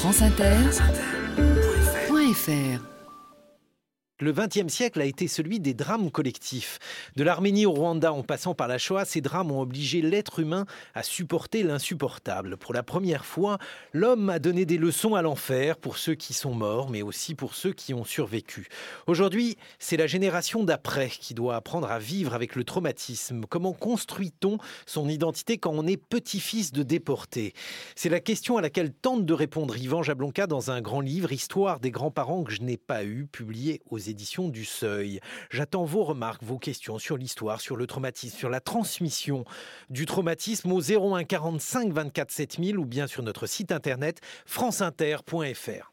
franceinter.fr 0.00 2.97
le 4.20 4.32
XXe 4.32 4.72
siècle 4.72 5.00
a 5.00 5.04
été 5.04 5.28
celui 5.28 5.60
des 5.60 5.74
drames 5.74 6.10
collectifs. 6.10 6.80
De 7.14 7.22
l'Arménie 7.22 7.66
au 7.66 7.72
Rwanda 7.72 8.12
en 8.12 8.24
passant 8.24 8.52
par 8.52 8.66
la 8.66 8.76
Shoah, 8.76 9.04
ces 9.04 9.20
drames 9.20 9.52
ont 9.52 9.60
obligé 9.60 10.02
l'être 10.02 10.40
humain 10.40 10.66
à 10.94 11.04
supporter 11.04 11.62
l'insupportable. 11.62 12.56
Pour 12.56 12.74
la 12.74 12.82
première 12.82 13.24
fois, 13.24 13.58
l'homme 13.92 14.28
a 14.28 14.40
donné 14.40 14.64
des 14.64 14.76
leçons 14.76 15.14
à 15.14 15.22
l'enfer 15.22 15.76
pour 15.76 15.98
ceux 15.98 16.16
qui 16.16 16.34
sont 16.34 16.52
morts, 16.52 16.90
mais 16.90 17.02
aussi 17.02 17.36
pour 17.36 17.54
ceux 17.54 17.72
qui 17.72 17.94
ont 17.94 18.04
survécu. 18.04 18.68
Aujourd'hui, 19.06 19.56
c'est 19.78 19.96
la 19.96 20.08
génération 20.08 20.64
d'après 20.64 21.10
qui 21.10 21.34
doit 21.34 21.54
apprendre 21.54 21.90
à 21.90 22.00
vivre 22.00 22.34
avec 22.34 22.56
le 22.56 22.64
traumatisme. 22.64 23.42
Comment 23.48 23.72
construit-on 23.72 24.58
son 24.86 25.08
identité 25.08 25.58
quand 25.58 25.72
on 25.72 25.86
est 25.86 25.96
petit-fils 25.96 26.72
de 26.72 26.82
déportés 26.82 27.52
C'est 27.94 28.08
la 28.08 28.20
question 28.20 28.56
à 28.56 28.62
laquelle 28.62 28.92
tente 28.92 29.24
de 29.24 29.32
répondre 29.32 29.76
Yvan 29.76 30.02
Jablonka 30.02 30.48
dans 30.48 30.72
un 30.72 30.80
grand 30.80 31.00
livre, 31.00 31.30
Histoire 31.30 31.78
des 31.78 31.92
grands-parents 31.92 32.42
que 32.42 32.52
je 32.52 32.62
n'ai 32.62 32.76
pas 32.76 33.04
eu, 33.04 33.26
publié 33.26 33.80
aux 33.90 34.07
éditions 34.08 34.48
du 34.48 34.64
Seuil. 34.64 35.20
J'attends 35.50 35.84
vos 35.84 36.04
remarques, 36.04 36.42
vos 36.42 36.58
questions 36.58 36.98
sur 36.98 37.16
l'histoire, 37.16 37.60
sur 37.60 37.76
le 37.76 37.86
traumatisme, 37.86 38.36
sur 38.36 38.50
la 38.50 38.60
transmission 38.60 39.44
du 39.90 40.06
traumatisme 40.06 40.72
au 40.72 40.80
01 40.80 41.24
45 41.24 41.92
24 41.92 42.30
7000 42.30 42.78
ou 42.78 42.84
bien 42.84 43.06
sur 43.06 43.22
notre 43.22 43.46
site 43.46 43.72
internet 43.72 44.20
franceinter.fr. 44.46 45.92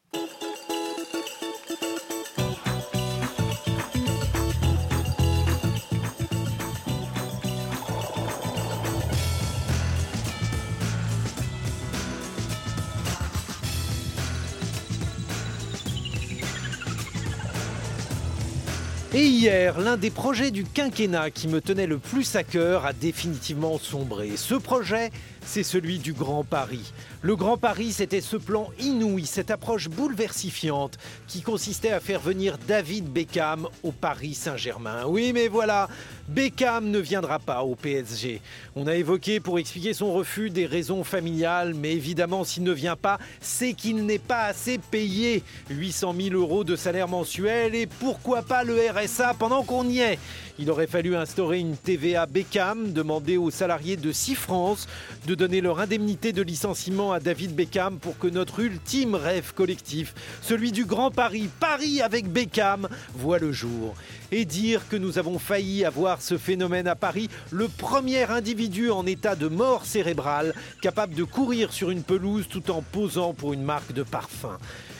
Et 19.18 19.28
hier, 19.28 19.80
l'un 19.80 19.96
des 19.96 20.10
projets 20.10 20.50
du 20.50 20.62
quinquennat 20.62 21.30
qui 21.30 21.48
me 21.48 21.62
tenait 21.62 21.86
le 21.86 21.96
plus 21.96 22.36
à 22.36 22.44
cœur 22.44 22.84
a 22.84 22.92
définitivement 22.92 23.78
sombré. 23.78 24.32
Ce 24.36 24.54
projet, 24.54 25.10
c'est 25.46 25.62
celui 25.62 25.98
du 25.98 26.12
Grand 26.12 26.44
Paris. 26.44 26.92
Le 27.22 27.34
Grand 27.36 27.56
Paris, 27.56 27.92
c'était 27.92 28.20
ce 28.20 28.36
plan 28.36 28.68
inouï, 28.78 29.24
cette 29.24 29.50
approche 29.50 29.88
bouleversifiante 29.88 30.98
qui 31.26 31.40
consistait 31.40 31.92
à 31.92 32.00
faire 32.00 32.20
venir 32.20 32.58
David 32.68 33.06
Beckham 33.06 33.68
au 33.82 33.92
Paris 33.92 34.34
Saint-Germain. 34.34 35.04
Oui, 35.06 35.32
mais 35.32 35.48
voilà, 35.48 35.88
Beckham 36.28 36.90
ne 36.90 36.98
viendra 36.98 37.38
pas 37.38 37.62
au 37.62 37.76
PSG. 37.76 38.42
On 38.74 38.86
a 38.86 38.96
évoqué 38.96 39.40
pour 39.40 39.58
expliquer 39.58 39.94
son 39.94 40.12
refus 40.12 40.50
des 40.50 40.66
raisons 40.66 41.04
familiales, 41.04 41.74
mais 41.74 41.92
évidemment, 41.92 42.44
s'il 42.44 42.64
ne 42.64 42.72
vient 42.72 42.96
pas, 42.96 43.18
c'est 43.40 43.72
qu'il 43.72 44.04
n'est 44.04 44.18
pas 44.18 44.44
assez 44.44 44.78
payé. 44.78 45.42
800 45.70 46.14
000 46.20 46.34
euros 46.34 46.64
de 46.64 46.74
salaire 46.76 47.08
mensuel 47.08 47.74
et 47.74 47.86
pourquoi 47.86 48.42
pas 48.42 48.64
le 48.64 48.76
RSA 48.90 49.34
pendant 49.38 49.62
qu'on 49.62 49.88
y 49.88 50.00
est? 50.00 50.18
Il 50.58 50.70
aurait 50.70 50.86
fallu 50.86 51.14
instaurer 51.14 51.58
une 51.58 51.76
TVA 51.76 52.24
Beckham, 52.24 52.92
demander 52.92 53.36
aux 53.36 53.50
salariés 53.50 53.96
de 53.96 54.10
6 54.10 54.34
France 54.34 54.88
de 55.26 55.34
donner 55.36 55.60
leur 55.60 55.78
indemnité 55.78 56.32
de 56.32 56.42
licenciement 56.42 57.12
à 57.12 57.20
David 57.20 57.54
Beckham 57.54 57.98
pour 57.98 58.18
que 58.18 58.26
notre 58.26 58.60
ultime 58.60 59.14
rêve 59.14 59.52
collectif, 59.54 60.14
celui 60.42 60.72
du 60.72 60.84
Grand 60.84 61.10
Paris, 61.10 61.48
Paris 61.60 62.02
avec 62.02 62.28
Beckham, 62.32 62.88
voit 63.14 63.38
le 63.38 63.52
jour. 63.52 63.94
Et 64.32 64.44
dire 64.44 64.88
que 64.88 64.96
nous 64.96 65.18
avons 65.18 65.38
failli 65.38 65.84
avoir 65.84 66.20
ce 66.20 66.38
phénomène 66.38 66.88
à 66.88 66.96
Paris, 66.96 67.28
le 67.52 67.68
premier 67.68 68.24
individu 68.24 68.90
en 68.90 69.06
état 69.06 69.36
de 69.36 69.46
mort 69.46 69.86
cérébrale 69.86 70.54
capable 70.82 71.14
de 71.14 71.24
courir 71.24 71.72
sur 71.72 71.90
une 71.90 72.02
pelouse 72.02 72.46
tout 72.48 72.70
en 72.70 72.82
posant 72.82 73.34
pour 73.34 73.52
une 73.52 73.62
marque 73.62 73.92
de 73.92 74.02
parfum. 74.02 74.58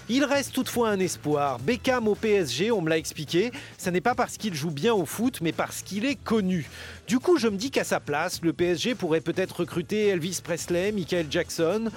Il 0.09 0.23
reste 0.25 0.53
toutefois 0.53 0.91
un 0.91 1.01
espoir. 1.01 1.59
Beckham 1.59 2.07
au 2.07 2.15
PSG, 2.15 2.71
on 2.71 2.81
me 2.81 2.89
l'a 2.89 2.97
expliqué, 2.97 3.51
ce 3.77 3.91
n'est 3.91 4.01
pas 4.01 4.15
parce 4.15 4.37
qu'il 4.37 4.55
joue 4.55 4.71
bien 4.71 4.95
au 4.95 5.05
foot, 5.05 5.41
mais 5.41 5.51
parce 5.51 5.83
qu'il 5.83 6.05
est 6.05 6.15
connu. 6.15 6.69
Du 7.09 7.19
coup, 7.19 7.39
je 7.39 7.49
me 7.49 7.57
dis 7.57 7.73
qu'à 7.73 7.83
sa 7.83 7.99
place, 7.99 8.41
le 8.43 8.53
PSG 8.53 8.95
pourrait 8.95 9.21
peut-être 9.21 9.61
recruter 9.61 10.07
Elvis 10.09 10.41
Presley, 10.45 10.93
Michael 10.93 11.27
Jackson 11.29 11.91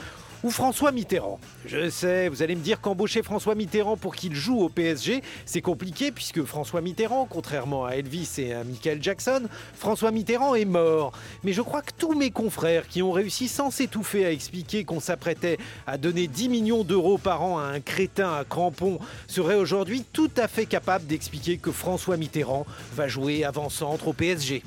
ou 0.43 0.49
François 0.49 0.91
Mitterrand. 0.91 1.39
Je 1.65 1.89
sais, 1.89 2.29
vous 2.29 2.41
allez 2.41 2.55
me 2.55 2.61
dire 2.61 2.81
qu'embaucher 2.81 3.23
François 3.23 3.55
Mitterrand 3.55 3.97
pour 3.97 4.15
qu'il 4.15 4.35
joue 4.35 4.59
au 4.59 4.69
PSG, 4.69 5.21
c'est 5.45 5.61
compliqué 5.61 6.11
puisque 6.11 6.43
François 6.43 6.81
Mitterrand, 6.81 7.27
contrairement 7.29 7.85
à 7.85 7.91
Elvis 7.91 8.35
et 8.37 8.53
à 8.53 8.63
Michael 8.63 9.03
Jackson, 9.03 9.43
François 9.73 10.11
Mitterrand 10.11 10.55
est 10.55 10.65
mort. 10.65 11.11
Mais 11.43 11.53
je 11.53 11.61
crois 11.61 11.81
que 11.81 11.91
tous 11.97 12.13
mes 12.13 12.31
confrères 12.31 12.87
qui 12.87 13.01
ont 13.01 13.11
réussi 13.11 13.47
sans 13.47 13.71
s'étouffer 13.71 14.25
à 14.25 14.31
expliquer 14.31 14.83
qu'on 14.85 14.99
s'apprêtait 14.99 15.57
à 15.87 15.97
donner 15.97 16.27
10 16.27 16.49
millions 16.49 16.83
d'euros 16.83 17.17
par 17.17 17.43
an 17.43 17.59
à 17.59 17.63
un 17.63 17.79
crétin 17.79 18.33
à 18.33 18.43
crampons 18.43 18.99
seraient 19.27 19.55
aujourd'hui 19.55 20.05
tout 20.13 20.31
à 20.37 20.47
fait 20.47 20.65
capables 20.65 21.05
d'expliquer 21.05 21.57
que 21.57 21.71
François 21.71 22.17
Mitterrand 22.17 22.65
va 22.95 23.07
jouer 23.07 23.43
avant-centre 23.43 24.07
au 24.07 24.13
PSG. 24.13 24.63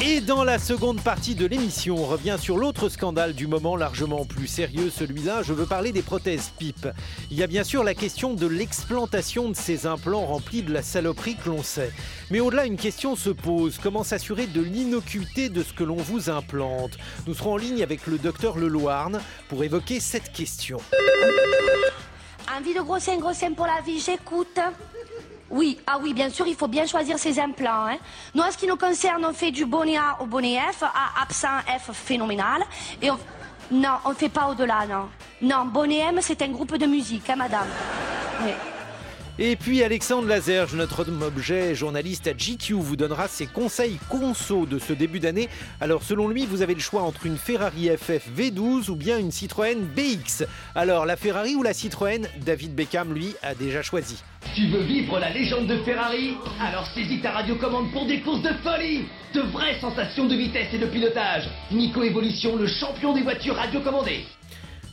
Et 0.00 0.20
dans 0.20 0.44
la 0.44 0.60
seconde 0.60 1.00
partie 1.00 1.34
de 1.34 1.44
l'émission, 1.44 1.96
on 1.96 2.06
revient 2.06 2.36
sur 2.40 2.56
l'autre 2.56 2.88
scandale 2.88 3.34
du 3.34 3.48
moment, 3.48 3.74
largement 3.74 4.24
plus 4.24 4.46
sérieux, 4.46 4.90
celui-là, 4.90 5.42
je 5.42 5.52
veux 5.52 5.66
parler 5.66 5.90
des 5.90 6.02
prothèses 6.02 6.52
PIP. 6.56 6.86
Il 7.32 7.36
y 7.36 7.42
a 7.42 7.48
bien 7.48 7.64
sûr 7.64 7.82
la 7.82 7.94
question 7.94 8.32
de 8.32 8.46
l'explantation 8.46 9.48
de 9.48 9.56
ces 9.56 9.86
implants 9.86 10.24
remplis 10.24 10.62
de 10.62 10.72
la 10.72 10.82
saloperie 10.82 11.34
que 11.34 11.48
l'on 11.48 11.64
sait. 11.64 11.90
Mais 12.30 12.38
au-delà, 12.38 12.66
une 12.66 12.76
question 12.76 13.16
se 13.16 13.30
pose, 13.30 13.78
comment 13.82 14.04
s'assurer 14.04 14.46
de 14.46 14.60
l'innocuité 14.60 15.48
de 15.48 15.64
ce 15.64 15.72
que 15.72 15.82
l'on 15.82 15.96
vous 15.96 16.30
implante? 16.30 16.92
Nous 17.26 17.34
serons 17.34 17.54
en 17.54 17.56
ligne 17.56 17.82
avec 17.82 18.06
le 18.06 18.18
docteur 18.18 18.56
Leloirne 18.56 19.20
pour 19.48 19.64
évoquer 19.64 19.98
cette 19.98 20.32
question. 20.32 20.78
Envie 22.56 22.74
de 22.74 22.80
gros 22.80 23.00
seins, 23.00 23.18
gros 23.18 23.34
seins 23.34 23.52
pour 23.52 23.66
la 23.66 23.80
vie, 23.84 23.98
j'écoute. 23.98 24.60
Oui, 25.50 25.78
ah 25.86 25.98
oui, 26.00 26.12
bien 26.12 26.28
sûr, 26.28 26.46
il 26.46 26.54
faut 26.54 26.68
bien 26.68 26.86
choisir 26.86 27.18
ses 27.18 27.40
implants. 27.40 27.86
Hein. 27.86 27.96
Nous, 28.34 28.42
en 28.42 28.50
ce 28.50 28.58
qui 28.58 28.66
nous 28.66 28.76
concerne, 28.76 29.24
on 29.24 29.32
fait 29.32 29.50
du 29.50 29.64
bonnet 29.64 29.96
A 29.96 30.18
au 30.20 30.26
bonnet 30.26 30.58
F, 30.72 30.82
A 30.82 31.22
absent, 31.22 31.58
F 31.66 31.92
phénoménal. 31.92 32.62
Et 33.00 33.10
on... 33.10 33.18
Non, 33.70 33.98
on 34.04 34.10
ne 34.10 34.14
fait 34.14 34.30
pas 34.30 34.48
au-delà, 34.48 34.86
non. 34.86 35.08
Non, 35.42 35.66
bonnet 35.66 35.98
M, 35.98 36.18
c'est 36.22 36.40
un 36.42 36.48
groupe 36.48 36.76
de 36.76 36.86
musique, 36.86 37.28
hein, 37.28 37.36
madame. 37.36 37.68
Et 39.40 39.54
puis 39.54 39.84
Alexandre 39.84 40.26
Lazerge, 40.26 40.74
notre 40.74 41.06
objet 41.22 41.72
journaliste 41.76 42.26
à 42.26 42.32
GQ, 42.32 42.72
vous 42.74 42.96
donnera 42.96 43.28
ses 43.28 43.46
conseils 43.46 44.00
conso 44.08 44.66
de 44.66 44.80
ce 44.80 44.92
début 44.92 45.20
d'année. 45.20 45.48
Alors 45.80 46.02
selon 46.02 46.26
lui, 46.26 46.44
vous 46.44 46.60
avez 46.60 46.74
le 46.74 46.80
choix 46.80 47.02
entre 47.02 47.24
une 47.24 47.36
Ferrari 47.36 47.88
FF 47.88 48.30
V12 48.36 48.90
ou 48.90 48.96
bien 48.96 49.16
une 49.16 49.30
Citroën 49.30 49.78
BX. 49.94 50.44
Alors 50.74 51.06
la 51.06 51.16
Ferrari 51.16 51.54
ou 51.54 51.62
la 51.62 51.72
Citroën 51.72 52.26
David 52.44 52.74
Beckham, 52.74 53.14
lui, 53.14 53.36
a 53.44 53.54
déjà 53.54 53.80
choisi. 53.80 54.20
Tu 54.56 54.66
veux 54.70 54.82
vivre 54.82 55.20
la 55.20 55.30
légende 55.30 55.68
de 55.68 55.76
Ferrari? 55.84 56.34
Alors 56.60 56.88
saisis 56.88 57.20
ta 57.20 57.30
radiocommande 57.30 57.92
pour 57.92 58.06
des 58.06 58.20
courses 58.22 58.42
de 58.42 58.52
folie 58.64 59.04
De 59.34 59.42
vraies 59.52 59.78
sensations 59.80 60.26
de 60.26 60.34
vitesse 60.34 60.74
et 60.74 60.78
de 60.78 60.86
pilotage 60.86 61.48
Nico 61.70 62.02
Evolution, 62.02 62.56
le 62.56 62.66
champion 62.66 63.14
des 63.14 63.22
voitures 63.22 63.54
radiocommandées 63.54 64.24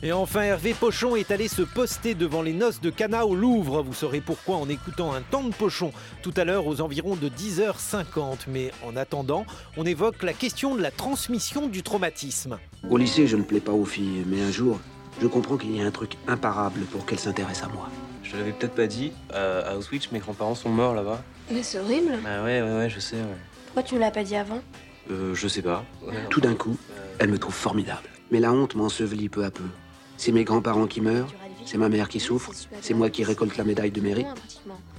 et 0.02 0.12
enfin, 0.12 0.42
Hervé 0.42 0.74
Pochon 0.74 1.16
est 1.16 1.30
allé 1.30 1.48
se 1.48 1.62
poster 1.62 2.14
devant 2.14 2.42
les 2.42 2.52
noces 2.52 2.80
de 2.80 2.90
Cana 2.90 3.26
au 3.26 3.34
Louvre. 3.34 3.82
Vous 3.82 3.94
saurez 3.94 4.20
pourquoi 4.20 4.56
en 4.56 4.68
écoutant 4.68 5.12
un 5.12 5.22
temps 5.22 5.42
de 5.42 5.54
Pochon 5.54 5.92
tout 6.22 6.34
à 6.36 6.44
l'heure 6.44 6.66
aux 6.66 6.80
environs 6.80 7.16
de 7.16 7.28
10h50. 7.28 8.46
Mais 8.48 8.70
en 8.86 8.96
attendant, 8.96 9.46
on 9.76 9.84
évoque 9.84 10.22
la 10.22 10.32
question 10.32 10.74
de 10.74 10.82
la 10.82 10.90
transmission 10.90 11.66
du 11.66 11.82
traumatisme. 11.82 12.58
Au 12.88 12.98
lycée, 12.98 13.26
je 13.26 13.36
ne 13.36 13.42
plais 13.42 13.60
pas 13.60 13.72
aux 13.72 13.86
filles, 13.86 14.24
mais 14.26 14.42
un 14.42 14.50
jour, 14.50 14.78
je 15.20 15.26
comprends 15.26 15.56
qu'il 15.56 15.74
y 15.76 15.82
a 15.82 15.86
un 15.86 15.90
truc 15.90 16.12
imparable 16.28 16.80
pour 16.92 17.06
qu'elles 17.06 17.18
s'intéressent 17.18 17.68
à 17.68 17.72
moi. 17.72 17.88
Je 18.22 18.36
l'avais 18.36 18.52
peut-être 18.52 18.74
pas 18.74 18.86
dit, 18.86 19.12
à 19.32 19.76
Auschwitz, 19.76 20.10
mes 20.12 20.18
grands-parents 20.18 20.56
sont 20.56 20.68
morts 20.68 20.94
là-bas. 20.94 21.22
Mais 21.50 21.62
c'est 21.62 21.78
horrible. 21.78 22.18
Bah 22.22 22.42
ouais, 22.44 22.60
ouais, 22.60 22.76
ouais, 22.78 22.90
je 22.90 23.00
sais, 23.00 23.16
ouais. 23.16 23.36
Pourquoi 23.66 23.82
tu 23.82 23.94
me 23.94 24.00
l'as 24.00 24.10
pas 24.10 24.24
dit 24.24 24.36
avant? 24.36 24.60
Euh, 25.10 25.34
je 25.34 25.48
sais 25.48 25.62
pas. 25.62 25.84
Tout 26.28 26.40
d'un 26.40 26.54
coup, 26.54 26.76
elle 27.18 27.30
me 27.30 27.38
trouve 27.38 27.54
formidable. 27.54 28.08
Mais 28.30 28.40
la 28.40 28.52
honte 28.52 28.74
m'ensevelit 28.74 29.28
peu 29.28 29.44
à 29.44 29.50
peu. 29.50 29.62
C'est 30.16 30.32
mes 30.32 30.44
grands-parents 30.44 30.86
qui 30.86 31.00
meurent, 31.00 31.32
c'est 31.64 31.78
ma 31.78 31.88
mère 31.88 32.08
qui 32.08 32.20
souffre, 32.20 32.52
c'est 32.80 32.94
moi 32.94 33.10
qui 33.10 33.24
récolte 33.24 33.56
la 33.56 33.64
médaille 33.64 33.90
de 33.90 34.00
mérite. 34.00 34.26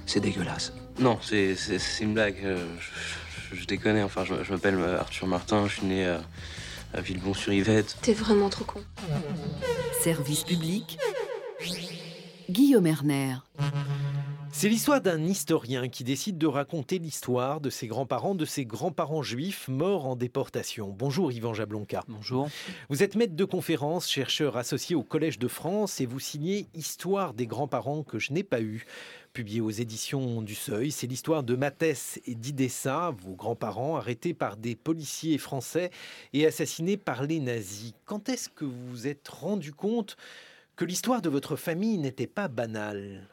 C'est 0.06 0.20
dégueulasse. 0.20 0.74
Non, 1.00 1.20
c'est 1.22 1.56
une 2.02 2.14
blague. 2.14 2.38
euh, 2.44 2.66
Je, 3.52 3.56
je 3.56 3.66
déconne, 3.66 4.02
enfin, 4.04 4.24
je, 4.26 4.34
je 4.44 4.52
m'appelle 4.52 4.76
euh, 4.80 5.00
Arthur 5.00 5.28
Martin, 5.28 5.68
je 5.68 5.74
suis 5.78 5.86
né 5.86 6.06
à, 6.08 6.22
à 6.94 7.02
Villebon-sur-Yvette. 7.02 7.98
T'es 8.02 8.14
vraiment 8.14 8.50
trop 8.50 8.64
con. 8.66 8.82
Service 10.04 10.44
public. 10.44 10.98
Guillaume 12.50 12.88
Erner. 12.88 13.36
C'est 14.60 14.70
l'histoire 14.70 15.02
d'un 15.02 15.24
historien 15.24 15.88
qui 15.88 16.04
décide 16.04 16.40
de 16.40 16.48
raconter 16.48 16.98
l'histoire 16.98 17.62
de 17.62 17.70
ses 17.70 17.86
grands-parents, 17.86 18.34
de 18.34 18.44
ses 18.44 18.66
grands-parents 18.66 19.22
juifs 19.22 19.68
morts 19.68 20.08
en 20.08 20.16
déportation. 20.16 20.90
Bonjour 20.90 21.32
Yvan 21.32 21.54
Jablonka. 21.54 22.04
Bonjour. 22.08 22.50
Vous 22.90 23.04
êtes 23.04 23.16
maître 23.16 23.36
de 23.36 23.46
conférence, 23.46 24.10
chercheur 24.10 24.58
associé 24.58 24.96
au 24.96 25.04
Collège 25.04 25.38
de 25.38 25.48
France 25.48 26.02
et 26.02 26.08
vous 26.08 26.20
signez 26.20 26.66
Histoire 26.74 27.36
des 27.36 27.46
grands-parents 27.46 28.02
que 28.02 28.18
je 28.18 28.34
n'ai 28.34 28.42
pas 28.42 28.60
eu 28.60 28.88
publié 29.32 29.62
aux 29.62 29.70
éditions 29.70 30.42
du 30.42 30.56
Seuil. 30.56 30.90
C'est 30.90 31.06
l'histoire 31.06 31.44
de 31.44 31.56
Mathès 31.56 32.20
et 32.26 32.34
d'Idessa, 32.34 33.14
vos 33.16 33.36
grands-parents, 33.36 33.98
arrêtés 33.98 34.34
par 34.34 34.58
des 34.58 34.76
policiers 34.76 35.38
français 35.38 35.92
et 36.34 36.48
assassinés 36.48 36.98
par 36.98 37.22
les 37.22 37.40
nazis. 37.40 37.94
Quand 38.06 38.28
est-ce 38.28 38.50
que 38.50 38.66
vous 38.66 38.90
vous 38.90 39.06
êtes 39.06 39.28
rendu 39.28 39.72
compte 39.72 40.18
que 40.76 40.84
l'histoire 40.84 41.22
de 41.22 41.30
votre 41.30 41.58
famille 41.58 42.00
n'était 42.00 42.26
pas 42.26 42.48
banale? 42.48 43.28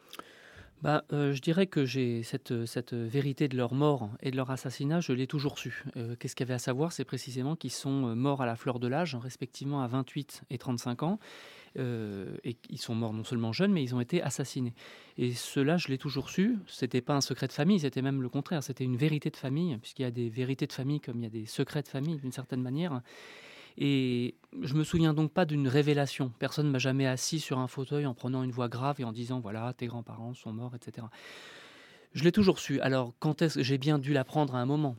Bah, 0.85 1.03
euh, 1.15 1.33
je 1.33 1.41
dirais 1.41 1.67
que 1.67 1.87
j'ai 1.87 2.23
cette, 2.23 2.67
cette, 2.67 2.93
vérité 2.93 3.49
de 3.49 3.57
leur 3.57 3.73
mort 3.73 4.11
et 4.21 4.31
de 4.31 4.37
leur 4.37 4.51
assassinat, 4.51 5.01
je 5.01 5.15
l'ai 5.15 5.27
toujours 5.27 5.59
su. 5.59 5.83
Euh, 5.97 6.15
qu'est-ce 6.15 6.37
qu'il 6.37 6.45
y 6.45 6.49
avait 6.49 6.55
à 6.55 6.59
savoir? 6.59 6.93
C'est 6.93 7.07
précisément 7.07 7.57
qu'ils 7.57 7.71
sont 7.71 8.09
euh, 8.09 8.15
morts 8.15 8.43
à 8.43 8.47
la 8.47 8.55
fleur 8.55 8.79
de 8.79 8.87
l'âge, 8.87 9.15
respectivement 9.15 9.81
à 9.81 9.87
28 9.87 10.43
et 10.51 10.59
35 10.59 11.03
ans. 11.03 11.19
et 11.77 12.57
ils 12.69 12.79
sont 12.79 12.95
morts 12.95 13.15
non 13.15 13.25
seulement 13.25 13.55
jeunes, 13.55 13.73
mais 13.73 13.83
ils 13.83 13.95
ont 13.95 14.01
été 14.01 14.23
assassinés. 14.23 14.75
Et 15.17 15.33
cela, 15.33 15.79
je 15.79 15.89
l'ai 15.89 15.97
toujours 15.97 16.29
su. 16.29 16.59
C'était 16.67 17.01
pas 17.01 17.15
un 17.15 17.23
secret 17.23 17.47
de 17.47 17.53
famille, 17.53 17.81
c'était 17.81 18.03
même 18.03 18.21
le 18.21 18.29
contraire. 18.29 18.63
C'était 18.63 18.85
une 18.85 18.99
vérité 18.99 19.31
de 19.31 19.39
famille, 19.39 19.79
puisqu'il 19.79 20.03
y 20.03 20.05
a 20.05 20.11
des 20.11 20.29
vérités 20.29 20.67
de 20.67 20.73
famille 20.75 21.01
comme 21.01 21.17
il 21.17 21.23
y 21.23 21.27
a 21.27 21.31
des 21.31 21.47
secrets 21.47 21.83
de 21.83 21.89
famille, 21.89 22.19
d'une 22.19 22.31
certaine 22.31 22.61
manière. 22.61 23.01
Et 23.77 24.37
je 24.63 24.75
me 24.75 24.85
souviens 24.85 25.15
donc 25.15 25.33
pas 25.33 25.45
d'une 25.45 25.69
révélation. 25.69 26.33
Personne 26.39 26.67
ne 26.67 26.71
m'a 26.71 26.79
jamais 26.79 27.07
assis 27.07 27.41
sur 27.41 27.59
un 27.59 27.67
fauteuil 27.67 28.07
en 28.07 28.15
prenant 28.15 28.43
une 28.43 28.53
voix 28.53 28.69
grave 28.69 29.01
et 29.01 29.05
en 29.05 29.13
disant 29.13 29.41
voilà, 29.41 29.73
tes 29.73 29.87
grands-parents 29.87 30.35
sont 30.35 30.53
morts, 30.53 30.75
etc. 30.75 31.07
Je 32.13 32.23
l'ai 32.23 32.33
toujours 32.33 32.61
su. 32.61 32.81
Alors, 32.81 33.13
quand 33.19 33.43
est-ce 33.43 33.57
que 33.57 33.63
j'ai 33.63 33.79
bien 33.79 33.99
dû 33.99 34.13
l'apprendre 34.13 34.55
à 34.55 34.61
un 34.61 34.67
moment? 34.67 34.97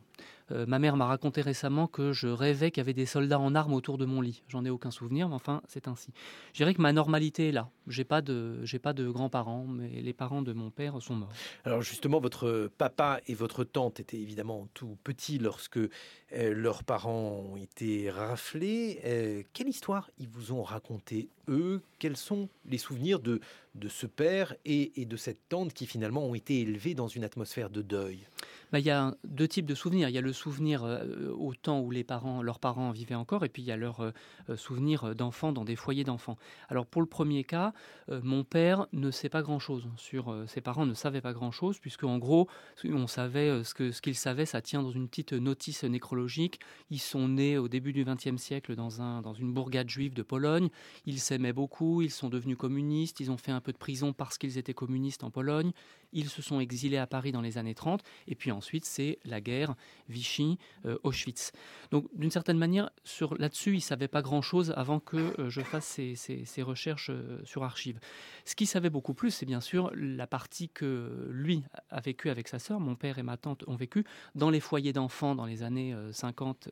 Euh, 0.50 0.66
ma 0.66 0.78
mère 0.78 0.96
m'a 0.96 1.06
raconté 1.06 1.40
récemment 1.40 1.86
que 1.86 2.12
je 2.12 2.28
rêvais 2.28 2.70
qu'il 2.70 2.80
y 2.80 2.84
avait 2.84 2.92
des 2.92 3.06
soldats 3.06 3.40
en 3.40 3.54
armes 3.54 3.74
autour 3.74 3.98
de 3.98 4.04
mon 4.04 4.20
lit. 4.20 4.42
J'en 4.48 4.64
ai 4.64 4.70
aucun 4.70 4.90
souvenir, 4.90 5.28
mais 5.28 5.34
enfin, 5.34 5.62
c'est 5.68 5.88
ainsi. 5.88 6.12
Je 6.52 6.58
dirais 6.58 6.74
que 6.74 6.82
ma 6.82 6.92
normalité 6.92 7.48
est 7.48 7.52
là. 7.52 7.70
J'ai 7.88 8.04
pas 8.04 8.22
de, 8.22 8.64
j'ai 8.64 8.78
pas 8.78 8.92
de 8.92 9.08
grands-parents, 9.08 9.66
mais 9.66 10.00
les 10.00 10.12
parents 10.12 10.42
de 10.42 10.52
mon 10.52 10.70
père 10.70 11.00
sont 11.00 11.14
morts. 11.14 11.32
Alors 11.64 11.82
justement, 11.82 12.20
votre 12.20 12.70
papa 12.78 13.20
et 13.26 13.34
votre 13.34 13.64
tante 13.64 14.00
étaient 14.00 14.20
évidemment 14.20 14.68
tout 14.74 14.96
petits 15.04 15.38
lorsque 15.38 15.78
euh, 15.78 15.90
leurs 16.32 16.84
parents 16.84 17.44
ont 17.52 17.56
été 17.56 18.10
raflés. 18.10 19.00
Euh, 19.04 19.42
quelle 19.52 19.68
histoire 19.68 20.10
ils 20.18 20.28
vous 20.28 20.52
ont 20.52 20.62
raconté 20.62 21.28
eux? 21.48 21.82
Quels 21.98 22.16
sont 22.16 22.48
les 22.64 22.78
souvenirs 22.78 23.20
de 23.20 23.40
de 23.74 23.88
ce 23.88 24.06
père 24.06 24.54
et, 24.64 25.00
et 25.00 25.04
de 25.04 25.16
cette 25.16 25.50
tante 25.50 25.74
qui 25.74 25.86
finalement 25.86 26.24
ont 26.24 26.34
été 26.34 26.60
élevés 26.60 26.94
dans 26.94 27.08
une 27.08 27.24
atmosphère 27.24 27.68
de 27.68 27.82
deuil? 27.82 28.26
Bah, 28.72 28.78
il 28.78 28.86
y 28.86 28.90
a 28.90 29.14
deux 29.24 29.48
types 29.48 29.66
de 29.66 29.74
souvenirs. 29.74 30.08
Il 30.08 30.14
y 30.14 30.18
a 30.18 30.22
le 30.22 30.32
souvenir 30.32 30.84
euh, 30.84 31.30
au 31.36 31.54
temps 31.54 31.80
où 31.80 31.90
les 31.90 32.04
parents, 32.04 32.42
leurs 32.42 32.58
parents 32.58 32.90
vivaient 32.90 33.14
encore, 33.14 33.44
et 33.44 33.48
puis 33.48 33.62
il 33.62 33.66
y 33.66 33.72
a 33.72 33.76
leur 33.76 34.00
euh, 34.00 34.10
euh, 34.50 34.56
souvenir 34.56 35.14
d'enfants 35.14 35.52
dans 35.52 35.64
des 35.64 35.76
foyers 35.76 36.04
d'enfants. 36.04 36.36
Alors 36.68 36.86
pour 36.86 37.00
le 37.00 37.06
premier 37.06 37.44
cas, 37.44 37.72
mon 38.08 38.44
père 38.44 38.86
ne 38.92 39.10
sait 39.10 39.28
pas 39.28 39.42
grand-chose 39.42 39.88
sur 39.96 40.34
ses 40.46 40.60
parents, 40.60 40.86
ne 40.86 40.94
savaient 40.94 41.20
pas 41.20 41.32
grand-chose, 41.32 41.78
puisque 41.78 42.04
en 42.04 42.18
gros, 42.18 42.48
on 42.84 43.06
savait 43.06 43.64
ce 43.64 43.74
que 43.74 43.90
ce 43.90 44.00
qu'ils 44.00 44.14
savaient, 44.14 44.46
ça 44.46 44.60
tient 44.60 44.82
dans 44.82 44.90
une 44.90 45.08
petite 45.08 45.32
notice 45.32 45.84
nécrologique. 45.84 46.60
Ils 46.90 47.00
sont 47.00 47.28
nés 47.28 47.58
au 47.58 47.68
début 47.68 47.92
du 47.92 48.04
XXe 48.04 48.36
siècle 48.36 48.74
dans 48.74 48.88
dans 49.20 49.34
une 49.34 49.52
bourgade 49.52 49.88
juive 49.88 50.14
de 50.14 50.22
Pologne. 50.22 50.68
Ils 51.04 51.20
s'aimaient 51.20 51.52
beaucoup, 51.52 52.02
ils 52.02 52.10
sont 52.10 52.28
devenus 52.28 52.56
communistes, 52.56 53.20
ils 53.20 53.30
ont 53.30 53.36
fait 53.36 53.52
un 53.52 53.60
peu 53.60 53.72
de 53.72 53.78
prison 53.78 54.12
parce 54.12 54.38
qu'ils 54.38 54.58
étaient 54.58 54.74
communistes 54.74 55.24
en 55.24 55.30
Pologne. 55.30 55.72
Ils 56.12 56.28
se 56.28 56.42
sont 56.42 56.60
exilés 56.60 56.98
à 56.98 57.06
Paris 57.06 57.32
dans 57.32 57.40
les 57.40 57.58
années 57.58 57.74
30, 57.74 58.02
et 58.28 58.34
puis 58.34 58.52
ensuite 58.56 58.84
c'est 58.84 59.18
la 59.24 59.40
guerre, 59.40 59.74
Vichy, 60.08 60.58
euh, 60.84 60.98
Auschwitz. 61.02 61.52
Donc 61.90 62.06
d'une 62.14 62.30
certaine 62.30 62.58
manière, 62.58 62.90
là-dessus, 63.38 63.74
il 63.74 63.80
savait 63.80 64.08
pas 64.08 64.22
grand-chose 64.22 64.72
avant 64.76 65.00
que 65.00 65.16
euh, 65.40 65.50
je 65.50 65.60
fasse 65.60 65.84
ces, 65.86 66.62
recherches 66.62 67.10
euh, 67.10 67.40
sur 67.44 67.64
archives. 67.64 68.00
Ce 68.44 68.54
qu'il 68.54 68.66
savait 68.66 68.90
beaucoup 68.90 69.14
plus, 69.14 69.30
c'est 69.30 69.46
bien 69.46 69.60
sûr 69.60 69.90
la 69.94 70.26
partie 70.26 70.68
que 70.68 71.28
lui 71.30 71.62
a 71.90 72.00
vécu 72.00 72.30
avec 72.30 72.48
sa 72.48 72.58
sœur, 72.58 72.80
mon 72.80 72.94
père 72.94 73.18
et 73.18 73.22
ma 73.22 73.36
tante 73.36 73.64
ont 73.66 73.76
vécu 73.76 74.04
dans 74.34 74.50
les 74.50 74.60
foyers 74.60 74.92
d'enfants 74.92 75.34
dans 75.34 75.46
les 75.46 75.62
années 75.62 75.94
50 76.12 76.70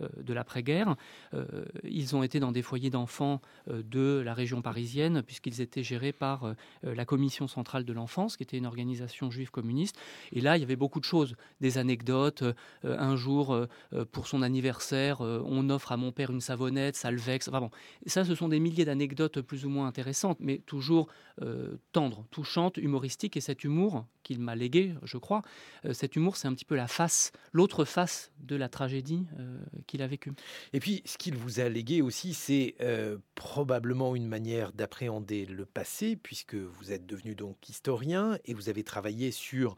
de 0.00 0.34
l'après-guerre. 0.34 0.96
ils 1.84 2.16
ont 2.16 2.22
été 2.22 2.40
dans 2.40 2.52
des 2.52 2.62
foyers 2.62 2.90
d'enfants 2.90 3.40
de 3.68 4.22
la 4.24 4.34
région 4.34 4.62
parisienne, 4.62 5.22
puisqu'ils 5.22 5.60
étaient 5.60 5.82
gérés 5.82 6.12
par 6.12 6.54
la 6.82 7.04
Commission 7.04 7.48
centrale 7.48 7.84
de 7.84 7.92
l'enfance, 7.92 8.36
qui 8.36 8.42
était 8.42 8.58
une 8.58 8.66
organisation 8.66 9.30
juive 9.30 9.50
communiste. 9.50 9.98
Et 10.32 10.40
là, 10.40 10.56
il 10.56 10.60
y 10.60 10.64
avait 10.64 10.76
beaucoup 10.76 11.00
de 11.00 11.05
choses, 11.06 11.36
des 11.60 11.78
anecdotes. 11.78 12.42
Euh, 12.42 12.52
un 12.98 13.16
jour, 13.16 13.54
euh, 13.54 13.66
euh, 13.92 14.04
pour 14.04 14.26
son 14.26 14.42
anniversaire, 14.42 15.20
on 15.20 15.70
offre 15.70 15.92
à 15.92 15.96
mon 15.96 16.12
père 16.12 16.30
une 16.30 16.40
savonnette, 16.40 16.96
ça 16.96 17.10
le 17.10 17.18
vexe. 17.18 17.48
Enfin 17.48 17.60
bon, 17.60 17.70
ça, 18.06 18.24
ce 18.24 18.34
sont 18.34 18.48
des 18.48 18.60
milliers 18.60 18.84
d'anecdotes 18.84 19.40
plus 19.40 19.64
ou 19.64 19.70
moins 19.70 19.86
intéressantes, 19.86 20.38
mais 20.40 20.58
toujours 20.58 21.08
tendres, 21.92 22.24
touchantes, 22.30 22.78
humoristiques. 22.78 23.36
Et 23.36 23.40
cet 23.40 23.64
humour 23.64 24.06
qu'il 24.22 24.40
m'a 24.40 24.56
légué, 24.56 24.94
je 25.02 25.18
crois, 25.18 25.42
cet 25.92 26.16
humour, 26.16 26.36
c'est 26.36 26.48
un 26.48 26.54
petit 26.54 26.64
peu 26.64 26.74
la 26.74 26.88
face, 26.88 27.30
l'autre 27.52 27.84
face 27.84 28.32
de 28.40 28.56
la 28.56 28.68
tragédie 28.68 29.26
qu'il 29.86 30.02
a 30.02 30.06
vécue. 30.06 30.32
Et 30.72 30.80
puis, 30.80 31.02
ce 31.04 31.18
qu'il 31.18 31.36
vous 31.36 31.60
a 31.60 31.68
légué 31.68 32.00
aussi, 32.00 32.32
c'est 32.32 32.76
probablement 33.34 34.16
une 34.16 34.26
manière 34.26 34.72
d'appréhender 34.72 35.44
le 35.44 35.66
passé, 35.66 36.16
puisque 36.16 36.54
vous 36.54 36.92
êtes 36.92 37.06
devenu 37.06 37.34
donc 37.34 37.68
historien 37.68 38.38
et 38.46 38.54
vous 38.54 38.68
avez 38.68 38.82
travaillé 38.82 39.30
sur 39.30 39.76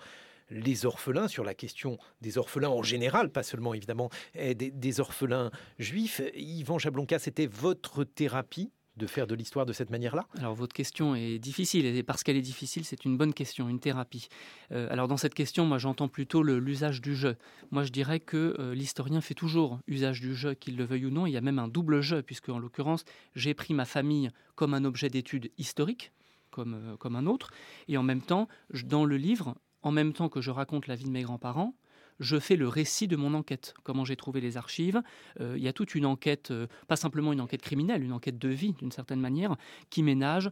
les 0.51 0.87
orphelins, 0.87 1.29
sur 1.29 1.45
la 1.45 1.55
question 1.55 1.99
des 2.21 2.39
orphelins 2.39 2.69
en 2.69 2.83
général, 2.83 3.31
pas 3.31 3.43
seulement 3.43 3.75
évidemment 3.75 4.11
eh, 4.35 4.55
des, 4.55 5.01
orphelins 5.01 5.51
juifs. 5.79 6.21
Yvan 6.35 6.79
Jablonka, 6.79 7.19
c'était 7.19 7.47
votre 7.47 8.05
thérapie 8.05 8.71
de 8.99 9.07
faire 9.07 9.27
de 9.27 9.35
l'histoire 9.35 9.65
de 9.65 9.73
cette 9.73 9.91
manière-là? 9.91 10.27
Alors 10.39 10.55
votre 10.55 10.75
question 10.75 11.15
est 11.15 11.39
difficile, 11.39 11.87
et 11.87 12.03
parce 12.03 12.23
qu'elle 12.23 12.37
est 12.37 12.43
difficile, 12.43 12.85
c'est 12.85 13.05
une 13.05 13.17
bonne 13.17 13.33
question, 13.33 13.69
une 13.69 13.81
thérapie. 13.81 14.29
Euh, 14.73 14.89
alors 14.91 15.09
dans 15.09 15.17
cette 15.17 15.35
question, 15.35 15.65
moi 15.65 15.79
j'entends 15.79 16.09
plutôt 16.09 16.43
l'usage 16.43 17.01
du 17.01 17.15
jeu. 17.15 17.37
Moi 17.71 17.85
je 17.85 17.93
dirais 17.93 18.21
que 18.21 18.57
euh, 18.59 18.75
l'historien 18.75 19.21
fait 19.21 19.35
toujours 19.35 19.79
usage 19.87 20.21
du 20.21 20.35
jeu, 20.35 20.55
qu'il 20.55 20.77
le 20.77 20.85
veuille 20.85 21.07
ou 21.07 21.11
non. 21.11 21.27
Il 21.27 21.33
y 21.33 21.37
a 21.37 21.41
même 21.41 21.61
un 21.61 21.69
double 21.69 22.01
jeu, 22.01 22.23
puisque 22.23 22.49
en 22.49 22.59
l'occurrence, 22.59 23.05
j'ai 23.35 23.55
pris 23.55 23.73
ma 23.73 23.85
famille 23.85 24.31
comme 24.57 24.75
un 24.75 24.85
objet 24.85 25.09
d'étude 25.09 25.51
historique, 25.59 26.11
comme, 26.51 26.75
euh, 26.75 26.97
comme 26.97 27.15
un 27.15 27.27
autre, 27.27 27.53
et 27.87 27.97
en 27.97 28.03
même 28.03 28.23
temps, 28.23 28.49
dans 28.85 29.05
le 29.05 29.17
livre, 29.17 29.55
en 29.89 29.91
même 29.91 30.13
temps 30.13 30.29
que 30.29 30.43
je 30.43 30.51
raconte 30.51 30.87
la 30.87 30.97
vie 30.97 31.05
de 31.05 31.11
mes 31.11 31.23
grands-parents, 31.23 31.75
je 32.21 32.39
fais 32.39 32.57
le 32.57 32.69
récit 32.69 33.09
de 33.09 33.17
mon 33.17 33.33
enquête, 33.33 33.73
comment 33.85 34.05
j'ai 34.05 34.17
trouvé 34.17 34.43
les 34.43 34.59
archives. 34.59 35.01
Euh, 35.41 35.55
il 35.57 35.63
y 35.63 35.69
a 35.69 35.73
toute 35.73 35.95
une 35.95 36.05
enquête, 36.05 36.51
euh, 36.51 36.67
pas 36.89 36.97
simplement 36.97 37.33
une 37.33 37.41
enquête 37.41 37.63
criminelle, 37.63 38.03
une 38.03 38.13
enquête 38.13 38.39
de 38.39 38.51
vie 38.51 38.75
d'une 38.75 38.93
certaine 38.93 39.21
manière, 39.21 39.57
qui 39.89 40.03
ménage 40.03 40.51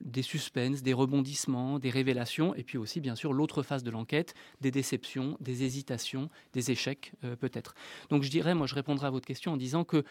des 0.00 0.22
suspens, 0.22 0.80
des 0.82 0.94
rebondissements, 0.94 1.78
des 1.78 1.90
révélations, 1.90 2.54
et 2.54 2.62
puis 2.62 2.78
aussi 2.78 3.00
bien 3.00 3.14
sûr 3.14 3.34
l'autre 3.34 3.62
phase 3.62 3.82
de 3.82 3.90
l'enquête, 3.90 4.32
des 4.62 4.70
déceptions, 4.70 5.36
des 5.40 5.64
hésitations, 5.64 6.30
des 6.54 6.70
échecs 6.70 7.12
euh, 7.24 7.36
peut-être. 7.36 7.74
Donc 8.08 8.22
je 8.22 8.30
dirais, 8.30 8.54
moi 8.54 8.66
je 8.66 8.74
répondrai 8.74 9.06
à 9.06 9.10
votre 9.10 9.26
question 9.26 9.52
en 9.52 9.58
disant 9.58 9.84
que 9.84 10.02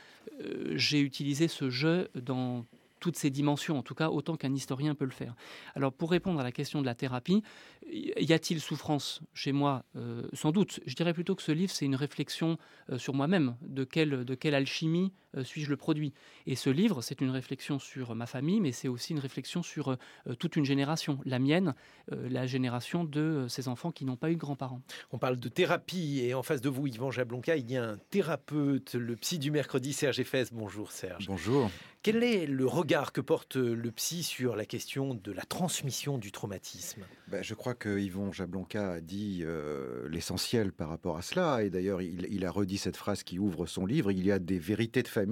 j'ai 0.76 1.00
utilisé 1.00 1.48
ce 1.48 1.72
jeu 1.72 2.10
dans 2.14 2.66
toutes 3.00 3.18
ces 3.18 3.30
dimensions, 3.30 3.78
en 3.78 3.84
tout 3.84 3.96
cas 3.96 4.10
autant 4.10 4.36
qu'un 4.36 4.54
historien 4.54 4.96
peut 4.96 5.06
le 5.06 5.12
faire. 5.12 5.36
Alors 5.76 5.94
pour 5.94 6.12
répondre 6.12 6.40
à 6.40 6.44
la 6.44 6.52
question 6.52 6.82
de 6.82 6.86
la 6.86 6.96
thérapie, 6.96 7.44
y 7.92 8.34
a-t-il 8.34 8.60
souffrance 8.60 9.22
chez 9.34 9.52
moi? 9.52 9.84
Euh, 9.96 10.28
Sans 10.34 10.52
doute. 10.52 10.80
Je 10.86 10.96
dirais 10.96 11.14
plutôt 11.14 11.36
que 11.36 11.44
ce 11.44 11.52
livre, 11.52 11.72
c'est 11.72 11.86
une 11.86 11.96
réflexion 11.96 12.58
euh, 12.90 12.98
sur 12.98 13.14
moi-même, 13.14 13.56
de 13.62 13.84
quelle, 13.84 14.26
de 14.26 14.36
quelle 14.36 14.56
alchimie 14.56 15.14
suis-je 15.44 15.70
le 15.70 15.78
produit? 15.78 16.14
Et 16.46 16.56
ce 16.56 16.70
livre, 16.70 17.02
c'est 17.02 17.22
une 17.22 17.30
réflexion 17.30 17.80
sur 17.80 18.16
ma 18.16 18.26
famille, 18.26 18.62
mais 18.62 18.72
c'est 18.72 18.88
aussi 18.88 19.14
une 19.14 19.20
réflexion 19.20 19.64
sur 19.64 19.98
toute 20.40 20.56
une 20.56 20.66
génération, 20.66 21.20
la 21.26 21.40
mienne, 21.40 21.76
la 22.12 22.48
génération 22.48 23.04
de 23.04 23.46
ces 23.50 23.68
enfants 23.68 23.92
qui 23.92 24.06
n'ont 24.06 24.16
pas 24.16 24.32
eu 24.32 24.36
de 24.36 24.40
grands-parents. 24.40 24.82
On 25.12 25.18
parle 25.18 25.38
de 25.38 25.50
thérapie, 25.50 26.22
et 26.22 26.34
en 26.34 26.44
face 26.44 26.62
de 26.62 26.70
vous, 26.70 26.88
Yvan 26.88 27.12
Jablonka, 27.12 27.56
il 27.58 27.70
y 27.70 27.78
a 27.78 27.84
un 27.84 27.98
thérapeute, 28.10 28.96
le 28.96 29.16
psy 29.16 29.40
du 29.40 29.52
mercredi, 29.52 29.94
Serge 29.94 30.20
Effès. 30.20 30.46
Bonjour 30.52 30.92
Serge. 30.92 31.28
Bonjour. 31.28 31.70
Quel 32.04 32.24
est 32.24 32.46
le 32.46 32.66
regard 32.66 33.12
que 33.12 33.20
porte 33.20 33.58
le 33.58 33.92
psy 33.92 34.24
sur 34.24 34.56
la 34.56 34.66
question 34.66 35.14
de 35.14 35.32
la 35.34 35.44
transmission 35.44 36.18
du 36.18 36.32
traumatisme? 36.32 37.02
Ben, 37.28 37.44
Je 37.44 37.54
crois 37.54 37.74
que 37.74 38.00
Yvon 38.00 38.32
Jablonka 38.32 38.94
a 38.94 39.02
dit 39.02 39.42
euh, 39.44 40.08
l'essentiel 40.08 40.72
par 40.72 40.88
rapport 40.88 41.18
à 41.18 41.22
cela. 41.22 41.64
Et 41.64 41.70
d'ailleurs, 41.70 42.02
il, 42.02 42.46
a 42.46 42.52
redit 42.52 42.78
cette 42.78 42.96
phrase 42.96 43.24
qui 43.24 43.40
ouvre 43.40 43.66
son 43.66 43.86
livre. 43.86 44.10
Il 44.12 44.26
y 44.26 44.32
a 44.32 44.40
des 44.40 44.58
vérités 44.58 45.04
de 45.04 45.10
famille 45.10 45.27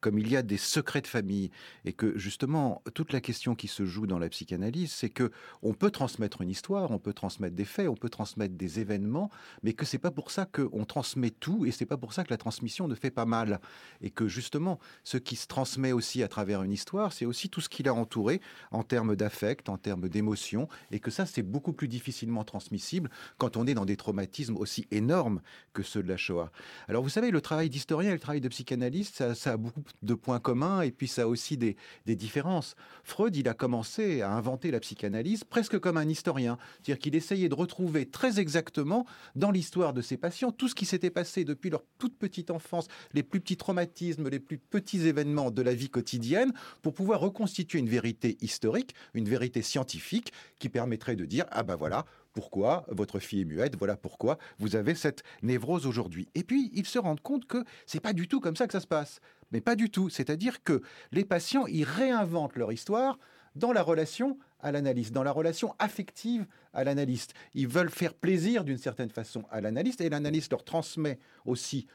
comme 0.00 0.18
il 0.18 0.28
y 0.30 0.36
a 0.36 0.42
des 0.42 0.56
secrets 0.56 1.00
de 1.00 1.06
famille. 1.06 1.50
Et 1.84 1.92
que 1.92 2.18
justement, 2.18 2.82
toute 2.94 3.12
la 3.12 3.20
question 3.20 3.54
qui 3.54 3.68
se 3.68 3.84
joue 3.84 4.06
dans 4.06 4.18
la 4.18 4.28
psychanalyse, 4.28 4.92
c'est 4.92 5.08
que 5.08 5.30
on 5.62 5.74
peut 5.74 5.90
transmettre 5.90 6.42
une 6.42 6.50
histoire, 6.50 6.90
on 6.90 6.98
peut 6.98 7.12
transmettre 7.12 7.56
des 7.56 7.64
faits, 7.64 7.88
on 7.88 7.94
peut 7.94 8.08
transmettre 8.08 8.54
des 8.54 8.80
événements, 8.80 9.30
mais 9.62 9.72
que 9.72 9.84
c'est 9.84 9.98
pas 9.98 10.10
pour 10.10 10.30
ça 10.30 10.46
qu'on 10.46 10.84
transmet 10.84 11.30
tout 11.30 11.64
et 11.66 11.70
c'est 11.70 11.86
pas 11.86 11.96
pour 11.96 12.12
ça 12.12 12.24
que 12.24 12.30
la 12.30 12.36
transmission 12.36 12.88
ne 12.88 12.94
fait 12.94 13.10
pas 13.10 13.26
mal. 13.26 13.60
Et 14.00 14.10
que 14.10 14.28
justement, 14.28 14.78
ce 15.04 15.16
qui 15.16 15.36
se 15.36 15.46
transmet 15.46 15.92
aussi 15.92 16.22
à 16.22 16.28
travers 16.28 16.62
une 16.62 16.72
histoire, 16.72 17.12
c'est 17.12 17.26
aussi 17.26 17.48
tout 17.48 17.60
ce 17.60 17.68
qui 17.68 17.82
l'a 17.82 17.94
entouré 17.94 18.40
en 18.70 18.82
termes 18.82 19.16
d'affect, 19.16 19.68
en 19.68 19.78
termes 19.78 20.08
d'émotion, 20.08 20.68
et 20.90 21.00
que 21.00 21.10
ça, 21.10 21.26
c'est 21.26 21.42
beaucoup 21.42 21.72
plus 21.72 21.88
difficilement 21.88 22.44
transmissibles 22.44 23.10
quand 23.38 23.56
on 23.56 23.66
est 23.66 23.74
dans 23.74 23.84
des 23.84 23.96
traumatismes 23.96 24.56
aussi 24.56 24.86
énormes 24.90 25.40
que 25.72 25.82
ceux 25.82 26.02
de 26.02 26.08
la 26.08 26.16
Shoah. 26.16 26.50
Alors 26.88 27.02
vous 27.02 27.08
savez, 27.08 27.30
le 27.30 27.40
travail 27.40 27.70
d'historien 27.70 28.10
et 28.10 28.14
le 28.14 28.18
travail 28.18 28.40
de 28.40 28.48
psychanalyste, 28.48 29.19
ça, 29.34 29.52
a 29.52 29.56
beaucoup 29.56 29.82
de 30.02 30.14
points 30.14 30.40
communs 30.40 30.82
et 30.82 30.90
puis 30.90 31.08
ça 31.08 31.22
a 31.22 31.26
aussi 31.26 31.56
des, 31.56 31.76
des 32.06 32.16
différences. 32.16 32.74
Freud, 33.04 33.36
il 33.36 33.48
a 33.48 33.54
commencé 33.54 34.22
à 34.22 34.32
inventer 34.32 34.70
la 34.70 34.80
psychanalyse 34.80 35.44
presque 35.44 35.78
comme 35.78 35.96
un 35.96 36.08
historien, 36.08 36.58
c'est-à-dire 36.72 36.98
qu'il 36.98 37.14
essayait 37.14 37.48
de 37.48 37.54
retrouver 37.54 38.06
très 38.06 38.40
exactement 38.40 39.06
dans 39.34 39.50
l'histoire 39.50 39.92
de 39.92 40.02
ses 40.02 40.16
patients 40.16 40.52
tout 40.52 40.68
ce 40.68 40.74
qui 40.74 40.86
s'était 40.86 41.10
passé 41.10 41.44
depuis 41.44 41.70
leur 41.70 41.82
toute 41.98 42.16
petite 42.16 42.50
enfance, 42.50 42.86
les 43.12 43.22
plus 43.22 43.40
petits 43.40 43.56
traumatismes, 43.56 44.28
les 44.28 44.40
plus 44.40 44.58
petits 44.58 45.06
événements 45.06 45.50
de 45.50 45.62
la 45.62 45.74
vie 45.74 45.90
quotidienne, 45.90 46.52
pour 46.82 46.94
pouvoir 46.94 47.20
reconstituer 47.20 47.78
une 47.78 47.88
vérité 47.88 48.36
historique, 48.40 48.94
une 49.14 49.28
vérité 49.28 49.62
scientifique 49.62 50.32
qui 50.58 50.68
permettrait 50.68 51.16
de 51.16 51.24
dire 51.24 51.44
ah 51.50 51.62
ben 51.62 51.76
voilà 51.76 52.04
pourquoi 52.32 52.84
votre 52.88 53.18
fille 53.18 53.42
est 53.42 53.44
muette, 53.44 53.76
voilà 53.76 53.96
pourquoi 53.96 54.38
vous 54.58 54.76
avez 54.76 54.94
cette 54.94 55.22
névrose 55.42 55.86
aujourd'hui. 55.86 56.28
Et 56.34 56.44
puis 56.44 56.70
ils 56.74 56.86
se 56.86 56.98
rendent 56.98 57.20
compte 57.20 57.46
que 57.46 57.64
c'est 57.86 58.00
pas 58.00 58.12
du 58.12 58.28
tout 58.28 58.40
comme 58.40 58.56
ça 58.56 58.66
que 58.66 58.72
ça 58.72 58.80
se 58.80 58.86
passe, 58.86 59.20
mais 59.52 59.60
pas 59.60 59.76
du 59.76 59.90
tout. 59.90 60.08
C'est-à-dire 60.08 60.62
que 60.62 60.82
les 61.12 61.24
patients 61.24 61.66
ils 61.66 61.84
réinventent 61.84 62.56
leur 62.56 62.72
histoire 62.72 63.18
dans 63.56 63.72
la 63.72 63.82
relation 63.82 64.38
à 64.60 64.72
l'analyste, 64.72 65.12
dans 65.12 65.22
la 65.22 65.32
relation 65.32 65.74
affective 65.78 66.46
à 66.72 66.84
l'analyste. 66.84 67.34
Ils 67.54 67.68
veulent 67.68 67.90
faire 67.90 68.14
plaisir 68.14 68.64
d'une 68.64 68.78
certaine 68.78 69.10
façon 69.10 69.44
à 69.50 69.60
l'analyste 69.60 70.00
et 70.00 70.08
l'analyste 70.08 70.52
leur 70.52 70.64
transmet 70.64 71.18
aussi 71.44 71.86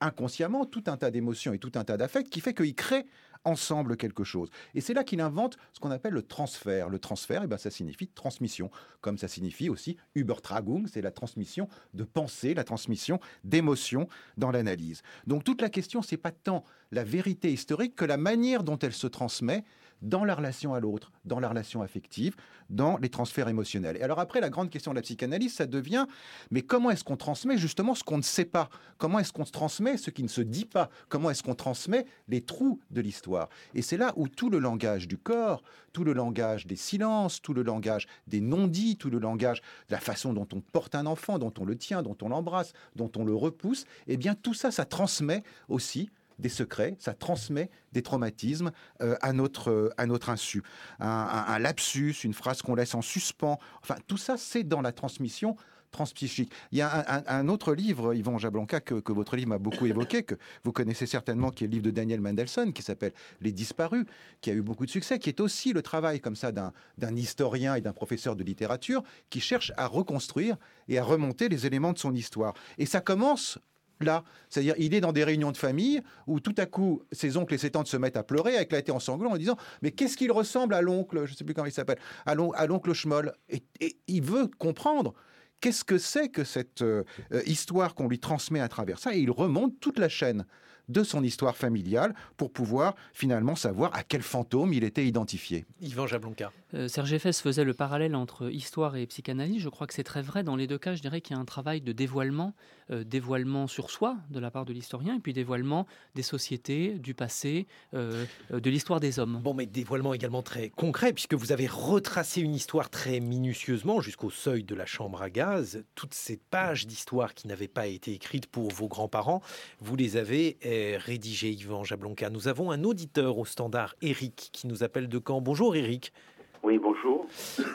inconsciemment 0.00 0.64
tout 0.64 0.84
un 0.86 0.96
tas 0.96 1.10
d'émotions 1.10 1.52
et 1.52 1.58
tout 1.58 1.72
un 1.74 1.84
tas 1.84 1.96
d'affects 1.96 2.28
qui 2.28 2.40
fait 2.40 2.54
qu'ils 2.54 2.74
créent 2.74 3.06
ensemble 3.44 3.96
quelque 3.96 4.24
chose. 4.24 4.50
Et 4.74 4.80
c'est 4.80 4.94
là 4.94 5.04
qu'il 5.04 5.20
invente 5.20 5.56
ce 5.72 5.80
qu'on 5.80 5.90
appelle 5.90 6.14
le 6.14 6.22
transfert. 6.22 6.88
Le 6.88 6.98
transfert, 6.98 7.42
eh 7.44 7.46
ben, 7.46 7.58
ça 7.58 7.70
signifie 7.70 8.08
transmission, 8.08 8.70
comme 9.00 9.18
ça 9.18 9.28
signifie 9.28 9.68
aussi 9.68 9.96
Übertragung, 10.14 10.86
c'est 10.86 11.02
la 11.02 11.10
transmission 11.10 11.68
de 11.94 12.04
pensée, 12.04 12.54
la 12.54 12.64
transmission 12.64 13.20
d'émotions 13.44 14.08
dans 14.36 14.50
l'analyse. 14.50 15.02
Donc 15.26 15.44
toute 15.44 15.62
la 15.62 15.68
question, 15.70 16.02
c'est 16.02 16.16
pas 16.16 16.32
tant 16.32 16.64
la 16.90 17.04
vérité 17.04 17.52
historique 17.52 17.94
que 17.94 18.04
la 18.04 18.16
manière 18.16 18.62
dont 18.64 18.78
elle 18.78 18.92
se 18.92 19.06
transmet 19.06 19.64
dans 20.02 20.24
la 20.24 20.34
relation 20.34 20.74
à 20.74 20.80
l'autre, 20.80 21.12
dans 21.24 21.40
la 21.40 21.48
relation 21.48 21.82
affective, 21.82 22.36
dans 22.70 22.98
les 22.98 23.08
transferts 23.08 23.48
émotionnels. 23.48 23.96
Et 23.96 24.02
alors 24.02 24.20
après, 24.20 24.40
la 24.40 24.50
grande 24.50 24.70
question 24.70 24.92
de 24.92 24.96
la 24.96 25.02
psychanalyse, 25.02 25.54
ça 25.54 25.66
devient, 25.66 26.06
mais 26.50 26.62
comment 26.62 26.90
est-ce 26.90 27.04
qu'on 27.04 27.16
transmet 27.16 27.58
justement 27.58 27.94
ce 27.94 28.04
qu'on 28.04 28.18
ne 28.18 28.22
sait 28.22 28.44
pas? 28.44 28.68
Comment 28.98 29.18
est-ce 29.18 29.32
qu'on 29.32 29.44
transmet 29.44 29.96
ce 29.96 30.10
qui 30.10 30.22
ne 30.22 30.28
se 30.28 30.40
dit 30.40 30.64
pas? 30.64 30.90
Comment 31.08 31.30
est-ce 31.30 31.42
qu'on 31.42 31.54
transmet 31.54 32.06
les 32.28 32.40
trous 32.40 32.80
de 32.90 33.00
l'histoire? 33.00 33.48
Et 33.74 33.82
c'est 33.82 33.96
là 33.96 34.12
où 34.16 34.28
tout 34.28 34.50
le 34.50 34.58
langage 34.58 35.08
du 35.08 35.18
corps, 35.18 35.62
tout 35.92 36.04
le 36.04 36.12
langage 36.12 36.66
des 36.66 36.76
silences, 36.76 37.40
tout 37.40 37.54
le 37.54 37.62
langage 37.62 38.06
des 38.26 38.40
non-dits, 38.40 38.96
tout 38.96 39.10
le 39.10 39.18
langage 39.18 39.60
de 39.88 39.94
la 39.94 40.00
façon 40.00 40.32
dont 40.32 40.48
on 40.52 40.60
porte 40.60 40.94
un 40.94 41.06
enfant, 41.06 41.38
dont 41.38 41.52
on 41.58 41.64
le 41.64 41.76
tient, 41.76 42.02
dont 42.02 42.16
on 42.22 42.28
l'embrasse, 42.28 42.72
dont 42.96 43.10
on 43.16 43.24
le 43.24 43.34
repousse, 43.34 43.84
eh 44.06 44.16
bien 44.16 44.34
tout 44.34 44.54
ça, 44.54 44.70
ça 44.70 44.84
transmet 44.84 45.42
aussi 45.68 46.10
des 46.38 46.48
secrets, 46.48 46.96
ça 46.98 47.14
transmet 47.14 47.70
des 47.92 48.02
traumatismes 48.02 48.70
euh, 49.02 49.16
à, 49.20 49.32
notre, 49.32 49.92
à 49.96 50.06
notre 50.06 50.30
insu. 50.30 50.62
Un, 51.00 51.58
lapsus, 51.58 52.24
une 52.24 52.34
phrase 52.34 52.62
qu'on 52.62 52.74
laisse 52.74 52.94
en 52.94 53.02
suspens, 53.02 53.58
enfin 53.82 53.96
tout 54.06 54.16
ça 54.16 54.36
c'est 54.36 54.64
dans 54.64 54.80
la 54.80 54.92
transmission 54.92 55.56
transpsychique. 55.90 56.52
Il 56.72 56.78
y 56.78 56.82
a 56.82 57.22
un, 57.26 57.48
autre 57.48 57.74
livre, 57.74 58.14
Yvon 58.14 58.36
Jablanca, 58.36 58.80
que, 58.80 58.96
que 58.96 59.12
votre 59.12 59.36
livre 59.36 59.48
m'a 59.48 59.58
beaucoup 59.58 59.86
évoqué, 59.86 60.22
que 60.22 60.34
vous 60.64 60.72
connaissez 60.72 61.06
certainement, 61.06 61.50
qui 61.50 61.64
est 61.64 61.66
le 61.66 61.72
livre 61.72 61.84
de 61.84 61.90
Daniel 61.90 62.20
Mendelssohn, 62.20 62.72
qui 62.74 62.82
s'appelle 62.82 63.12
Les 63.40 63.52
disparus, 63.52 64.04
qui 64.40 64.50
a 64.50 64.52
eu 64.52 64.62
beaucoup 64.62 64.84
de 64.84 64.90
succès, 64.90 65.18
qui 65.18 65.30
est 65.30 65.40
aussi 65.40 65.72
le 65.72 65.82
travail 65.82 66.20
comme 66.20 66.36
ça 66.36 66.52
d'un 66.52 67.16
historien 67.16 67.74
et 67.74 67.80
d'un 67.80 67.92
professeur 67.94 68.36
de 68.36 68.44
littérature 68.44 69.02
qui 69.30 69.40
cherche 69.40 69.72
à 69.76 69.86
reconstruire 69.86 70.56
et 70.88 70.98
à 70.98 71.04
remonter 71.04 71.48
les 71.48 71.66
éléments 71.66 71.92
de 71.92 71.98
son 71.98 72.14
histoire. 72.14 72.54
Et 72.76 72.86
ça 72.86 73.00
commence 73.00 73.58
là. 74.04 74.24
C'est-à-dire, 74.48 74.74
il 74.78 74.94
est 74.94 75.00
dans 75.00 75.12
des 75.12 75.24
réunions 75.24 75.52
de 75.52 75.56
famille 75.56 76.00
où 76.26 76.40
tout 76.40 76.54
à 76.58 76.66
coup, 76.66 77.02
ses 77.12 77.36
oncles 77.36 77.54
et 77.54 77.58
ses 77.58 77.70
tantes 77.70 77.88
se 77.88 77.96
mettent 77.96 78.16
à 78.16 78.22
pleurer, 78.22 78.56
à 78.56 78.62
éclater 78.62 78.92
en 78.92 79.00
sanglots 79.00 79.30
en 79.30 79.36
disant 79.36 79.56
Mais 79.82 79.90
qu'est-ce 79.90 80.16
qu'il 80.16 80.32
ressemble 80.32 80.74
à 80.74 80.80
l'oncle, 80.80 81.24
je 81.26 81.32
ne 81.32 81.36
sais 81.36 81.44
plus 81.44 81.54
comment 81.54 81.66
il 81.66 81.72
s'appelle, 81.72 81.98
à 82.26 82.34
l'oncle 82.34 82.92
Schmoll 82.92 83.32
et, 83.48 83.62
il 84.06 84.22
veut 84.22 84.48
comprendre 84.58 85.14
qu'est-ce 85.60 85.84
que 85.84 85.98
c'est 85.98 86.28
que 86.28 86.44
cette 86.44 86.82
euh, 86.82 87.04
histoire 87.46 87.94
qu'on 87.94 88.08
lui 88.08 88.18
transmet 88.18 88.60
à 88.60 88.68
travers 88.68 88.98
ça, 88.98 89.14
et 89.14 89.18
il 89.18 89.30
remonte 89.30 89.78
toute 89.80 89.98
la 89.98 90.08
chaîne 90.08 90.44
de 90.88 91.02
son 91.02 91.22
histoire 91.22 91.56
familiale 91.56 92.14
pour 92.36 92.52
pouvoir 92.52 92.94
finalement 93.12 93.54
savoir 93.54 93.94
à 93.94 94.02
quel 94.02 94.22
fantôme 94.22 94.72
il 94.72 94.84
était 94.84 95.06
identifié. 95.06 95.66
Yvan 95.80 96.06
Jablonka. 96.06 96.50
Euh, 96.74 96.86
Serge 96.86 97.12
Effès 97.14 97.32
faisait 97.32 97.64
le 97.64 97.72
parallèle 97.72 98.14
entre 98.14 98.50
histoire 98.50 98.96
et 98.96 99.06
psychanalyse. 99.06 99.62
Je 99.62 99.68
crois 99.68 99.86
que 99.86 99.94
c'est 99.94 100.04
très 100.04 100.20
vrai. 100.20 100.42
Dans 100.42 100.56
les 100.56 100.66
deux 100.66 100.78
cas, 100.78 100.94
je 100.94 101.00
dirais 101.00 101.20
qu'il 101.20 101.34
y 101.34 101.38
a 101.38 101.40
un 101.40 101.46
travail 101.46 101.80
de 101.80 101.92
dévoilement, 101.92 102.54
euh, 102.90 103.04
dévoilement 103.04 103.66
sur 103.66 103.90
soi 103.90 104.16
de 104.30 104.38
la 104.38 104.50
part 104.50 104.66
de 104.66 104.72
l'historien, 104.72 105.16
et 105.16 105.20
puis 105.20 105.32
dévoilement 105.32 105.86
des 106.14 106.22
sociétés, 106.22 106.98
du 106.98 107.14
passé, 107.14 107.66
euh, 107.94 108.26
de 108.50 108.70
l'histoire 108.70 109.00
des 109.00 109.18
hommes. 109.18 109.40
Bon, 109.42 109.54
mais 109.54 109.66
dévoilement 109.66 110.12
également 110.12 110.42
très 110.42 110.68
concret, 110.68 111.12
puisque 111.12 111.34
vous 111.34 111.52
avez 111.52 111.66
retracé 111.66 112.42
une 112.42 112.54
histoire 112.54 112.90
très 112.90 113.20
minutieusement 113.20 114.00
jusqu'au 114.00 114.30
seuil 114.30 114.62
de 114.62 114.74
la 114.74 114.86
chambre 114.86 115.22
à 115.22 115.30
gaz. 115.30 115.84
Toutes 115.94 116.14
ces 116.14 116.36
pages 116.36 116.86
d'histoire 116.86 117.32
qui 117.32 117.48
n'avaient 117.48 117.68
pas 117.68 117.86
été 117.86 118.12
écrites 118.12 118.46
pour 118.46 118.70
vos 118.70 118.88
grands-parents, 118.88 119.40
vous 119.80 119.96
les 119.96 120.16
avez 120.16 120.58
rédigé, 120.98 121.50
Yvan 121.50 121.84
Jablonka. 121.84 122.30
Nous 122.30 122.48
avons 122.48 122.70
un 122.70 122.84
auditeur 122.84 123.38
au 123.38 123.44
standard, 123.44 123.94
Eric, 124.02 124.50
qui 124.52 124.66
nous 124.66 124.82
appelle 124.82 125.08
de 125.08 125.20
Caen. 125.24 125.40
Bonjour 125.40 125.74
Eric. 125.74 126.12
Oui, 126.62 126.78
bonjour. 126.78 127.26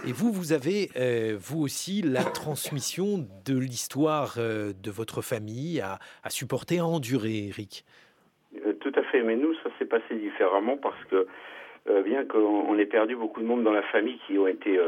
Et 0.05 0.11
vous, 0.11 0.31
vous 0.31 0.51
avez, 0.51 0.89
euh, 0.97 1.37
vous 1.39 1.61
aussi, 1.61 2.01
la 2.01 2.23
transmission 2.23 3.25
de 3.45 3.57
l'histoire 3.57 4.35
euh, 4.37 4.73
de 4.73 4.91
votre 4.91 5.21
famille 5.21 5.81
à, 5.81 5.99
supporter, 6.29 6.79
à 6.79 6.85
endurer, 6.85 7.47
Eric 7.47 7.85
euh, 8.65 8.73
Tout 8.73 8.91
à 8.95 9.03
fait, 9.03 9.21
mais 9.23 9.35
nous, 9.35 9.53
ça 9.63 9.69
s'est 9.79 9.85
passé 9.85 10.15
différemment 10.15 10.77
parce 10.77 11.01
que, 11.05 11.27
bien 12.03 12.25
qu'on 12.25 12.77
ait 12.77 12.85
perdu 12.85 13.15
beaucoup 13.15 13.41
de 13.41 13.45
monde 13.45 13.63
dans 13.63 13.73
la 13.73 13.83
famille 13.83 14.17
qui 14.25 14.37
ont 14.37 14.47
été 14.47 14.79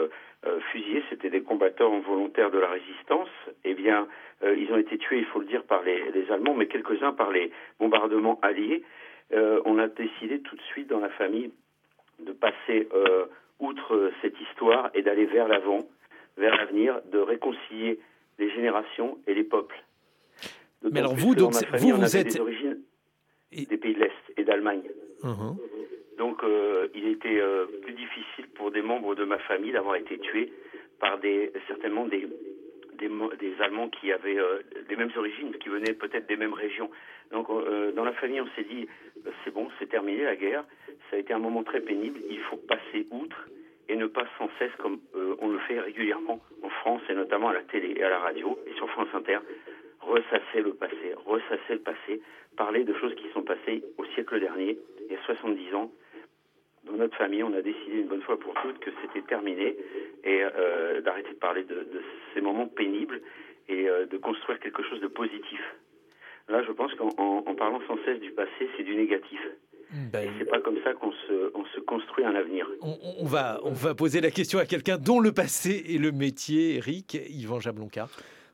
fusillés, 0.72 1.04
c'était 1.10 1.30
des 1.30 1.42
combattants 1.42 2.00
volontaires 2.00 2.52
de 2.52 2.58
la 2.58 2.70
résistance, 2.70 3.28
eh 3.66 3.74
bien, 3.74 4.08
ils 4.44 4.72
ont 4.72 4.78
été 4.78 4.98
tués, 4.98 5.20
il 5.20 5.26
faut 5.26 5.40
le 5.40 5.46
dire, 5.46 5.64
par 5.64 5.84
les, 5.84 6.32
Allemands, 6.32 6.54
mais 6.54 6.68
quelques-uns 6.68 7.12
par 7.12 7.32
les 7.32 7.52
bombardements 7.80 8.40
alliés. 8.42 8.84
On 9.34 9.78
a 9.78 9.88
décidé 9.90 10.40
tout 10.40 10.56
de 10.56 10.62
suite 10.62 10.88
dans 10.88 11.02
la 11.02 11.10
famille 11.10 11.52
de 12.20 12.32
passer 12.32 12.88
outre 13.60 14.12
cette 14.22 14.40
histoire 14.42 14.90
et 14.94 15.02
d'aller 15.02 15.26
vers 15.26 15.48
l'avant, 15.48 15.88
vers 16.38 16.56
l'avenir, 16.56 17.02
de 17.12 17.20
réconcilier 17.20 18.00
les 18.38 18.50
générations 18.52 19.18
et 19.28 19.34
les 19.34 19.44
peuples. 19.44 19.82
Mais 20.92 21.00
alors 21.00 21.16
vous, 21.16 21.34
donc, 21.36 21.54
vous, 21.78 21.96
vous 21.96 22.18
êtes 22.18 22.34
des 22.34 22.40
origines 22.40 22.78
des 23.52 23.78
pays 23.78 23.94
de 23.94 24.00
l'Est 24.00 24.12
et 24.36 24.44
d'Allemagne. 24.44 24.84
Uh-huh. 25.24 25.56
Donc, 26.18 26.42
il 26.94 27.08
était 27.08 27.42
plus 27.82 27.94
difficile 27.94 28.48
pour 28.56 28.72
des 28.72 28.82
membres 28.82 29.16
de 29.16 29.24
ma 29.24 29.40
famille 29.40 29.72
d'avoir 29.72 29.96
été 29.96 30.18
tués 30.20 30.52
par 31.00 31.18
des 31.20 31.52
certainement 31.68 32.06
des, 32.06 32.28
des, 32.98 33.62
Allemands 33.62 33.90
qui 33.90 34.12
avaient 34.12 34.38
euh, 34.38 34.60
les 34.90 34.96
mêmes 34.96 35.12
origines, 35.16 35.54
qui 35.62 35.70
venaient 35.70 35.94
peut-être 35.94 36.28
des 36.28 36.38
mêmes 36.38 36.54
régions. 36.54 36.90
Donc 37.32 37.50
euh, 37.50 37.92
dans 37.92 38.04
la 38.04 38.14
famille, 38.14 38.42
on 38.42 38.48
s'est 38.56 38.64
dit, 38.64 38.88
euh, 39.26 39.32
c'est 39.44 39.52
bon, 39.52 39.68
c'est 39.80 39.90
terminé 39.90 40.24
la 40.24 40.36
guerre, 40.36 40.64
ça 41.10 41.18
a 41.18 41.20
été 41.20 41.34
un 41.34 41.40
moment 41.40 41.64
très 41.64 41.82
pénible, 41.82 42.20
il 42.30 42.40
faut 42.42 42.58
passer 42.58 43.08
outre 43.12 43.48
et 43.88 43.96
ne 43.96 44.08
pas 44.08 44.26
sans 44.40 44.50
cesse, 44.58 44.72
comme 44.80 45.00
on 45.14 45.48
le 45.48 45.60
fait 45.60 45.80
régulièrement 45.80 46.40
en 46.64 46.70
France 46.70 47.04
et 47.08 47.14
notamment 47.14 47.50
à 47.50 47.54
la 47.54 47.62
télé 47.62 47.94
et 47.96 48.04
à 48.04 48.10
la 48.10 48.18
radio 48.18 48.58
et 48.66 48.74
sur 48.74 48.90
France 48.90 49.10
Inter, 49.14 49.38
ressasser 50.02 50.62
le 50.62 50.74
passé, 50.74 51.14
ressasser 51.26 51.74
le 51.74 51.80
passé, 51.80 52.22
parler 52.58 52.84
de 52.84 52.94
choses 52.96 53.14
qui 53.16 53.30
sont 53.32 53.44
passées 53.44 53.84
au 53.98 54.06
siècle 54.06 54.40
dernier, 54.40 54.80
il 55.08 55.14
y 55.14 55.16
a 55.16 55.22
70 55.26 55.76
ans, 55.76 55.92
dans 56.86 56.94
notre 56.94 57.18
famille, 57.18 57.44
on 57.44 57.54
a 57.54 57.62
décidé 57.62 58.00
une 58.00 58.08
bonne 58.08 58.22
fois 58.22 58.40
pour 58.40 58.54
toutes 58.62 58.80
que 58.80 58.92
c'était 59.02 59.26
terminé 59.26 59.76
et 60.24 60.44
euh, 60.44 61.02
d'arrêter 61.02 61.30
de 61.30 61.40
parler 61.40 61.64
de, 61.64 61.86
ces 62.34 62.42
moments 62.42 62.68
pénibles 62.68 63.22
et 63.68 63.90
euh, 63.90 64.06
de 64.06 64.18
construire 64.18 64.60
quelque 64.60 64.84
chose 64.84 65.02
de 65.02 65.08
positif. 65.08 65.60
Là, 66.48 66.64
je 66.66 66.72
pense 66.72 66.94
qu'en 66.96 67.56
parlant 67.56 67.82
sans 67.88 67.98
cesse 68.06 68.20
du 68.20 68.32
passé, 68.32 68.70
c'est 68.78 68.84
du 68.84 68.96
négatif. 68.96 69.40
Ben, 70.12 70.30
c'est 70.38 70.46
pas 70.46 70.60
comme 70.60 70.78
ça 70.84 70.94
qu'on 70.94 71.12
se, 71.12 71.52
on 71.56 71.64
se 71.66 71.80
construit 71.82 72.26
un 72.26 72.36
avenir. 72.36 72.68
On, 72.82 73.26
va, 73.26 73.60
on 73.64 73.72
va 73.72 73.96
poser 73.96 74.20
la 74.20 74.32
question 74.32 74.60
à 74.60 74.66
quelqu'un 74.66 74.98
dont 74.98 75.20
le 75.20 75.32
passé 75.32 75.84
est 75.88 75.98
le 75.98 76.12
métier, 76.12 76.76
Eric, 76.76 77.18
Yvan 77.30 77.60
Jablonka. 77.60 78.08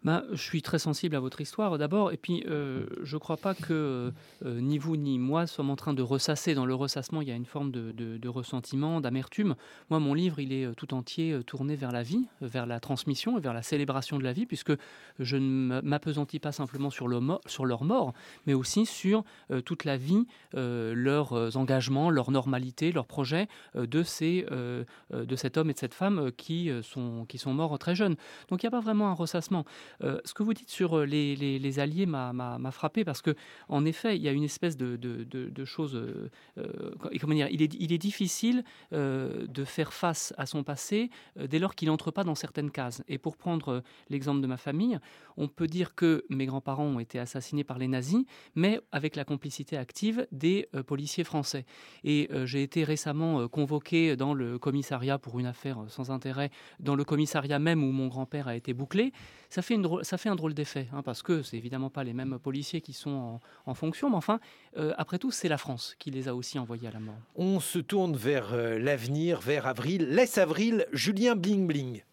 Bah, 0.04 0.24
Je 0.32 0.42
suis 0.42 0.62
très 0.62 0.80
sensible 0.80 1.16
à 1.16 1.20
votre 1.20 1.42
histoire 1.42 1.78
d'abord, 1.78 2.12
et 2.12 2.18
puis 2.18 2.44
euh, 2.48 2.86
je 3.04 3.16
ne 3.16 3.20
crois 3.20 3.38
pas 3.38 3.54
que 3.54 4.12
euh, 4.46 4.62
ni 4.62 4.78
vous 4.78 4.98
ni 4.98 5.20
moi 5.20 5.48
sommes 5.48 5.70
en 5.70 5.76
train 5.76 5.94
de 5.94 6.02
ressasser. 6.02 6.56
Dans 6.56 6.66
le 6.66 6.76
ressassement, 6.76 7.22
il 7.22 7.28
y 7.28 7.32
a 7.32 7.36
une 7.36 7.46
forme 7.46 7.72
de, 7.72 8.28
ressentiment, 8.28 9.02
d'amertume. 9.02 9.56
Moi, 9.90 10.00
mon 10.00 10.14
livre, 10.14 10.40
il 10.40 10.54
est 10.54 10.66
euh, 10.66 10.74
tout 10.74 10.94
entier 10.94 11.40
tourné 11.46 11.76
vers 11.76 11.92
la 11.92 12.04
vie, 12.04 12.28
vers 12.42 12.66
la 12.66 12.80
transmission 12.80 13.38
et 13.38 13.42
vers 13.42 13.54
la 13.54 13.62
célébration 13.62 14.18
de 14.18 14.24
la 14.24 14.34
vie, 14.34 14.46
puisque 14.46 14.74
je 15.20 15.38
ne 15.38 15.82
m'apesantis 15.82 16.40
pas 16.40 16.52
simplement 16.52 16.90
sur, 16.90 17.08
le 17.08 17.20
sur 17.46 17.66
leur 17.66 17.84
mort, 17.84 18.14
mais 18.48 18.54
aussi 18.54 18.86
sur 18.86 19.24
toute 19.66 19.86
la 19.86 19.98
vie, 19.98 20.26
leurs 20.54 21.58
engagements, 21.58 22.10
leur 22.10 22.32
normalité, 22.32 22.92
leurs 22.92 23.06
projets 23.06 23.48
de 23.76 24.04
cet 24.04 25.58
homme 25.58 25.70
et 25.70 25.74
de 25.74 25.78
cette 25.80 25.94
femme 25.94 26.32
qui, 26.38 26.72
sont, 26.82 27.26
qui 27.28 27.38
sont 27.38 27.54
morts 27.54 27.78
très 27.80 27.96
jeunes. 27.96 28.16
Donc 28.50 28.64
il 28.64 28.66
n'y 28.66 28.70
a 28.70 28.72
pas 28.72 28.80
vraiment 28.80 29.10
un 29.10 29.14
ressassement. 29.14 29.66
Euh, 30.04 30.20
ce 30.26 30.34
que 30.34 30.44
vous 30.44 30.54
dites 30.54 30.70
sur 30.70 30.98
euh, 30.98 31.06
les, 31.06 31.80
alliés 31.80 32.06
m'a 32.06 32.72
frappé 32.72 33.04
parce 33.04 33.22
que, 33.22 33.36
en 33.70 33.86
effet, 33.86 34.16
il 34.16 34.22
y 34.22 34.28
a 34.28 34.32
une 34.32 34.44
espèce 34.44 34.78
de, 34.78 34.96
de, 34.96 35.66
chose. 35.66 35.96
Euh, 35.96 36.92
comment 37.20 37.36
dire 37.36 37.48
il 37.52 37.62
est, 37.62 37.74
il 37.80 37.94
est 37.94 37.98
difficile 37.98 38.64
de 38.92 39.64
faire 39.64 39.94
face 39.94 40.34
à 40.38 40.46
son 40.46 40.64
passé 40.64 41.10
dès 41.40 41.60
lors 41.60 41.76
qu'il 41.76 41.88
n'entre 41.88 42.12
pas 42.12 42.24
dans 42.24 42.36
certaines 42.36 42.72
cases. 42.72 43.04
Et 43.08 43.18
pour 43.18 43.38
prendre 43.38 43.84
l'exemple 44.10 44.42
de 44.42 44.48
ma 44.48 44.58
famille, 44.58 45.00
on 45.38 45.48
peut 45.48 45.68
dire 45.68 45.96
que 45.96 46.26
mes 46.30 46.46
grands-parents 46.46 46.86
ont 46.86 47.00
été 47.00 47.20
assassinés 47.20 47.64
par 47.64 47.78
les 47.78 47.88
nazis, 47.88 48.26
mais 48.56 48.80
avec 48.92 49.16
la 49.16 49.24
complicité 49.24 49.78
active 49.78 50.28
des 50.32 50.68
policiers 50.88 51.24
français. 51.24 51.66
Et 52.04 52.30
j'ai 52.46 52.64
été 52.64 52.84
récemment 52.84 53.48
convoqué 53.48 54.16
dans 54.16 54.34
le 54.34 54.58
commissariat 54.60 55.18
pour 55.18 55.40
une 55.40 55.46
affaire 55.46 55.78
sans 55.88 56.12
intérêt, 56.12 56.50
dans 56.80 56.96
le 56.96 57.04
commissariat 57.04 57.60
même 57.60 57.84
où 57.84 57.92
mon 57.92 58.08
grand-père 58.08 58.48
a 58.48 58.56
été 58.56 58.74
bouclé. 58.74 59.14
Ça 59.50 59.62
fait 59.62 59.74
une 59.74 59.81
ça 60.04 60.18
fait 60.18 60.30
un 60.30 60.36
drôle 60.36 60.54
d'effet, 60.54 60.88
hein, 60.94 61.02
parce 61.04 61.24
que 61.24 61.42
c'est 61.44 61.58
évidemment 61.58 61.90
pas 61.90 62.04
les 62.04 62.14
mêmes 62.14 62.40
policiers 62.40 62.82
qui 62.82 62.94
sont 62.94 63.40
en, 63.66 63.74
fonction, 63.74 64.10
mais 64.10 64.16
enfin, 64.16 64.40
euh, 64.78 64.94
après 64.98 65.18
tout, 65.18 65.32
c'est 65.32 65.48
la 65.48 65.58
France 65.58 65.96
qui 66.00 66.12
les 66.12 66.28
a 66.28 66.36
aussi 66.36 66.60
envoyés 66.60 66.88
à 66.88 66.92
la 66.92 67.00
mort. 67.00 67.16
On 67.36 67.60
se 67.60 67.80
tourne 67.80 68.16
vers 68.16 68.54
euh, 68.54 68.78
l'avenir, 68.78 69.40
vers 69.40 69.68
avril. 69.68 70.08
Laisse 70.10 70.38
avril, 70.38 70.86
Julien 70.92 71.36
Bling 71.36 71.68
Bling. 71.68 72.04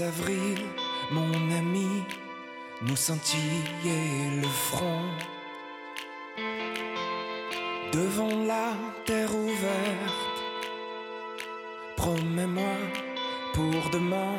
avril, 0.00 0.58
mon 1.10 1.32
ami, 1.50 2.02
nous 2.82 2.96
scintillait 2.96 4.40
le 4.40 4.48
front. 4.48 5.10
Devant 7.92 8.44
la 8.46 8.72
terre 9.04 9.34
ouverte, 9.34 10.38
promets-moi 11.96 12.76
pour 13.52 13.90
demain 13.90 14.36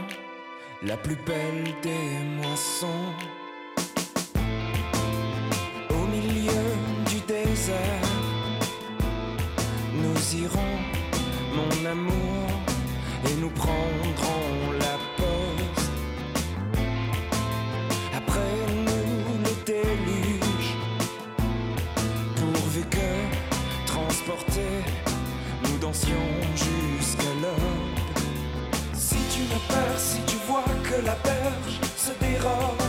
la 0.82 0.98
plus 0.98 1.18
belle 1.18 1.66
des 1.84 2.20
moissons. 2.42 3.14
Au 5.90 6.06
milieu 6.08 6.66
du 7.10 7.20
désert, 7.28 8.10
nous 9.94 10.36
irons, 10.36 10.78
mon 11.58 11.86
amour, 11.86 12.50
et 13.26 13.36
nous 13.42 13.50
prendrons 13.50 14.67
la 19.68 19.74
nous 25.64 25.78
dansions 25.80 26.14
jusqu'à 26.56 27.34
l'aube. 27.42 27.98
Si 28.94 29.18
tu 29.32 29.42
as 29.54 29.74
peur, 29.74 29.98
si 29.98 30.22
tu 30.22 30.38
vois 30.48 30.64
que 30.84 31.06
la 31.06 31.16
berge 31.16 31.80
se 31.98 32.12
dérobe, 32.24 32.82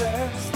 seul 0.00 0.49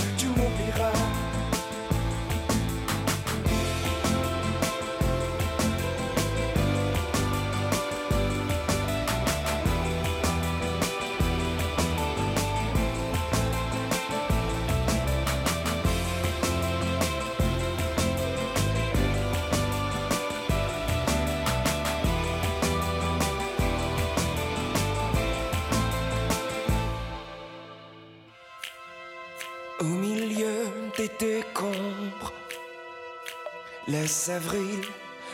avril, 34.30 34.80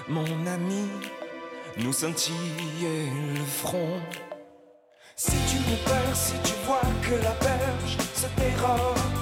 mon 0.09 0.47
ami, 0.47 0.89
nous 1.77 1.93
scintillait 1.93 3.11
le 3.35 3.45
front. 3.45 4.01
Si 5.17 5.37
tu 5.49 5.59
me 5.59 5.77
perds, 5.85 6.17
si 6.17 6.35
tu 6.43 6.55
vois 6.67 6.81
que 7.03 7.15
la 7.23 7.33
berge 7.35 7.97
se 8.15 8.27
dérobe 8.41 9.20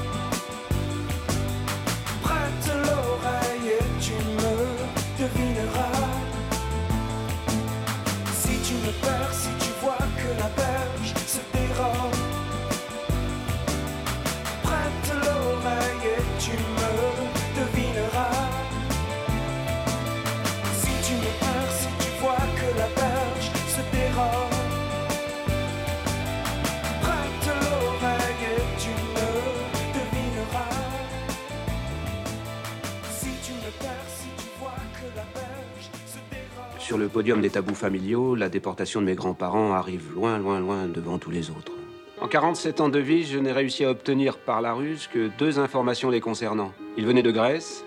Sur 36.89 36.97
le 36.97 37.09
podium 37.09 37.43
des 37.43 37.51
tabous 37.51 37.75
familiaux, 37.75 38.35
la 38.35 38.49
déportation 38.49 39.03
de 39.03 39.05
mes 39.05 39.15
grands-parents 39.15 39.75
arrive 39.75 40.11
loin, 40.15 40.39
loin, 40.39 40.59
loin 40.59 40.87
devant 40.87 41.19
tous 41.19 41.31
les 41.31 41.51
autres. 41.51 41.73
En 42.19 42.29
47 42.29 42.81
ans 42.81 42.89
de 42.89 42.99
vie, 42.99 43.25
je 43.25 43.39
n'ai 43.39 43.53
réussi 43.53 43.85
à 43.85 43.91
obtenir 43.91 44.39
par 44.39 44.63
la 44.63 44.73
ruse 44.73 45.07
que 45.07 45.29
deux 45.37 45.59
informations 45.59 46.09
les 46.09 46.23
concernant. 46.23 46.73
Ils 46.97 47.05
venaient 47.05 47.23
de 47.23 47.31
Grèce 47.31 47.85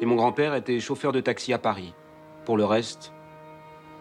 et 0.00 0.04
mon 0.04 0.16
grand-père 0.16 0.56
était 0.56 0.80
chauffeur 0.80 1.12
de 1.12 1.20
taxi 1.20 1.52
à 1.52 1.58
Paris. 1.58 1.94
Pour 2.44 2.56
le 2.56 2.64
reste, 2.64 3.12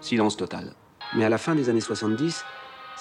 silence 0.01 0.35
total. 0.35 0.73
Mais 1.15 1.25
à 1.25 1.29
la 1.29 1.37
fin 1.37 1.53
des 1.53 1.69
années 1.69 1.79
70, 1.79 2.43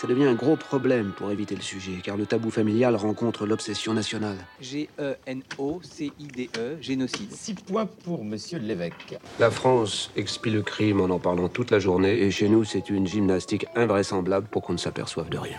ça 0.02 0.08
devient 0.08 0.24
un 0.24 0.34
gros 0.34 0.56
problème 0.56 1.12
pour 1.16 1.30
éviter 1.30 1.54
le 1.54 1.60
sujet, 1.60 2.00
car 2.02 2.16
le 2.16 2.26
tabou 2.26 2.50
familial 2.50 2.96
rencontre 2.96 3.46
l'obsession 3.46 3.94
nationale. 3.94 4.36
G-E-N-O-C-I-D-E, 4.60 4.98
génocide. 6.80 7.30
Six 7.32 7.54
points 7.54 7.86
pour 7.86 8.24
monsieur 8.24 8.58
l'évêque. 8.58 9.16
La 9.38 9.52
France 9.52 10.10
explie 10.16 10.50
le 10.50 10.62
crime 10.62 11.00
en 11.00 11.04
en 11.04 11.20
parlant 11.20 11.48
toute 11.48 11.70
la 11.70 11.78
journée, 11.78 12.20
et 12.20 12.32
chez 12.32 12.48
nous, 12.48 12.64
c'est 12.64 12.90
une 12.90 13.06
gymnastique 13.06 13.66
invraisemblable 13.76 14.48
pour 14.48 14.62
qu'on 14.62 14.72
ne 14.72 14.78
s'aperçoive 14.78 15.28
de 15.28 15.38
rien. 15.38 15.58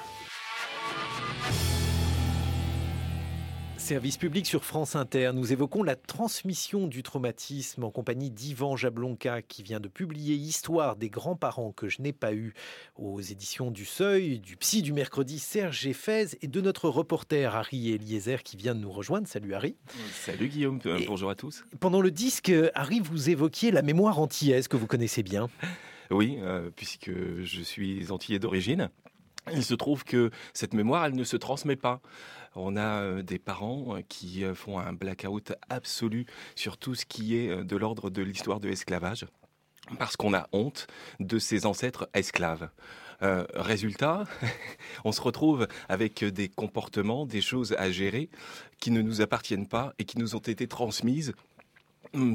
Service 3.83 4.15
public 4.15 4.47
sur 4.47 4.63
France 4.63 4.95
Inter, 4.95 5.31
nous 5.33 5.51
évoquons 5.51 5.83
la 5.83 5.97
transmission 5.97 6.87
du 6.87 7.03
traumatisme 7.03 7.83
en 7.83 7.91
compagnie 7.91 8.31
d'Yvan 8.31 8.77
Jablonka 8.77 9.41
qui 9.41 9.61
vient 9.61 9.81
de 9.81 9.89
publier 9.89 10.35
Histoire 10.35 10.95
des 10.95 11.09
grands-parents 11.09 11.73
que 11.73 11.89
je 11.89 12.01
n'ai 12.01 12.13
pas 12.13 12.33
eu 12.33 12.53
aux 12.95 13.19
éditions 13.19 13.71
du 13.71 13.83
Seuil, 13.83 14.39
du 14.39 14.55
Psy 14.55 14.83
du 14.83 14.93
mercredi 14.93 15.37
Serge 15.37 15.85
Effez 15.85 16.27
et 16.41 16.47
de 16.47 16.61
notre 16.61 16.87
reporter 16.87 17.53
Harry 17.53 17.91
Eliezer 17.91 18.41
qui 18.43 18.55
vient 18.55 18.73
de 18.73 18.79
nous 18.79 18.91
rejoindre. 18.91 19.27
Salut 19.27 19.53
Harry. 19.53 19.75
Salut 20.13 20.47
Guillaume, 20.47 20.79
bonjour 21.05 21.29
à 21.29 21.35
tous. 21.35 21.65
Pendant 21.81 21.99
le 21.99 22.09
disque, 22.09 22.53
Harry, 22.75 23.01
vous 23.01 23.29
évoquiez 23.29 23.71
la 23.71 23.81
mémoire 23.81 24.17
antillaise 24.17 24.69
que 24.69 24.77
vous 24.77 24.87
connaissez 24.87 25.23
bien. 25.23 25.49
Oui, 26.09 26.39
puisque 26.77 27.11
je 27.11 27.61
suis 27.61 28.09
antillais 28.13 28.39
d'origine. 28.39 28.89
Il 29.51 29.65
se 29.65 29.73
trouve 29.73 30.05
que 30.05 30.31
cette 30.53 30.73
mémoire, 30.73 31.03
elle 31.03 31.15
ne 31.15 31.25
se 31.25 31.35
transmet 31.35 31.75
pas. 31.75 31.99
On 32.55 32.77
a 32.77 33.21
des 33.21 33.39
parents 33.39 33.97
qui 34.07 34.43
font 34.53 34.79
un 34.79 34.93
blackout 34.93 35.53
absolu 35.69 36.25
sur 36.55 36.77
tout 36.77 36.95
ce 36.95 37.05
qui 37.05 37.35
est 37.35 37.63
de 37.63 37.75
l'ordre 37.75 38.09
de 38.09 38.21
l'histoire 38.21 38.59
de 38.59 38.67
l'esclavage 38.67 39.25
parce 39.97 40.15
qu'on 40.15 40.33
a 40.33 40.47
honte 40.51 40.87
de 41.19 41.39
ses 41.39 41.65
ancêtres 41.65 42.09
esclaves. 42.13 42.69
Euh, 43.21 43.45
résultat, 43.53 44.25
on 45.05 45.11
se 45.11 45.21
retrouve 45.21 45.67
avec 45.87 46.23
des 46.23 46.49
comportements, 46.49 47.25
des 47.25 47.41
choses 47.41 47.73
à 47.77 47.91
gérer 47.91 48.29
qui 48.79 48.91
ne 48.91 49.01
nous 49.01 49.21
appartiennent 49.21 49.67
pas 49.67 49.93
et 49.99 50.03
qui 50.03 50.17
nous 50.17 50.35
ont 50.35 50.39
été 50.39 50.67
transmises 50.67 51.33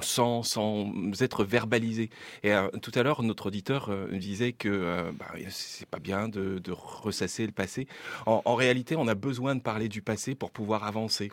sans, 0.02 0.42
sans 0.42 0.92
être 1.20 1.44
verbalisées. 1.44 2.10
Et 2.42 2.52
euh, 2.52 2.68
tout 2.82 2.92
à 2.94 3.02
l'heure, 3.02 3.22
notre 3.22 3.46
auditeur 3.46 3.88
euh, 3.90 4.08
disait 4.12 4.52
que 4.52 5.10
bah, 5.18 5.26
c'est 5.48 5.88
pas 5.88 5.98
bien 5.98 6.28
de, 6.28 6.60
ressasser 6.70 7.46
le 7.46 7.52
passé. 7.52 7.86
en 8.26 8.54
réalité, 8.54 8.96
on 8.96 9.08
a 9.08 9.14
besoin 9.14 9.54
de 9.54 9.60
parler 9.60 9.88
du 9.88 10.02
passé 10.02 10.34
pour 10.34 10.50
pouvoir 10.50 10.84
avancer. 10.84 11.30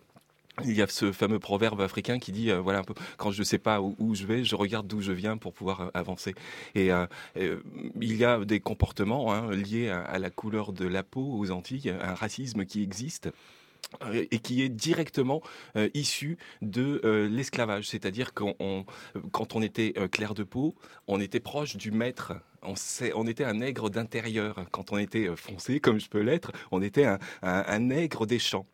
Il 0.63 0.71
y 0.71 0.81
a 0.81 0.87
ce 0.87 1.11
fameux 1.11 1.39
proverbe 1.39 1.81
africain 1.81 2.17
qui 2.17 2.31
dit, 2.31 2.49
euh, 2.49 2.61
voilà 2.61 2.81
quand 3.17 3.31
je 3.31 3.39
ne 3.39 3.43
sais 3.43 3.57
pas 3.57 3.81
où, 3.81 4.15
je 4.15 4.25
vais, 4.25 4.45
je 4.45 4.55
regarde 4.55 4.87
d'où 4.87 5.01
je 5.01 5.11
viens 5.11 5.35
pour 5.35 5.53
pouvoir 5.53 5.81
euh, 5.81 5.89
avancer. 5.93 6.33
Et 6.75 6.91
euh, 6.93 7.05
il 7.35 8.15
y 8.15 8.23
a 8.23 8.43
des 8.45 8.61
comportements 8.61 9.33
hein, 9.33 9.51
liés 9.51 9.89
à, 9.89 10.17
la 10.17 10.29
couleur 10.29 10.71
de 10.71 10.87
la 10.87 11.03
peau 11.03 11.37
aux 11.37 11.51
Antilles, 11.51 11.93
un 12.01 12.13
racisme 12.13 12.65
qui 12.65 12.81
existe 12.81 13.29
et 14.11 14.39
qui 14.39 14.61
est 14.61 14.69
directement 14.69 15.41
issu 15.93 16.37
de 16.61 17.01
l'esclavage. 17.29 17.87
C'est-à-dire 17.87 18.33
qu'on, 18.33 18.85
quand 19.31 19.55
on 19.55 19.61
était 19.61 19.93
clair 20.11 20.33
de 20.33 20.43
peau, 20.43 20.75
on 21.07 21.19
était 21.19 21.39
proche 21.39 21.77
du 21.77 21.91
maître. 21.91 22.33
On, 22.63 22.73
on 23.15 23.27
était 23.27 23.43
un 23.43 23.53
nègre 23.53 23.89
d'intérieur. 23.89 24.65
Quand 24.71 24.91
on 24.91 24.97
était 24.97 25.33
foncé, 25.35 25.79
comme 25.79 25.99
je 25.99 26.09
peux 26.09 26.21
l'être, 26.21 26.51
on 26.71 26.81
était 26.81 27.05
un, 27.41 27.79
nègre 27.79 28.25
des 28.25 28.39
champs 28.39 28.65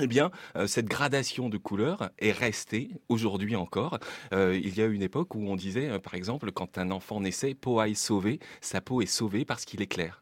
eh 0.00 0.06
bien, 0.06 0.30
euh, 0.56 0.66
cette 0.66 0.86
gradation 0.86 1.48
de 1.48 1.58
couleurs 1.58 2.10
est 2.18 2.32
restée 2.32 2.90
aujourd'hui 3.08 3.56
encore. 3.56 3.98
Euh, 4.32 4.58
il 4.62 4.76
y 4.76 4.82
a 4.82 4.86
une 4.86 5.02
époque 5.02 5.34
où 5.34 5.46
on 5.46 5.56
disait, 5.56 5.90
euh, 5.90 5.98
par 5.98 6.14
exemple, 6.14 6.50
quand 6.52 6.78
un 6.78 6.90
enfant 6.90 7.20
naissait, 7.20 7.54
peau 7.54 7.82
est 7.82 7.94
sauvée, 7.94 8.38
sa 8.60 8.80
peau 8.80 9.02
est 9.02 9.06
sauvée 9.06 9.44
parce 9.44 9.64
qu'il 9.64 9.82
est 9.82 9.86
clair. 9.86 10.21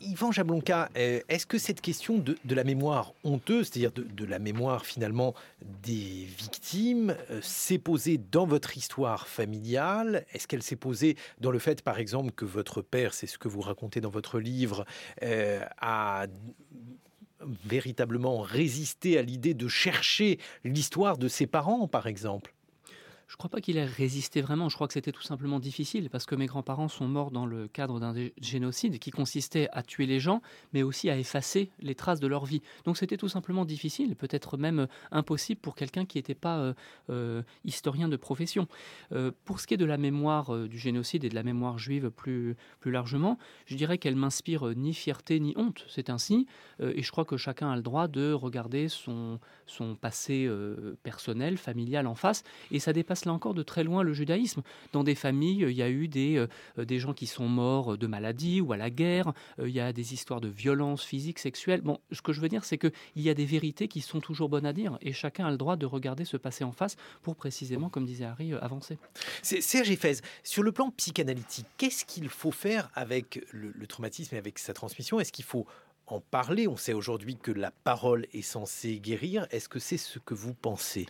Yvan 0.00 0.32
Jablonka, 0.32 0.88
est-ce 0.94 1.46
que 1.46 1.58
cette 1.58 1.80
question 1.80 2.18
de, 2.18 2.36
la 2.54 2.64
mémoire 2.64 3.12
honteuse, 3.24 3.68
c'est-à-dire 3.68 3.92
de, 3.92 4.24
la 4.24 4.38
mémoire 4.38 4.86
finalement 4.86 5.34
des 5.82 6.26
victimes, 6.38 7.16
s'est 7.42 7.78
posée 7.78 8.18
dans 8.30 8.46
votre 8.46 8.76
histoire 8.76 9.28
familiale? 9.28 10.24
Est-ce 10.32 10.46
qu'elle 10.46 10.62
s'est 10.62 10.76
posée 10.76 11.16
dans 11.40 11.50
le 11.50 11.58
fait, 11.58 11.82
par 11.82 11.98
exemple, 11.98 12.32
que 12.32 12.44
votre 12.44 12.82
père, 12.82 13.14
c'est 13.14 13.26
ce 13.26 13.38
que 13.38 13.48
vous 13.48 13.60
racontez 13.60 14.00
dans 14.00 14.10
votre 14.10 14.38
livre, 14.38 14.84
a 15.20 16.26
véritablement 17.64 18.40
résister 18.40 19.18
à 19.18 19.22
l'idée 19.22 19.54
de 19.54 19.68
chercher 19.68 20.38
l'histoire 20.64 21.18
de 21.18 21.28
ses 21.28 21.46
parents, 21.46 21.88
par 21.88 22.06
exemple? 22.06 22.53
Je 23.34 23.36
ne 23.36 23.38
crois 23.40 23.50
pas 23.50 23.60
qu'il 23.60 23.78
ait 23.78 23.84
résisté 23.84 24.40
vraiment. 24.42 24.68
Je 24.68 24.76
crois 24.76 24.86
que 24.86 24.92
c'était 24.92 25.10
tout 25.10 25.24
simplement 25.24 25.58
difficile 25.58 26.08
parce 26.08 26.24
que 26.24 26.36
mes 26.36 26.46
grands-parents 26.46 26.86
sont 26.86 27.08
morts 27.08 27.32
dans 27.32 27.46
le 27.46 27.66
cadre 27.66 27.98
d'un 27.98 28.14
génocide 28.40 29.00
qui 29.00 29.10
consistait 29.10 29.68
à 29.72 29.82
tuer 29.82 30.06
les 30.06 30.20
gens, 30.20 30.40
mais 30.72 30.84
aussi 30.84 31.10
à 31.10 31.18
effacer 31.18 31.72
les 31.80 31.96
traces 31.96 32.20
de 32.20 32.28
leur 32.28 32.44
vie. 32.44 32.62
Donc 32.84 32.96
c'était 32.96 33.16
tout 33.16 33.28
simplement 33.28 33.64
difficile, 33.64 34.14
peut-être 34.14 34.56
même 34.56 34.78
euh, 34.78 34.86
impossible 35.10 35.60
pour 35.60 35.74
quelqu'un 35.74 36.04
qui 36.04 36.16
n'était 36.18 36.36
pas 36.36 36.58
euh, 36.58 36.74
euh, 37.10 37.42
historien 37.64 38.08
de 38.08 38.14
profession. 38.14 38.68
pour 39.44 39.58
ce 39.58 39.66
qui 39.66 39.74
est 39.74 39.78
de 39.78 39.84
la 39.84 39.98
mémoire 39.98 40.56
du 40.68 40.78
génocide 40.78 41.24
et 41.24 41.28
de 41.28 41.34
la 41.34 41.42
mémoire 41.42 41.76
juive 41.76 42.10
plus, 42.10 42.54
plus 42.78 42.92
largement, 42.92 43.36
je 43.66 43.74
dirais 43.74 43.98
qu'elle 43.98 44.14
m'inspire 44.14 44.76
ni 44.76 44.94
fierté 44.94 45.40
ni 45.40 45.54
honte. 45.56 45.84
C'est 45.88 46.08
ainsi. 46.08 46.46
et 46.80 47.02
je 47.02 47.10
crois 47.10 47.24
que 47.24 47.36
chacun 47.36 47.70
a 47.70 47.76
le 47.76 47.82
droit 47.82 48.06
de 48.06 48.32
regarder 48.32 48.88
son, 48.88 49.40
son 49.66 49.96
passé 49.96 50.48
personnel, 51.02 51.58
familial 51.58 52.06
en 52.06 52.14
face. 52.14 52.44
Et 52.70 52.78
ça 52.78 52.92
dépasse 52.92 53.23
là 53.24 53.32
encore 53.32 53.54
de 53.54 53.62
très 53.62 53.84
loin 53.84 54.02
le 54.02 54.12
judaïsme. 54.12 54.62
Dans 54.92 55.04
des 55.04 55.14
familles, 55.14 55.66
il 55.68 55.76
y 55.76 55.82
a 55.82 55.90
eu 55.90 56.08
des, 56.08 56.36
euh, 56.36 56.84
des 56.84 56.98
gens 56.98 57.12
qui 57.12 57.26
sont 57.26 57.48
morts 57.48 57.96
de 57.98 58.06
maladie 58.06 58.60
ou 58.60 58.72
à 58.72 58.76
la 58.76 58.90
guerre, 58.90 59.32
euh, 59.58 59.68
il 59.68 59.74
y 59.74 59.80
a 59.80 59.92
des 59.92 60.14
histoires 60.14 60.40
de 60.40 60.48
violence 60.48 61.04
physique, 61.04 61.38
sexuelle. 61.38 61.80
Bon, 61.80 61.98
ce 62.12 62.22
que 62.22 62.32
je 62.32 62.40
veux 62.40 62.48
dire, 62.48 62.64
c'est 62.64 62.78
qu'il 62.78 62.92
y 63.16 63.30
a 63.30 63.34
des 63.34 63.44
vérités 63.44 63.88
qui 63.88 64.00
sont 64.00 64.20
toujours 64.20 64.48
bonnes 64.48 64.66
à 64.66 64.72
dire 64.72 64.98
et 65.00 65.12
chacun 65.12 65.46
a 65.46 65.50
le 65.50 65.56
droit 65.56 65.76
de 65.76 65.86
regarder 65.86 66.24
ce 66.24 66.36
passé 66.36 66.64
en 66.64 66.72
face 66.72 66.96
pour 67.22 67.36
précisément, 67.36 67.88
comme 67.88 68.06
disait 68.06 68.24
Harry, 68.24 68.52
euh, 68.52 68.62
avancer. 68.62 68.98
Serge 69.42 69.90
Eiffez, 69.90 70.16
sur 70.42 70.62
le 70.62 70.72
plan 70.72 70.90
psychanalytique, 70.90 71.66
qu'est-ce 71.76 72.04
qu'il 72.04 72.28
faut 72.28 72.50
faire 72.50 72.90
avec 72.94 73.44
le 73.52 73.86
traumatisme 73.86 74.34
et 74.34 74.38
avec 74.38 74.58
sa 74.58 74.72
transmission? 74.72 75.20
Est-ce 75.20 75.32
qu'il 75.32 75.44
faut 75.44 75.66
en 76.06 76.20
parler? 76.20 76.68
On 76.68 76.76
sait 76.76 76.92
aujourd'hui 76.92 77.36
que 77.36 77.50
la 77.50 77.70
parole 77.70 78.26
est 78.32 78.42
censée 78.42 79.00
guérir. 79.00 79.46
Est-ce 79.50 79.68
que 79.68 79.78
c'est 79.78 79.96
ce 79.96 80.18
que 80.18 80.34
vous 80.34 80.54
pensez? 80.54 81.06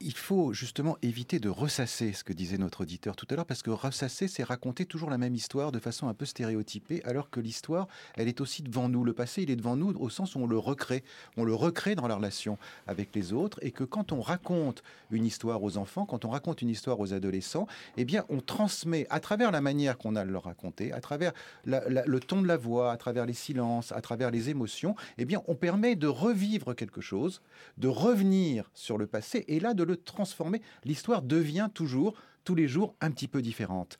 Il 0.00 0.16
faut 0.16 0.54
justement 0.54 0.96
éviter 1.02 1.38
de 1.40 1.50
ressasser 1.50 2.14
ce 2.14 2.24
que 2.24 2.32
disait 2.32 2.56
notre 2.56 2.82
auditeur 2.82 3.16
tout 3.16 3.26
à 3.30 3.36
l'heure, 3.36 3.44
parce 3.44 3.62
que 3.62 3.70
ressasser, 3.70 4.28
c'est 4.28 4.42
raconter 4.42 4.86
toujours 4.86 5.10
la 5.10 5.18
même 5.18 5.34
histoire 5.34 5.72
de 5.72 5.78
façon 5.78 6.08
un 6.08 6.14
peu 6.14 6.24
stéréotypée, 6.24 7.02
alors 7.04 7.28
que 7.28 7.38
l'histoire, 7.38 7.86
elle 8.16 8.26
est 8.26 8.40
aussi 8.40 8.62
devant 8.62 8.88
nous. 8.88 9.04
Le 9.04 9.12
passé, 9.12 9.42
il 9.42 9.50
est 9.50 9.56
devant 9.56 9.76
nous 9.76 9.90
au 9.98 10.08
sens 10.08 10.34
où 10.34 10.38
on 10.40 10.46
le 10.46 10.56
recrée. 10.56 11.04
On 11.36 11.44
le 11.44 11.54
recrée 11.54 11.94
dans 11.94 12.08
la 12.08 12.14
relation 12.14 12.56
avec 12.86 13.14
les 13.14 13.34
autres, 13.34 13.58
et 13.62 13.72
que 13.72 13.84
quand 13.84 14.12
on 14.12 14.22
raconte 14.22 14.82
une 15.10 15.26
histoire 15.26 15.62
aux 15.62 15.76
enfants, 15.76 16.06
quand 16.06 16.24
on 16.24 16.30
raconte 16.30 16.62
une 16.62 16.70
histoire 16.70 16.98
aux 16.98 17.12
adolescents, 17.12 17.66
eh 17.98 18.06
bien, 18.06 18.24
on 18.30 18.40
transmet 18.40 19.06
à 19.10 19.20
travers 19.20 19.50
la 19.50 19.60
manière 19.60 19.98
qu'on 19.98 20.16
a 20.16 20.24
de 20.24 20.30
leur 20.30 20.44
raconter, 20.44 20.92
à 20.92 21.00
travers 21.00 21.32
le 21.64 22.18
ton 22.20 22.40
de 22.40 22.48
la 22.48 22.56
voix, 22.56 22.90
à 22.90 22.96
travers 22.96 23.26
les 23.26 23.34
silences, 23.34 23.92
à 23.92 24.00
travers 24.00 24.30
les 24.30 24.48
émotions, 24.48 24.94
eh 25.18 25.26
bien, 25.26 25.42
on 25.46 25.54
permet 25.54 25.94
de 25.94 26.06
revivre 26.06 26.74
quelque 26.74 27.02
chose, 27.02 27.42
de 27.76 27.88
revenir 27.88 28.70
sur 28.72 28.96
le 28.96 29.06
passé, 29.06 29.44
et 29.48 29.60
là, 29.60 29.74
de 29.74 29.89
transformer. 29.94 30.62
L'histoire 30.84 31.22
devient 31.22 31.68
toujours, 31.72 32.14
tous 32.44 32.54
les 32.54 32.68
jours, 32.68 32.94
un 33.00 33.10
petit 33.10 33.28
peu 33.28 33.42
différente. 33.42 33.98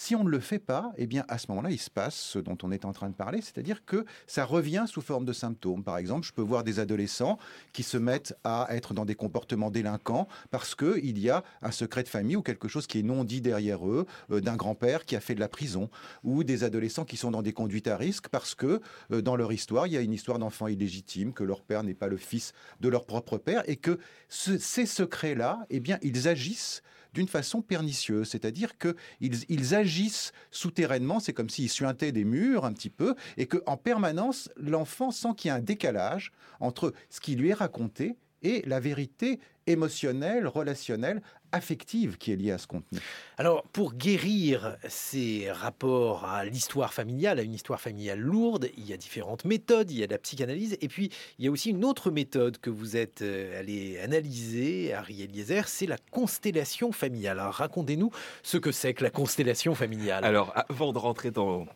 Si 0.00 0.16
on 0.16 0.24
ne 0.24 0.30
le 0.30 0.40
fait 0.40 0.58
pas, 0.58 0.94
eh 0.96 1.06
bien 1.06 1.26
à 1.28 1.36
ce 1.36 1.48
moment-là, 1.50 1.70
il 1.70 1.78
se 1.78 1.90
passe 1.90 2.14
ce 2.14 2.38
dont 2.38 2.56
on 2.62 2.72
est 2.72 2.86
en 2.86 2.92
train 2.94 3.10
de 3.10 3.14
parler, 3.14 3.42
c'est-à-dire 3.42 3.84
que 3.84 4.06
ça 4.26 4.46
revient 4.46 4.86
sous 4.86 5.02
forme 5.02 5.26
de 5.26 5.34
symptômes. 5.34 5.84
Par 5.84 5.98
exemple, 5.98 6.26
je 6.26 6.32
peux 6.32 6.40
voir 6.40 6.64
des 6.64 6.78
adolescents 6.78 7.38
qui 7.74 7.82
se 7.82 7.98
mettent 7.98 8.34
à 8.42 8.68
être 8.70 8.94
dans 8.94 9.04
des 9.04 9.14
comportements 9.14 9.70
délinquants 9.70 10.26
parce 10.50 10.74
qu'il 10.74 11.18
y 11.18 11.28
a 11.28 11.44
un 11.60 11.70
secret 11.70 12.02
de 12.02 12.08
famille 12.08 12.36
ou 12.36 12.40
quelque 12.40 12.66
chose 12.66 12.86
qui 12.86 13.00
est 13.00 13.02
non 13.02 13.24
dit 13.24 13.42
derrière 13.42 13.86
eux, 13.86 14.06
euh, 14.30 14.40
d'un 14.40 14.56
grand-père 14.56 15.04
qui 15.04 15.16
a 15.16 15.20
fait 15.20 15.34
de 15.34 15.40
la 15.40 15.48
prison, 15.48 15.90
ou 16.24 16.44
des 16.44 16.64
adolescents 16.64 17.04
qui 17.04 17.18
sont 17.18 17.30
dans 17.30 17.42
des 17.42 17.52
conduites 17.52 17.86
à 17.86 17.98
risque 17.98 18.28
parce 18.28 18.54
que 18.54 18.80
euh, 19.12 19.20
dans 19.20 19.36
leur 19.36 19.52
histoire, 19.52 19.86
il 19.86 19.92
y 19.92 19.98
a 19.98 20.00
une 20.00 20.14
histoire 20.14 20.38
d'enfant 20.38 20.66
illégitime, 20.66 21.34
que 21.34 21.44
leur 21.44 21.60
père 21.60 21.82
n'est 21.82 21.92
pas 21.92 22.08
le 22.08 22.16
fils 22.16 22.54
de 22.80 22.88
leur 22.88 23.04
propre 23.04 23.36
père, 23.36 23.64
et 23.66 23.76
que 23.76 23.98
ces 24.30 24.86
secrets-là, 24.86 25.66
eh 25.68 25.78
bien, 25.78 25.98
ils 26.00 26.26
agissent 26.26 26.82
d'une 27.14 27.28
façon 27.28 27.62
pernicieuse, 27.62 28.28
c'est-à-dire 28.28 28.78
qu'ils 28.78 29.36
ils 29.48 29.74
agissent 29.74 30.32
souterrainement, 30.50 31.20
c'est 31.20 31.32
comme 31.32 31.50
s'ils 31.50 31.70
suintaient 31.70 32.12
des 32.12 32.24
murs 32.24 32.64
un 32.64 32.72
petit 32.72 32.90
peu, 32.90 33.14
et 33.36 33.46
qu'en 33.46 33.76
permanence, 33.76 34.50
l'enfant 34.56 35.10
sent 35.10 35.30
qu'il 35.36 35.48
y 35.48 35.52
a 35.52 35.56
un 35.56 35.60
décalage 35.60 36.32
entre 36.60 36.92
ce 37.08 37.20
qui 37.20 37.36
lui 37.36 37.50
est 37.50 37.54
raconté 37.54 38.16
et 38.42 38.62
la 38.66 38.80
vérité 38.80 39.38
émotionnelle, 39.66 40.46
relationnelle, 40.46 41.22
affective 41.52 42.18
qui 42.18 42.32
est 42.32 42.36
liée 42.36 42.52
à 42.52 42.58
ce 42.58 42.66
contenu. 42.66 42.98
Alors, 43.38 43.64
pour 43.72 43.94
guérir 43.94 44.76
ces 44.88 45.50
rapports 45.50 46.24
à 46.24 46.44
l'histoire 46.44 46.92
familiale, 46.92 47.38
à 47.38 47.42
une 47.42 47.54
histoire 47.54 47.80
familiale 47.80 48.20
lourde, 48.20 48.68
il 48.76 48.86
y 48.88 48.92
a 48.92 48.96
différentes 48.96 49.44
méthodes. 49.44 49.90
Il 49.90 49.98
y 49.98 50.04
a 50.04 50.06
la 50.06 50.18
psychanalyse, 50.18 50.76
et 50.80 50.88
puis 50.88 51.10
il 51.38 51.44
y 51.44 51.48
a 51.48 51.50
aussi 51.50 51.70
une 51.70 51.84
autre 51.84 52.10
méthode 52.10 52.58
que 52.58 52.70
vous 52.70 52.96
êtes 52.96 53.22
euh, 53.22 53.58
allé 53.58 53.98
analyser, 53.98 54.92
Harry 54.92 55.22
Eliezer, 55.22 55.68
c'est 55.68 55.86
la 55.86 55.98
constellation 56.10 56.92
familiale. 56.92 57.38
Alors, 57.38 57.54
racontez-nous 57.54 58.10
ce 58.42 58.58
que 58.58 58.72
c'est 58.72 58.94
que 58.94 59.04
la 59.04 59.10
constellation 59.10 59.74
familiale. 59.74 60.24
Alors, 60.24 60.52
avant 60.68 60.92
de 60.92 60.98
rentrer 60.98 61.30
dans 61.30 61.66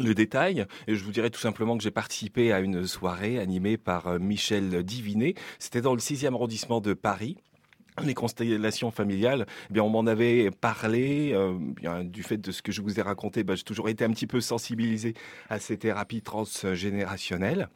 le 0.00 0.14
détail. 0.14 0.66
Et 0.86 0.94
je 0.94 1.04
vous 1.04 1.12
dirais 1.12 1.30
tout 1.30 1.40
simplement 1.40 1.76
que 1.76 1.82
j'ai 1.82 1.90
participé 1.90 2.52
à 2.52 2.60
une 2.60 2.86
soirée 2.86 3.38
animée 3.38 3.76
par 3.76 4.08
euh, 4.08 4.18
Michel 4.18 4.82
Divinet. 4.82 5.34
C'était 5.58 5.80
dans 5.80 5.94
le 5.94 6.00
6e 6.00 6.34
arrondissement 6.34 6.80
de 6.80 6.94
Paris 6.94 7.36
les 8.02 8.14
constellations 8.14 8.90
familiales, 8.90 9.46
eh 9.70 9.72
bien 9.72 9.82
on 9.82 9.88
m'en 9.88 10.06
avait 10.06 10.50
parlé, 10.50 11.32
euh, 11.32 12.02
du 12.04 12.22
fait 12.22 12.36
de 12.36 12.50
ce 12.50 12.62
que 12.62 12.72
je 12.72 12.82
vous 12.82 12.98
ai 12.98 13.02
raconté, 13.02 13.44
ben, 13.44 13.56
j'ai 13.56 13.62
toujours 13.62 13.88
été 13.88 14.04
un 14.04 14.10
petit 14.10 14.26
peu 14.26 14.40
sensibilisé 14.40 15.14
à 15.48 15.58
ces 15.58 15.78
thérapies 15.78 16.22
transgénérationnelles. 16.22 17.68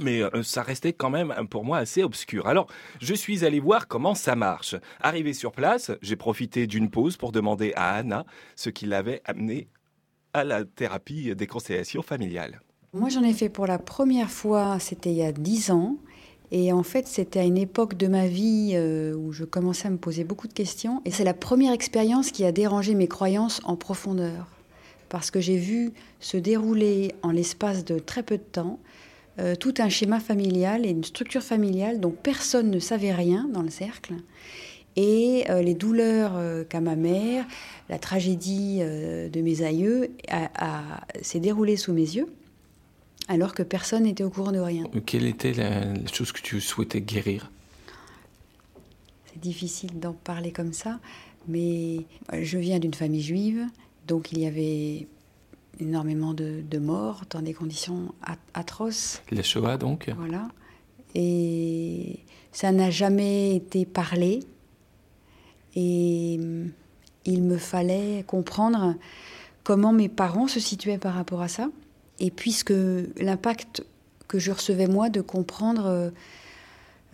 Mais 0.00 0.22
euh, 0.22 0.42
ça 0.42 0.62
restait 0.62 0.92
quand 0.92 1.10
même 1.10 1.32
pour 1.48 1.64
moi 1.64 1.78
assez 1.78 2.02
obscur. 2.02 2.48
Alors, 2.48 2.66
je 3.00 3.14
suis 3.14 3.44
allé 3.44 3.60
voir 3.60 3.86
comment 3.86 4.16
ça 4.16 4.34
marche. 4.34 4.74
Arrivé 5.00 5.32
sur 5.32 5.52
place, 5.52 5.92
j'ai 6.02 6.16
profité 6.16 6.66
d'une 6.66 6.90
pause 6.90 7.16
pour 7.16 7.30
demander 7.30 7.72
à 7.76 7.94
Anna 7.94 8.26
ce 8.56 8.70
qui 8.70 8.86
l'avait 8.86 9.22
amené 9.24 9.68
à 10.32 10.42
la 10.42 10.64
thérapie 10.64 11.34
des 11.36 11.46
constellations 11.46 12.02
familiales. 12.02 12.60
Moi, 12.92 13.08
j'en 13.08 13.22
ai 13.22 13.32
fait 13.32 13.48
pour 13.48 13.66
la 13.66 13.78
première 13.78 14.30
fois, 14.30 14.78
c'était 14.78 15.10
il 15.10 15.16
y 15.16 15.22
a 15.24 15.32
dix 15.32 15.70
ans. 15.70 15.96
Et 16.56 16.72
en 16.72 16.84
fait, 16.84 17.08
c'était 17.08 17.40
à 17.40 17.42
une 17.42 17.58
époque 17.58 17.96
de 17.96 18.06
ma 18.06 18.28
vie 18.28 18.74
euh, 18.74 19.12
où 19.12 19.32
je 19.32 19.42
commençais 19.42 19.88
à 19.88 19.90
me 19.90 19.96
poser 19.96 20.22
beaucoup 20.22 20.46
de 20.46 20.52
questions. 20.52 21.02
Et 21.04 21.10
c'est 21.10 21.24
la 21.24 21.34
première 21.34 21.72
expérience 21.72 22.30
qui 22.30 22.44
a 22.44 22.52
dérangé 22.52 22.94
mes 22.94 23.08
croyances 23.08 23.60
en 23.64 23.74
profondeur. 23.74 24.46
parce 25.08 25.32
que 25.32 25.40
j'ai 25.40 25.56
vu 25.56 25.92
se 26.20 26.36
dérouler 26.36 27.12
en 27.22 27.32
l'espace 27.32 27.84
de 27.84 27.98
très 27.98 28.22
peu 28.22 28.36
de 28.36 28.42
temps 28.42 28.78
euh, 29.40 29.56
tout 29.56 29.74
un 29.78 29.88
schéma 29.88 30.20
familial 30.20 30.86
et 30.86 30.90
une 30.90 31.02
structure 31.02 31.42
familiale 31.42 31.98
dont 31.98 32.12
personne 32.12 32.70
ne 32.70 32.78
savait 32.78 33.12
rien 33.12 33.48
dans 33.52 33.62
le 33.62 33.70
cercle. 33.70 34.14
Et 34.94 35.46
euh, 35.50 35.60
les 35.60 35.74
douleurs 35.74 36.38
qu'a 36.68 36.80
ma 36.80 36.94
mère, 36.94 37.44
la 37.88 37.98
tragédie 37.98 38.78
de 38.78 39.40
mes 39.40 39.62
aïeux, 39.62 40.12
s'est 41.20 41.40
déroulée 41.40 41.76
sous 41.76 41.92
mes 41.92 42.14
yeux, 42.14 42.28
alors 43.28 43.54
que 43.54 43.62
personne 43.62 44.04
n'était 44.04 44.24
au 44.24 44.30
courant 44.30 44.52
de 44.52 44.58
rien. 44.58 44.84
Quelle 45.06 45.26
était 45.26 45.52
la, 45.52 45.94
chose 46.12 46.32
que 46.32 46.40
tu 46.40 46.60
souhaitais 46.60 47.00
guérir? 47.00 47.50
C'est 49.26 49.40
difficile 49.40 49.98
d'en 49.98 50.12
parler 50.12 50.52
comme 50.52 50.72
ça, 50.72 51.00
mais 51.48 52.06
je 52.32 52.58
viens 52.58 52.78
d'une 52.78 52.94
famille 52.94 53.22
juive, 53.22 53.66
donc 54.06 54.32
il 54.32 54.38
y 54.38 54.46
avait 54.46 55.06
énormément 55.80 56.34
de, 56.34 56.78
morts 56.78 57.22
dans 57.30 57.42
des 57.42 57.54
conditions 57.54 58.14
atroces. 58.52 59.22
La 59.30 59.42
Shoah 59.42 59.76
donc? 59.76 60.12
Voilà. 60.16 60.48
Et 61.14 62.20
ça 62.52 62.72
n'a 62.72 62.90
jamais 62.90 63.56
été 63.56 63.86
parlé. 63.86 64.40
Et 65.74 66.38
mm, 66.38 66.70
il 67.24 67.42
me 67.42 67.56
fallait 67.56 68.24
comprendre 68.26 68.94
comment 69.62 69.92
mes 69.92 70.08
parents 70.08 70.46
se 70.46 70.60
situaient 70.60 70.98
par 70.98 71.14
rapport 71.14 71.42
à 71.42 71.48
ça. 71.48 71.68
Et 72.20 72.30
puisque 72.30 72.72
l'impact 73.16 73.84
que 74.28 74.38
je 74.38 74.52
recevais 74.52 74.86
moi 74.86 75.10
de 75.10 75.20
comprendre 75.20 76.12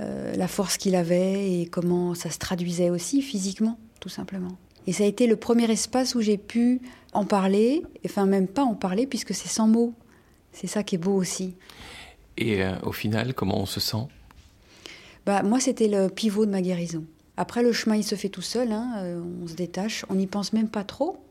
euh, 0.00 0.34
la 0.34 0.48
force 0.48 0.78
qu'il 0.78 0.94
avait 0.94 1.60
et 1.60 1.66
comment 1.66 2.14
ça 2.14 2.30
se 2.30 2.38
traduisait 2.38 2.90
aussi 2.90 3.20
physiquement, 3.20 3.78
tout 4.00 4.08
simplement. 4.08 4.56
Et 4.86 4.92
ça 4.92 5.04
a 5.04 5.06
été 5.06 5.26
le 5.26 5.36
premier 5.36 5.70
espace 5.70 6.14
où 6.14 6.22
j'ai 6.22 6.38
pu 6.38 6.80
en 7.12 7.26
parler, 7.26 7.82
enfin 8.06 8.24
même 8.24 8.48
pas 8.48 8.62
en 8.62 8.74
parler 8.74 9.06
puisque 9.06 9.34
c'est 9.34 9.48
sans 9.48 9.66
mots. 9.66 9.92
C'est 10.52 10.66
ça 10.66 10.82
qui 10.82 10.94
est 10.94 10.98
beau 10.98 11.14
aussi. 11.14 11.54
Et 12.38 12.62
euh, 12.62 12.72
au 12.82 12.92
final, 12.92 13.34
comment 13.34 13.60
on 13.60 13.66
se 13.66 13.80
sent? 13.80 14.06
Bah, 15.26 15.42
Moi, 15.42 15.60
c'était 15.60 15.88
le 15.88 16.08
pivot 16.08 16.46
de 16.46 16.50
ma 16.50 16.62
guérison. 16.62 17.04
Après, 17.36 17.62
le 17.62 17.72
chemin, 17.72 17.96
il 17.96 18.04
se 18.04 18.14
fait 18.14 18.28
tout 18.28 18.42
seul, 18.42 18.72
hein, 18.72 18.94
euh, 18.98 19.22
on 19.42 19.46
se 19.46 19.54
détache, 19.54 20.04
on 20.08 20.14
n'y 20.14 20.26
pense 20.26 20.52
même 20.52 20.68
pas 20.68 20.84
trop. 20.84 21.22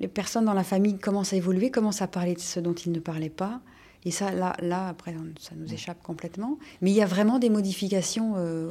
Les 0.00 0.08
personnes 0.08 0.44
dans 0.44 0.54
la 0.54 0.64
famille 0.64 0.98
commencent 0.98 1.32
à 1.32 1.36
évoluer, 1.36 1.70
commencent 1.70 2.02
à 2.02 2.06
parler 2.06 2.34
de 2.34 2.40
ce 2.40 2.60
dont 2.60 2.74
ils 2.74 2.92
ne 2.92 3.00
parlaient 3.00 3.30
pas. 3.30 3.60
Et 4.04 4.10
ça, 4.10 4.30
là, 4.30 4.54
là 4.60 4.88
après, 4.88 5.14
ça 5.40 5.54
nous 5.56 5.72
échappe 5.72 6.02
complètement. 6.02 6.58
Mais 6.80 6.90
il 6.90 6.96
y 6.96 7.02
a 7.02 7.06
vraiment 7.06 7.38
des 7.38 7.50
modifications 7.50 8.34
euh, 8.36 8.70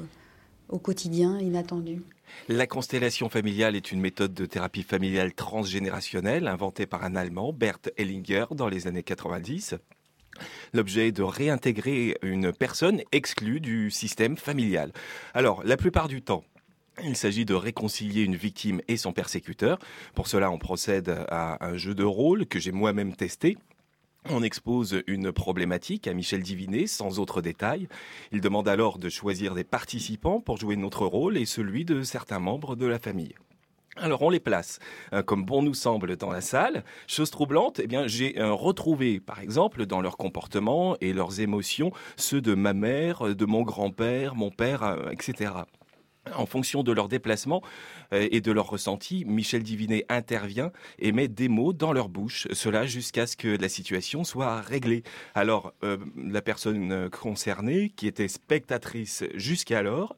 au 0.70 0.80
quotidien 0.80 1.40
inattendues. 1.40 2.02
La 2.48 2.68
constellation 2.68 3.30
familiale 3.30 3.76
est 3.76 3.92
une 3.92 4.02
méthode 4.02 4.34
de 4.34 4.46
thérapie 4.46 4.84
familiale 4.84 5.34
transgénérationnelle 5.34 6.48
inventée 6.48 6.86
par 6.86 7.04
un 7.04 7.16
Allemand, 7.16 7.54
Bert 7.54 7.80
Hellinger, 7.98 8.46
dans 8.52 8.68
les 8.68 8.88
années 8.88 9.04
90. 9.04 9.76
L'objet 10.74 11.08
est 11.08 11.12
de 11.12 11.24
réintégrer 11.24 12.18
une 12.22 12.52
personne 12.52 13.02
exclue 13.12 13.60
du 13.60 13.90
système 13.92 14.38
familial. 14.38 14.92
Alors, 15.34 15.64
la 15.64 15.78
plupart 15.78 16.08
du 16.08 16.22
temps, 16.22 16.44
il 17.04 17.16
s'agit 17.16 17.46
de 17.46 17.54
réconcilier 17.54 18.24
une 18.24 18.36
victime 18.36 18.82
et 18.88 18.98
son 18.98 19.14
persécuteur. 19.14 19.80
Pour 20.14 20.28
cela, 20.28 20.52
on 20.52 20.58
procède 20.58 21.26
à 21.30 21.66
un 21.66 21.78
jeu 21.78 21.94
de 21.96 22.04
rôle 22.04 22.46
que 22.46 22.60
j'ai 22.60 22.72
moi-même 22.72 23.16
testé 23.16 23.58
on 24.30 24.42
expose 24.42 25.04
une 25.06 25.32
problématique 25.32 26.08
à 26.08 26.14
Michel 26.14 26.42
Divinet 26.42 26.88
sans 26.88 27.20
autre 27.20 27.42
détail. 27.42 27.88
Il 28.32 28.42
demande 28.42 28.68
alors 28.68 28.98
de 28.98 29.08
choisir 29.08 29.54
des 29.54 29.64
participants 29.64 30.40
pour 30.40 30.58
jouer 30.58 30.76
notre 30.76 31.06
rôle 31.06 31.38
et 31.38 31.46
celui 31.46 31.86
de 31.86 32.02
certains 32.02 32.40
membres 32.40 32.76
de 32.76 32.88
la 32.88 32.98
famille. 32.98 33.36
Alors 33.98 34.24
on 34.24 34.30
les 34.30 34.40
place 34.40 34.80
euh, 35.14 35.22
comme 35.22 35.46
bon 35.46 35.62
nous 35.62 35.76
semble 35.76 36.18
dans 36.18 36.32
la 36.32 36.42
salle. 36.42 36.84
Chose 37.08 37.30
troublante, 37.30 37.80
eh 37.80 37.88
bien 37.88 38.08
j'ai 38.08 38.40
euh, 38.40 38.52
retrouvé 38.52 39.20
par 39.20 39.40
exemple 39.40 39.86
dans 39.86 40.02
leur 40.02 40.18
comportement 40.18 40.98
et 41.02 41.14
leurs 41.14 41.40
émotions 41.40 41.92
ceux 42.18 42.42
de 42.42 42.56
ma 42.56 42.74
mère, 42.74 43.36
de 43.36 43.46
mon 43.46 43.62
grand-père, 43.62 44.36
mon 44.36 44.50
père, 44.50 44.84
euh, 44.84 45.12
etc. 45.12 45.52
En 46.34 46.46
fonction 46.46 46.84
de 46.84 46.92
leur 46.92 47.08
déplacement 47.08 47.62
euh, 48.14 48.28
et 48.32 48.42
de 48.42 48.52
leur 48.52 48.70
ressenti, 48.70 49.26
Michel 49.26 49.64
Divinet 49.64 50.06
intervient 50.10 50.72
et 51.00 51.12
met 51.12 51.28
des 51.28 51.50
mots 51.50 51.74
dans 51.74 51.94
leur 51.94 52.10
bouche, 52.10 52.48
cela 52.52 52.86
jusqu'à 52.86 53.28
ce 53.28 53.38
que 53.38 53.48
la 53.48 53.70
situation 53.70 54.24
soit 54.24 54.62
réglée. 54.62 55.04
Alors, 55.34 55.74
euh, 55.84 55.98
la 56.18 56.42
personne 56.42 57.10
concernée, 57.10 57.90
qui 57.96 58.08
était 58.08 58.28
spectatrice 58.28 59.24
jusqu'alors, 59.36 60.16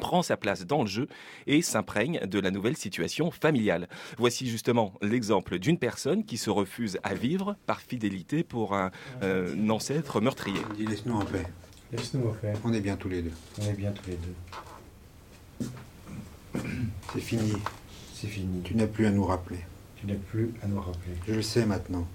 prend 0.00 0.22
sa 0.22 0.36
place 0.36 0.66
dans 0.66 0.82
le 0.82 0.88
jeu 0.88 1.08
et 1.46 1.62
s'imprègne 1.62 2.20
de 2.26 2.38
la 2.38 2.50
nouvelle 2.50 2.76
situation 2.76 3.30
familiale. 3.30 3.88
Voici 4.18 4.48
justement 4.48 4.94
l'exemple 5.02 5.58
d'une 5.58 5.78
personne 5.78 6.24
qui 6.24 6.38
se 6.38 6.50
refuse 6.50 6.98
à 7.02 7.14
vivre 7.14 7.56
par 7.66 7.80
fidélité 7.80 8.42
pour 8.42 8.74
un, 8.74 8.90
euh, 9.22 9.68
ancêtre 9.68 10.20
meurtrier. 10.20 10.60
Laisse-nous 10.78 11.14
en 11.14 11.24
paix. 11.24 11.46
Laisse-nous 11.92 12.28
en 12.28 12.32
paix. 12.32 12.54
On 12.64 12.72
est 12.72 12.80
bien 12.80 12.96
tous 12.96 13.08
les 13.08 13.22
deux. 13.22 13.32
On 13.60 13.64
est 13.64 13.74
bien 13.76 13.92
tous 13.92 14.10
les 14.10 14.16
deux. 14.16 14.34
C'est 17.12 17.20
fini. 17.20 17.52
C'est 18.14 18.26
fini. 18.26 18.62
Tu 18.62 18.74
n'as 18.74 18.86
plus 18.86 19.06
à 19.06 19.10
nous 19.10 19.24
rappeler. 19.24 19.60
Tu 19.96 20.06
n'as 20.06 20.14
plus 20.14 20.52
à 20.62 20.66
nous 20.66 20.80
rappeler. 20.80 21.14
Je 21.26 21.34
le 21.34 21.42
sais 21.42 21.66
maintenant. 21.66 22.06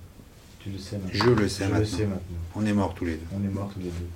Tu 0.59 0.69
le 0.69 0.77
sais 0.77 0.97
maintenant. 0.97 1.11
Je 1.13 1.29
le 1.29 1.49
sais, 1.49 1.65
Je 1.65 1.69
maintenant. 1.69 1.79
Le 1.79 1.85
sais 1.85 2.05
maintenant. 2.05 2.37
On 2.55 2.65
est 2.65 2.73
morts 2.73 2.93
tous 2.93 3.05
les 3.05 3.15
deux. 3.15 3.25
On 3.33 3.43
est 3.43 3.51
morts 3.51 3.71
tous 3.73 3.79
les 3.79 3.85
deux. 3.85 4.09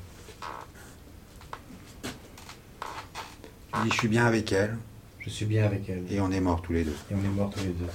Je 3.74 3.84
dis, 3.84 3.90
je 3.90 3.96
suis 3.96 4.08
bien 4.08 4.26
avec 4.26 4.52
elle. 4.52 4.78
Je 5.20 5.30
suis 5.30 5.46
bien 5.46 5.66
avec 5.66 5.88
elle. 5.88 6.04
Et 6.10 6.20
on 6.20 6.32
est 6.32 6.40
morts 6.40 6.62
tous 6.62 6.74
les 6.74 6.84
deux. 6.84 6.96
Et 7.10 7.16
on 7.16 7.24
est 7.24 7.36
morts 7.36 7.52
tous 7.52 7.60
les 7.60 7.68
deux. 7.68 7.86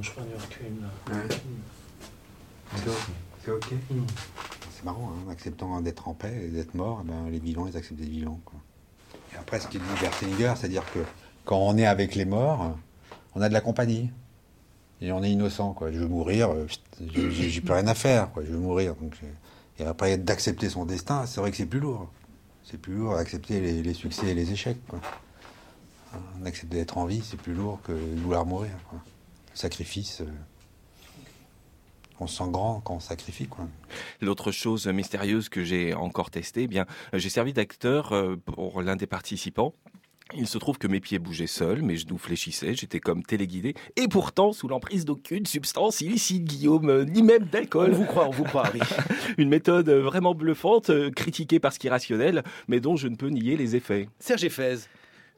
je 0.00 0.10
prends 0.10 0.22
du 0.22 0.34
recul 0.34 0.72
là. 0.80 1.14
Ouais. 1.14 1.28
C'est 3.44 3.50
ok. 3.50 3.72
C'est 4.80 4.86
marrant, 4.86 5.12
hein, 5.12 5.30
acceptant 5.30 5.78
d'être 5.82 6.08
en 6.08 6.14
paix 6.14 6.46
et 6.46 6.48
d'être 6.48 6.72
mort, 6.72 7.02
ben, 7.04 7.28
les 7.30 7.38
vivants, 7.38 7.66
ils 7.66 7.76
acceptent 7.76 8.00
d'être 8.00 8.08
vivants. 8.08 8.40
Et 9.34 9.36
après, 9.36 9.60
ce 9.60 9.68
qu'il 9.68 9.78
dit 9.78 9.86
Bertelinger, 10.00 10.54
c'est-à-dire 10.56 10.90
que 10.94 11.00
quand 11.44 11.58
on 11.58 11.76
est 11.76 11.84
avec 11.84 12.14
les 12.14 12.24
morts, 12.24 12.78
on 13.34 13.42
a 13.42 13.50
de 13.50 13.52
la 13.52 13.60
compagnie. 13.60 14.10
Et 15.02 15.12
on 15.12 15.22
est 15.22 15.30
innocent, 15.30 15.74
quoi. 15.74 15.92
Je 15.92 15.98
veux 15.98 16.08
mourir, 16.08 16.50
euh, 16.50 16.66
j'ai 16.98 17.60
plus 17.60 17.74
rien 17.74 17.86
à 17.88 17.94
faire, 17.94 18.32
quoi. 18.32 18.42
Je 18.42 18.52
veux 18.52 18.58
mourir. 18.58 18.94
Et 19.78 19.84
après, 19.84 20.16
d'accepter 20.16 20.70
son 20.70 20.86
destin, 20.86 21.26
c'est 21.26 21.42
vrai 21.42 21.50
que 21.50 21.58
c'est 21.58 21.66
plus 21.66 21.80
lourd. 21.80 22.10
C'est 22.64 22.78
plus 22.78 22.94
lourd 22.94 23.16
d'accepter 23.16 23.60
les, 23.60 23.94
succès 23.94 24.28
et 24.28 24.34
les 24.34 24.50
échecs, 24.50 24.80
quoi. 24.88 25.00
D'accepter 26.40 26.78
d'être 26.78 26.96
en 26.96 27.04
vie, 27.04 27.22
c'est 27.22 27.36
plus 27.36 27.52
lourd 27.52 27.80
que 27.82 27.92
vouloir 27.92 28.46
mourir, 28.46 28.72
sacrifice. 29.52 30.22
Euh, 30.22 30.24
on 32.20 32.26
se 32.26 32.36
sent 32.36 32.50
grand 32.50 32.80
quand 32.80 32.94
on 32.94 33.00
sacrifie. 33.00 33.46
Quoi. 33.46 33.66
L'autre 34.20 34.52
chose 34.52 34.86
mystérieuse 34.86 35.48
que 35.48 35.64
j'ai 35.64 35.94
encore 35.94 36.30
testée, 36.30 36.62
eh 36.62 36.68
bien, 36.68 36.86
j'ai 37.12 37.30
servi 37.30 37.52
d'acteur 37.52 38.12
euh, 38.12 38.36
pour 38.36 38.82
l'un 38.82 38.96
des 38.96 39.06
participants. 39.06 39.74
Il 40.36 40.46
se 40.46 40.58
trouve 40.58 40.78
que 40.78 40.86
mes 40.86 41.00
pieds 41.00 41.18
bougeaient 41.18 41.48
seuls, 41.48 41.82
mes 41.82 41.96
genoux 41.96 42.18
fléchissaient, 42.18 42.74
j'étais 42.74 43.00
comme 43.00 43.24
téléguidé, 43.24 43.74
et 43.96 44.06
pourtant 44.06 44.52
sous 44.52 44.68
l'emprise 44.68 45.04
d'aucune 45.04 45.44
substance 45.44 46.02
illicite, 46.02 46.44
Guillaume, 46.44 46.88
euh, 46.88 47.04
ni 47.04 47.24
même 47.24 47.44
d'alcool. 47.44 47.90
On 47.92 47.96
vous 47.96 48.04
croit, 48.04 48.28
on 48.28 48.30
vous 48.30 48.44
croit, 48.44 48.70
oui. 48.72 48.80
Une 49.38 49.48
méthode 49.48 49.90
vraiment 49.90 50.34
bluffante, 50.34 50.90
euh, 50.90 51.10
critiquée 51.10 51.58
parce 51.58 51.78
qu'irrationnelle, 51.78 52.44
mais 52.68 52.78
dont 52.78 52.94
je 52.94 53.08
ne 53.08 53.16
peux 53.16 53.28
nier 53.28 53.56
les 53.56 53.74
effets. 53.74 54.08
Serge 54.20 54.48
Fez. 54.48 54.76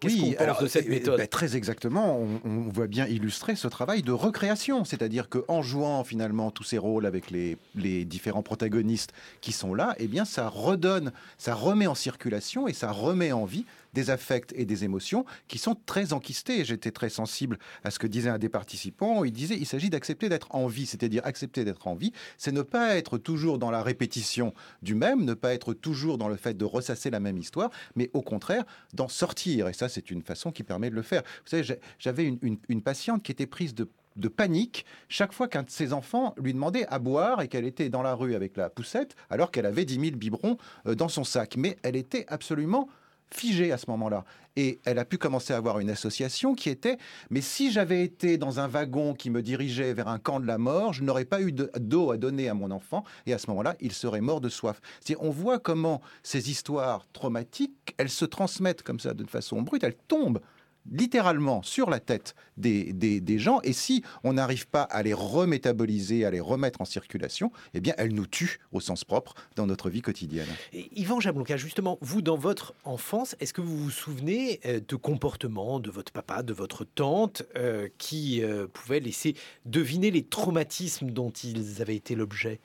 Qu'est-ce 0.03 0.21
qu'on 0.21 0.45
pense 0.45 0.63
de 0.63 0.67
cette 0.67 0.89
méthode 0.89 1.19
ben, 1.19 1.27
Très 1.27 1.57
exactement, 1.57 2.19
on, 2.45 2.69
voit 2.69 2.87
bien 2.87 3.07
illustrer 3.07 3.55
ce 3.55 3.69
travail 3.69 4.03
de 4.03 4.13
recréation, 4.13 4.85
c'est-à-dire 4.85 5.29
qu'en 5.29 5.63
jouant 5.63 6.05
finalement 6.05 6.51
tous 6.51 6.65
ces 6.65 6.79
rôles 6.79 7.07
avec 7.07 7.31
les, 7.31 7.57
les, 7.75 8.05
différents 8.05 8.43
protagonistes 8.43 9.13
qui 9.41 9.53
sont 9.53 9.75
là, 9.75 9.95
eh 9.99 10.09
bien 10.09 10.25
ça 10.25 10.49
redonne, 10.49 11.13
ça 11.39 11.55
remet 11.55 11.87
en 11.87 11.95
circulation 11.95 12.67
et 12.67 12.73
ça 12.73 12.91
remet 12.91 13.33
en 13.33 13.45
vie 13.45 13.65
des 13.93 14.11
affects 14.11 14.53
et 14.55 14.65
des 14.65 14.85
émotions 14.85 15.25
qui 15.49 15.59
sont 15.59 15.77
très 15.87 16.13
enquistés. 16.13 16.65
J'étais 16.65 16.91
très 16.91 17.09
sensible 17.09 17.59
à 17.85 17.91
ce 17.91 17.99
que 17.99 18.07
disait 18.07 18.31
un 18.31 18.39
des 18.39 18.49
participants. 18.49 19.25
Il 19.25 19.33
disait 19.33 19.57
il 19.57 19.67
s'agit 19.67 19.91
d'accepter 19.91 20.29
d'être 20.29 20.55
en 20.55 20.67
vie, 20.67 20.87
c'est-à-dire 20.87 21.23
accepter 21.25 21.65
d'être 21.65 21.87
en 21.87 21.95
vie, 21.95 22.13
c'est 22.39 22.53
ne 22.53 22.63
pas 22.63 22.97
être 22.97 23.19
toujours 23.19 23.59
dans 23.59 23.71
la 23.71 23.83
répétition 23.83 24.55
du 24.83 24.95
même, 24.95 25.25
ne 25.25 25.35
pas 25.35 25.55
être 25.55 25.75
toujours 25.75 26.19
dans 26.19 26.29
le 26.29 26.37
fait 26.37 26.55
de 26.55 26.65
ressasser 26.65 27.11
la 27.11 27.21
même 27.21 27.39
histoire, 27.39 27.71
mais 27.97 28.11
au 28.15 28.23
contraire 28.23 28.65
d'en 28.95 29.09
sortir. 29.09 29.69
Et 29.69 29.73
ça, 29.73 29.89
c'est 29.89 30.11
une 30.11 30.23
façon 30.23 30.53
qui 30.53 30.63
permet 30.63 30.91
de 30.91 30.95
le 30.95 31.03
faire. 31.03 31.23
Vous 31.45 31.51
savez, 31.51 31.79
j'avais 31.99 32.25
une, 32.25 32.83
patiente 32.83 33.23
qui 33.23 33.31
était 33.31 33.47
prise 33.47 33.75
de 33.75 33.89
de 34.17 34.29
panique 34.29 34.85
chaque 35.09 35.33
fois 35.33 35.49
qu'un 35.49 35.63
de 35.63 35.71
ses 35.71 35.93
enfants 35.93 36.35
lui 36.37 36.53
demandait 36.53 36.87
à 36.89 36.99
boire 36.99 37.41
et 37.41 37.49
qu'elle 37.49 37.65
était 37.65 37.89
dans 37.89 38.03
la 38.03 38.15
rue 38.15 38.35
avec 38.35 38.57
la 38.57 38.69
poussette 38.69 39.17
alors 39.31 39.51
qu'elle 39.51 39.65
avait 39.65 39.85
10 39.85 40.01
000 40.01 40.17
biberons 40.17 40.59
euh, 40.87 40.95
dans 40.95 41.09
son 41.09 41.25
sac. 41.25 41.57
Mais 41.57 41.77
elle 41.83 41.97
était 41.97 42.27
absolument 42.29 42.89
figée 43.35 43.73
à 43.73 43.79
ce 43.79 43.87
moment-là. 43.91 44.25
Et 44.57 44.81
elle 44.85 44.99
a 44.99 45.05
pu 45.05 45.17
commencer 45.19 45.53
à 45.53 45.57
avoir 45.57 45.79
une 45.79 45.91
association 45.91 46.55
qui 46.55 46.69
était, 46.69 46.99
mais 47.31 47.41
si 47.41 47.73
j'avais 47.73 48.05
été 48.05 48.37
dans 48.37 48.61
un 48.61 48.69
wagon 48.69 49.15
qui 49.15 49.31
me 49.31 49.43
dirigeait 49.43 49.95
vers 49.95 50.09
un 50.09 50.19
camp 50.19 50.41
de 50.41 50.47
la 50.47 50.59
mort, 50.59 50.93
je 50.93 51.03
n'aurais 51.03 51.25
pas 51.25 51.41
eu 51.41 51.53
d'eau 51.53 52.11
à 52.11 52.17
donner 52.19 52.49
à 52.49 52.55
mon 52.55 52.71
enfant, 52.71 53.05
et 53.27 53.33
à 53.33 53.39
ce 53.39 53.49
moment-là, 53.51 53.77
il 53.81 53.93
serait 53.93 54.21
mort 54.21 54.41
de 54.41 54.49
soif. 54.49 54.81
On 55.19 55.31
voit 55.31 55.59
comment 55.59 56.03
ces 56.23 56.51
histoires 56.51 57.07
traumatiques, 57.13 57.95
elles 57.97 58.11
se 58.11 58.25
transmettent 58.25 58.83
comme 58.83 59.01
ça 59.01 59.15
d'une 59.15 59.29
façon 59.29 59.63
brute, 59.63 59.85
elles 59.85 59.97
tombent 60.09 60.41
littéralement 60.91 61.63
sur 61.63 61.91
la 61.91 62.01
tête 62.01 62.35
des, 62.57 62.93
des, 62.93 63.39
gens. 63.39 63.61
Et 63.63 63.73
si 63.73 64.03
on 64.25 64.35
n'arrive 64.35 64.67
pas 64.67 64.83
à 64.83 65.03
les 65.03 65.15
remétaboliser, 65.15 66.25
à 66.25 66.31
les 66.31 66.41
remettre 66.41 66.81
en 66.81 66.85
circulation, 66.85 67.51
eh 67.75 67.81
bien, 67.81 67.95
elles 67.99 68.15
nous 68.15 68.27
tuent 68.27 68.61
au 68.73 68.81
sens 68.81 69.05
propre 69.05 69.35
dans 69.57 69.67
notre 69.67 69.91
vie 69.91 70.03
quotidienne. 70.03 70.49
Et 70.73 70.89
Yvan 71.01 71.21
Jablonka, 71.21 71.57
justement, 71.57 71.99
vous, 72.01 72.23
dans 72.23 72.37
votre 72.37 72.75
enfance, 72.85 73.37
est-ce 73.41 73.53
que 73.53 73.61
vous 73.61 73.77
vous 73.77 73.91
souvenez 73.91 74.61
euh, 74.67 74.81
de 74.87 74.97
comportements 74.97 75.81
de 75.81 75.91
votre 75.91 76.13
papa, 76.13 76.43
de 76.43 76.53
votre 76.53 76.85
tante, 76.85 77.43
euh, 77.57 77.89
qui 77.99 78.43
euh, 78.43 78.67
pouvaient 78.73 79.01
laisser 79.01 79.35
deviner 79.65 80.11
les 80.11 80.25
traumatismes 80.25 81.11
dont 81.11 81.31
ils 81.31 81.81
avaient 81.81 81.97
été 81.97 82.15
l'objet? 82.15 82.61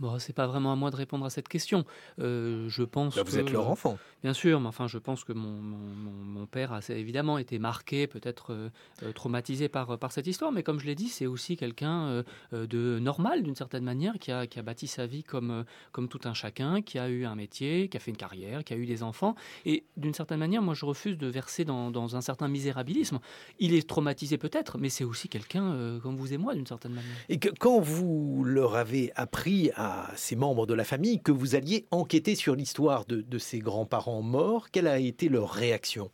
Bon, 0.00 0.18
c'est 0.18 0.32
pas 0.32 0.46
vraiment 0.46 0.72
à 0.72 0.76
moi 0.76 0.90
de 0.90 0.96
répondre 0.96 1.24
à 1.24 1.30
cette 1.30 1.48
question. 1.48 1.84
je 2.18 2.82
pense. 2.82 3.16
Bah, 3.16 3.22
vous 3.24 3.38
êtes 3.38 3.52
leur 3.52 3.68
enfant. 3.68 3.98
Bien 4.22 4.34
sûr, 4.34 4.60
mais 4.60 4.66
enfin, 4.66 4.86
je 4.86 4.98
pense 4.98 5.24
que 5.24 5.32
mon, 5.32 5.48
mon, 5.50 6.46
père 6.46 6.72
a 6.72 6.80
évidemment 6.90 7.38
été 7.38 7.58
marqué, 7.58 8.06
peut-être 8.06 8.52
euh, 8.52 8.68
euh, 9.02 9.12
traumatisé 9.12 9.68
par, 9.68 9.98
par 9.98 10.12
cette 10.12 10.26
histoire, 10.26 10.52
mais 10.52 10.62
comme 10.62 10.78
je 10.78 10.86
l'ai 10.86 10.94
dit, 10.94 11.08
c'est 11.08 11.26
aussi 11.26 11.56
quelqu'un 11.56 12.22
euh, 12.52 12.66
de 12.66 12.98
normal 12.98 13.42
d'une 13.42 13.54
certaine 13.54 13.84
manière, 13.84 14.18
qui 14.18 14.30
a, 14.32 14.46
qui 14.46 14.58
a 14.58 14.62
bâti 14.62 14.88
sa 14.88 15.06
vie 15.06 15.22
comme, 15.22 15.64
comme 15.92 16.08
tout 16.08 16.20
un 16.24 16.34
chacun, 16.34 16.82
qui 16.82 16.98
a 16.98 17.08
eu 17.08 17.24
un 17.24 17.34
métier, 17.34 17.88
qui 17.88 17.96
a 17.96 18.00
fait 18.00 18.10
une 18.10 18.16
carrière, 18.16 18.64
qui 18.64 18.74
a 18.74 18.76
eu 18.76 18.84
des 18.84 19.02
enfants. 19.02 19.36
Et 19.64 19.84
d'une 19.96 20.14
certaine 20.14 20.38
manière, 20.38 20.60
moi, 20.60 20.74
je 20.74 20.84
refuse 20.84 21.16
de 21.16 21.26
verser 21.26 21.64
dans, 21.64 21.90
dans 21.90 22.16
un 22.16 22.20
certain 22.20 22.48
misérabilisme. 22.48 23.20
Il 23.58 23.72
est 23.74 23.88
traumatisé 23.88 24.36
peut-être, 24.36 24.76
mais 24.76 24.90
c'est 24.90 25.04
aussi 25.04 25.28
quelqu'un 25.28 25.98
comme 26.02 26.16
vous 26.16 26.32
et 26.32 26.38
moi, 26.38 26.54
d'une 26.54 26.66
certaine 26.66 26.92
manière. 26.92 27.16
Et 27.28 27.38
que, 27.38 27.48
quand 27.48 27.80
vous 27.80 28.42
leur 28.44 28.74
avez 28.74 29.12
appris 29.14 29.70
à 29.76 29.89
ces 30.16 30.36
membres 30.36 30.66
de 30.66 30.74
la 30.74 30.84
famille 30.84 31.20
que 31.20 31.32
vous 31.32 31.54
alliez 31.54 31.86
enquêter 31.90 32.34
sur 32.34 32.54
l'histoire 32.54 33.04
de, 33.06 33.20
de 33.20 33.38
ces 33.38 33.58
grands-parents, 33.58 34.22
mort, 34.22 34.70
quelle 34.70 34.86
a 34.86 34.98
été 34.98 35.28
leur 35.28 35.50
réaction? 35.50 36.10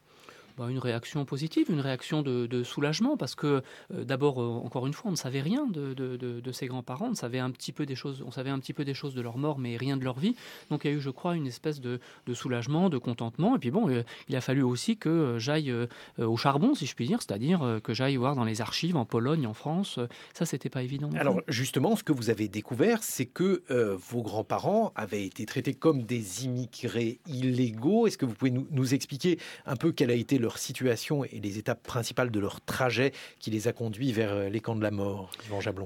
Bah, 0.56 0.70
une 0.70 0.78
réaction 0.78 1.24
positive, 1.26 1.70
une 1.70 1.80
réaction 1.80 2.22
de, 2.22 2.62
soulagement, 2.62 3.18
parce 3.18 3.34
que 3.34 3.62
euh, 3.92 4.04
d'abord, 4.04 4.40
euh, 4.40 4.46
encore 4.64 4.86
une 4.86 4.94
fois, 4.94 5.08
on 5.08 5.12
ne 5.12 5.16
savait 5.16 5.42
rien 5.42 5.66
de, 5.66 5.92
de, 5.92 6.52
ses 6.52 6.66
grands-parents, 6.66 7.10
on 7.10 7.14
savait 7.14 7.38
un 7.38 7.50
petit 7.50 7.72
peu 7.72 7.84
des 7.84 7.94
choses, 7.94 8.22
on 8.26 8.30
savait 8.30 8.48
un 8.48 8.58
petit 8.58 8.72
peu 8.72 8.84
des 8.84 8.94
choses 8.94 9.14
de 9.14 9.20
leur 9.20 9.36
mort, 9.36 9.58
mais 9.58 9.76
rien 9.76 9.98
de 9.98 10.04
leur 10.04 10.18
vie. 10.18 10.34
Donc 10.70 10.84
il 10.84 10.90
y 10.90 10.94
a 10.94 10.96
eu, 10.96 11.00
je 11.00 11.10
crois, 11.10 11.36
une 11.36 11.46
espèce 11.46 11.80
de, 11.80 12.00
soulagement, 12.32 12.88
de 12.88 12.96
contentement. 12.96 13.56
Et 13.56 13.58
puis 13.58 13.70
bon, 13.70 13.90
euh, 13.90 14.02
il 14.28 14.36
a 14.36 14.40
fallu 14.40 14.62
aussi 14.62 14.96
que 14.96 15.36
j'aille 15.38 15.72
au 16.18 16.36
charbon, 16.36 16.74
si 16.74 16.86
je 16.86 16.94
puis 16.94 17.06
dire, 17.06 17.20
c'est-à-dire 17.20 17.80
que 17.82 17.92
j'aille 17.92 18.16
voir 18.16 18.34
dans 18.34 18.44
les 18.44 18.60
archives 18.60 18.96
en 18.96 19.04
Pologne, 19.04 19.46
en 19.46 19.54
France. 19.54 19.98
Ça, 20.32 20.46
c'était 20.46 20.70
pas 20.70 20.82
évident. 20.82 21.10
Alors 21.18 21.42
justement, 21.48 21.96
ce 21.96 22.02
que 22.02 22.12
vous 22.12 22.30
avez 22.30 22.48
découvert, 22.48 23.02
c'est 23.02 23.26
que 23.26 23.62
vos 23.68 24.22
grands-parents 24.22 24.92
avaient 24.94 25.24
été 25.26 25.44
traités 25.44 25.74
comme 25.74 26.02
des 26.02 26.44
immigrés 26.44 27.20
illégaux. 27.26 28.06
Est-ce 28.06 28.16
que 28.16 28.24
vous 28.24 28.34
pouvez 28.34 28.50
nous, 28.50 28.66
nous 28.70 28.94
expliquer 28.94 29.38
un 29.66 29.76
peu 29.76 29.92
quel 29.92 30.10
a 30.10 30.14
été 30.14 30.38
le 30.38 30.45
leur 30.46 30.58
situation 30.58 31.24
et 31.24 31.40
les 31.40 31.58
étapes 31.58 31.82
principales 31.82 32.30
de 32.30 32.38
leur 32.38 32.60
trajet 32.60 33.12
qui 33.40 33.50
les 33.50 33.66
a 33.66 33.72
conduits 33.72 34.12
vers 34.12 34.32
euh, 34.32 34.48
les 34.48 34.60
camps 34.60 34.76
de 34.76 34.82
la 34.82 34.92
mort, 34.92 35.32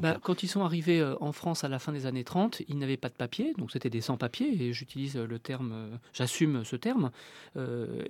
bah, 0.03 0.19
Quand 0.23 0.43
ils 0.43 0.49
sont 0.49 0.63
arrivés 0.63 1.01
euh, 1.01 1.15
en 1.23 1.33
France 1.33 1.65
à 1.65 1.69
la 1.69 1.79
fin 1.79 1.93
des 1.93 2.05
années 2.05 2.25
30, 2.25 2.61
ils 2.69 2.77
n'avaient 2.77 2.99
pas 2.99 3.09
de 3.09 3.15
papier, 3.15 3.55
donc 3.57 3.71
c'était 3.71 3.89
des 3.89 4.03
sans-papiers, 4.03 4.63
et 4.63 4.75
j'utilise 4.75 5.17
le 5.17 5.39
terme, 5.39 5.73
euh, 5.73 5.97
j'assume 6.13 6.63
ce 6.65 6.77
terme, 6.77 7.11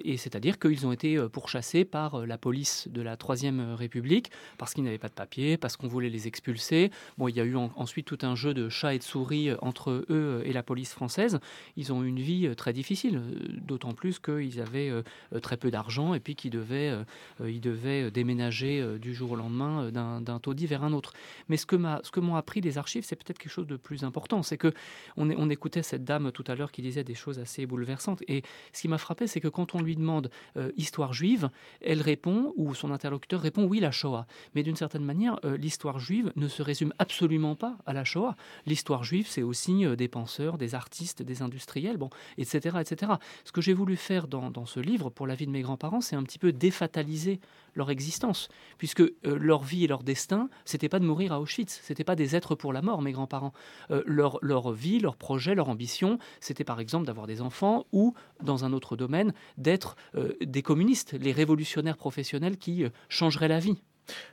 et 0.04 0.16
c'est-à-dire 0.16 0.58
qu'ils 0.58 0.86
ont 0.86 0.92
été 0.92 1.18
pourchassés 1.32 1.84
par 1.84 2.26
la 2.26 2.36
police 2.36 2.88
de 2.88 3.00
la 3.00 3.16
Troisième 3.16 3.74
République 3.74 4.30
parce 4.58 4.74
qu'ils 4.74 4.84
n'avaient 4.84 4.98
pas 4.98 5.08
de 5.08 5.14
papier, 5.14 5.56
parce 5.56 5.76
qu'on 5.76 5.88
voulait 5.88 6.10
les 6.10 6.26
expulser. 6.26 6.90
Bon, 7.16 7.28
il 7.28 7.36
y 7.36 7.40
a 7.40 7.44
eu 7.44 7.56
ensuite 7.56 8.06
tout 8.06 8.18
un 8.22 8.34
jeu 8.34 8.52
de 8.52 8.68
chat 8.68 8.94
et 8.94 8.98
de 8.98 9.02
souris 9.02 9.50
entre 9.62 10.04
eux 10.10 10.42
et 10.44 10.52
la 10.52 10.62
police 10.62 10.92
française. 10.92 11.38
Ils 11.76 11.92
ont 11.92 12.02
eu 12.02 12.08
une 12.08 12.20
vie 12.20 12.54
très 12.56 12.72
difficile, 12.72 13.22
d'autant 13.62 13.92
plus 13.92 14.18
qu'ils 14.18 14.60
avaient 14.60 14.92
très 15.40 15.56
peu 15.56 15.70
d'argent 15.70 16.14
et 16.14 16.20
puis 16.20 16.34
qui 16.40 16.48
devait, 16.48 16.88
euh, 16.88 17.04
euh, 17.42 17.50
il 17.50 17.60
devait 17.60 18.04
euh, 18.04 18.10
déménager 18.10 18.82
du 18.98 19.14
jour 19.14 19.32
au 19.32 19.36
lendemain 19.36 19.90
d'un 19.90 20.38
taudis 20.38 20.66
vers 20.66 20.82
un 20.82 20.92
autre. 20.92 21.12
Mais 21.48 21.56
ce 21.56 21.66
que 21.66 22.20
m'ont 22.20 22.36
appris 22.36 22.60
les 22.60 22.78
archives, 22.78 23.04
c'est 23.04 23.16
peut-être 23.16 23.38
quelque 23.38 23.52
chose 23.52 23.66
de 23.66 23.76
plus 23.76 24.04
important. 24.04 24.42
C'est 24.42 24.56
que 24.56 24.72
on, 25.16 25.30
on, 25.30 25.50
écoutait 25.50 25.82
cette 25.82 26.04
dame 26.04 26.32
tout 26.32 26.44
à 26.46 26.54
l'heure 26.54 26.72
qui 26.72 26.80
disait 26.80 27.04
des 27.04 27.14
choses 27.14 27.38
assez 27.38 27.66
bouleversantes. 27.66 28.22
Et 28.28 28.42
ce 28.72 28.80
qui 28.80 28.88
m'a 28.88 28.98
frappé, 28.98 29.26
c'est 29.26 29.40
que 29.40 29.48
quand 29.48 29.74
on 29.74 29.82
lui 29.82 29.96
demande 29.96 30.30
histoire 30.76 31.12
juive, 31.12 31.50
elle 31.80 32.00
répond, 32.00 32.54
ou 32.56 32.74
son 32.74 32.90
interlocuteur 32.90 33.40
répond 33.40 33.64
oui, 33.64 33.80
la 33.80 33.90
Shoah. 33.90 34.26
Mais 34.54 34.62
d'une 34.62 34.76
certaine 34.76 35.04
manière, 35.04 35.38
l'histoire 35.44 35.98
juive 35.98 36.32
ne 36.36 36.48
se 36.48 36.62
résume 36.62 36.94
absolument 36.98 37.56
pas 37.56 37.76
à 37.86 37.92
la 37.92 38.04
Shoah. 38.04 38.36
L'histoire 38.66 39.04
juive, 39.04 39.26
c'est 39.28 39.42
aussi 39.42 39.84
des 39.96 40.08
penseurs, 40.08 40.56
des 40.56 40.74
artistes, 40.74 41.22
des 41.22 41.42
industriels, 41.42 41.96
bon, 41.96 42.10
etc., 42.38 42.78
etc. 42.80 43.12
Ce 43.44 43.52
que 43.52 43.60
j'ai 43.60 43.74
voulu 43.74 43.96
faire 43.96 44.28
dans, 44.28 44.50
dans 44.50 44.66
ce 44.66 44.80
livre 44.80 45.10
pour 45.10 45.26
la 45.26 45.34
vie 45.34 45.46
de 45.46 45.50
mes 45.50 45.62
grands-parents, 45.62 46.00
c'est 46.00 46.16
un 46.16 46.22
petit 46.30 46.38
peu 46.38 46.52
défataliser 46.52 47.40
leur 47.74 47.90
existence, 47.90 48.48
puisque 48.78 49.00
euh, 49.00 49.12
leur 49.24 49.62
vie 49.62 49.84
et 49.84 49.86
leur 49.88 50.02
destin, 50.02 50.48
c'était 50.64 50.88
pas 50.88 51.00
de 51.00 51.04
mourir 51.04 51.32
à 51.32 51.40
Auschwitz, 51.40 51.80
c'était 51.82 52.04
pas 52.04 52.14
des 52.14 52.36
êtres 52.36 52.54
pour 52.54 52.72
la 52.72 52.82
mort, 52.82 53.02
mes 53.02 53.12
grands-parents. 53.12 53.52
Euh, 53.90 54.02
leur, 54.06 54.38
leur 54.42 54.72
vie, 54.72 55.00
leur 55.00 55.16
projet, 55.16 55.54
leur 55.54 55.68
ambition, 55.68 56.18
c'était 56.40 56.64
par 56.64 56.78
exemple 56.80 57.06
d'avoir 57.06 57.26
des 57.26 57.42
enfants 57.42 57.86
ou, 57.92 58.14
dans 58.42 58.64
un 58.64 58.72
autre 58.72 58.96
domaine, 58.96 59.32
d'être 59.58 59.96
euh, 60.14 60.34
des 60.40 60.62
communistes, 60.62 61.16
les 61.20 61.32
révolutionnaires 61.32 61.96
professionnels 61.96 62.56
qui 62.58 62.84
changeraient 63.08 63.48
la 63.48 63.58
vie. 63.58 63.82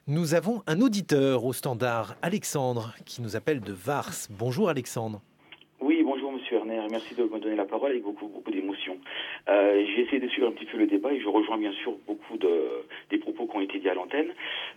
Nous 0.08 0.34
avons 0.34 0.64
un 0.68 0.82
auditeur 0.82 1.46
au 1.46 1.54
standard, 1.54 2.16
Alexandre, 2.22 2.94
qui 3.06 3.22
nous 3.22 3.36
appelle 3.36 3.62
de 3.62 3.74
Vars. 3.74 4.14
Bonjour 4.30 4.70
Alexandre. 4.70 5.22
Oui, 5.80 6.02
bonjour 6.04 6.32
Monsieur 6.32 6.58
Erner, 6.58 6.82
merci 6.90 7.14
de 7.14 7.24
me 7.24 7.40
donner 7.40 7.56
la 7.56 7.66
parole 7.66 7.92
avec 7.92 8.04
beaucoup, 8.04 8.28
beaucoup 8.28 8.52
d'émotion. 8.52 8.67
Euh, 9.50 9.86
j'ai 9.88 10.02
essayé 10.02 10.20
de 10.20 10.28
suivre 10.28 10.48
un 10.48 10.52
petit 10.52 10.66
peu 10.66 10.78
le 10.78 10.88
débat 10.88 11.14
et 11.14 11.20
je 11.20 11.28
rejoins 11.28 11.58
bien 11.58 11.72
sûr 11.72 11.94
beaucoup 12.06 12.38
de, 12.38 12.84
des 13.10 13.18
propos 13.18 13.48
qui 13.48 13.56
ont 13.56 13.62
été 13.62 13.80
dits 13.80 13.90
à 13.90 13.94
l'antenne. 13.94 14.34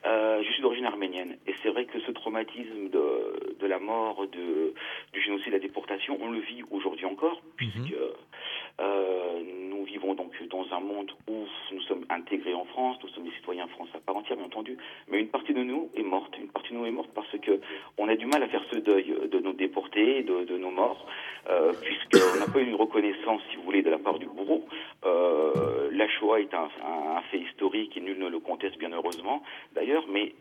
Euh, 0.07 0.43
je 0.43 0.53
suis 0.53 0.63
d'origine 0.63 0.87
arménienne 0.87 1.37
et 1.47 1.55
c'est 1.63 1.71
vrai 1.71 1.87
que 1.87 1.99
ce 2.01 2.11
traumatisme 2.13 2.89
de, 2.91 3.57
de 3.59 3.67
la 3.67 3.79
mort, 3.79 4.27
de, 4.27 4.75
du 5.13 5.21
génocide, 5.21 5.49
de 5.49 5.53
la 5.53 5.59
déportation, 5.59 6.19
on 6.21 6.31
le 6.31 6.41
vit 6.41 6.63
aujourd'hui 6.71 7.07
encore, 7.07 7.37
mhm. 7.37 7.53
puisque 7.57 7.95
euh, 8.81 9.41
nous 9.71 9.85
vivons 9.85 10.15
donc 10.15 10.31
dans 10.49 10.67
un 10.73 10.81
monde 10.81 11.11
où 11.29 11.47
nous 11.73 11.83
sommes 11.83 12.05
intégrés 12.09 12.55
en 12.55 12.65
France, 12.65 12.97
nous 13.03 13.09
sommes 13.11 13.25
des 13.25 13.33
citoyens 13.33 13.67
France 13.69 13.89
à 13.95 13.99
part 13.99 14.17
entière, 14.17 14.37
bien 14.37 14.47
entendu, 14.47 14.77
mais 15.09 15.21
une 15.21 15.29
partie 15.29 15.53
de 15.53 15.63
nous 15.63 15.91
est 15.97 16.03
morte. 16.03 16.37
Une 16.39 16.49
partie 16.49 16.73
de 16.73 16.79
nous 16.79 16.87
est 16.87 16.91
morte 16.91 17.11
parce 17.15 17.37
que 17.43 17.61
on 17.99 18.09
a 18.09 18.17
du 18.17 18.27
mal 18.27 18.43
à 18.43 18.49
faire 18.49 18.63
ce 18.71 18.79
deuil 18.79 19.15
de 19.31 19.39
nos 19.41 19.53
déportés, 19.53 20.23
de, 20.23 20.45
de 20.45 20.57
nos 20.57 20.71
morts, 20.71 21.07
puisqu'on 21.83 22.39
n'a 22.39 22.47
pas 22.47 22.61
eu 22.61 22.69
une 22.69 22.75
reconnaissance, 22.75 23.43
si 23.51 23.57
vous 23.57 23.63
voulez, 23.63 23.83
de 23.83 23.91
la 23.91 23.99
part 23.99 24.10
du 24.19 24.27
bourreau. 24.27 24.65
Euh, 25.05 25.89
la 25.93 26.09
Shoah 26.09 26.41
est 26.41 26.55
un, 26.55 26.69
un, 26.85 27.21
fait 27.31 27.39
historique 27.39 27.97
et 27.97 28.01
nul 28.01 28.19
ne 28.19 28.29
le 28.29 28.41
conteste, 28.41 28.79
bien 28.79 28.91
heureusement, 28.93 29.43
d'ailleurs, 29.75 30.05
mais 30.09 30.35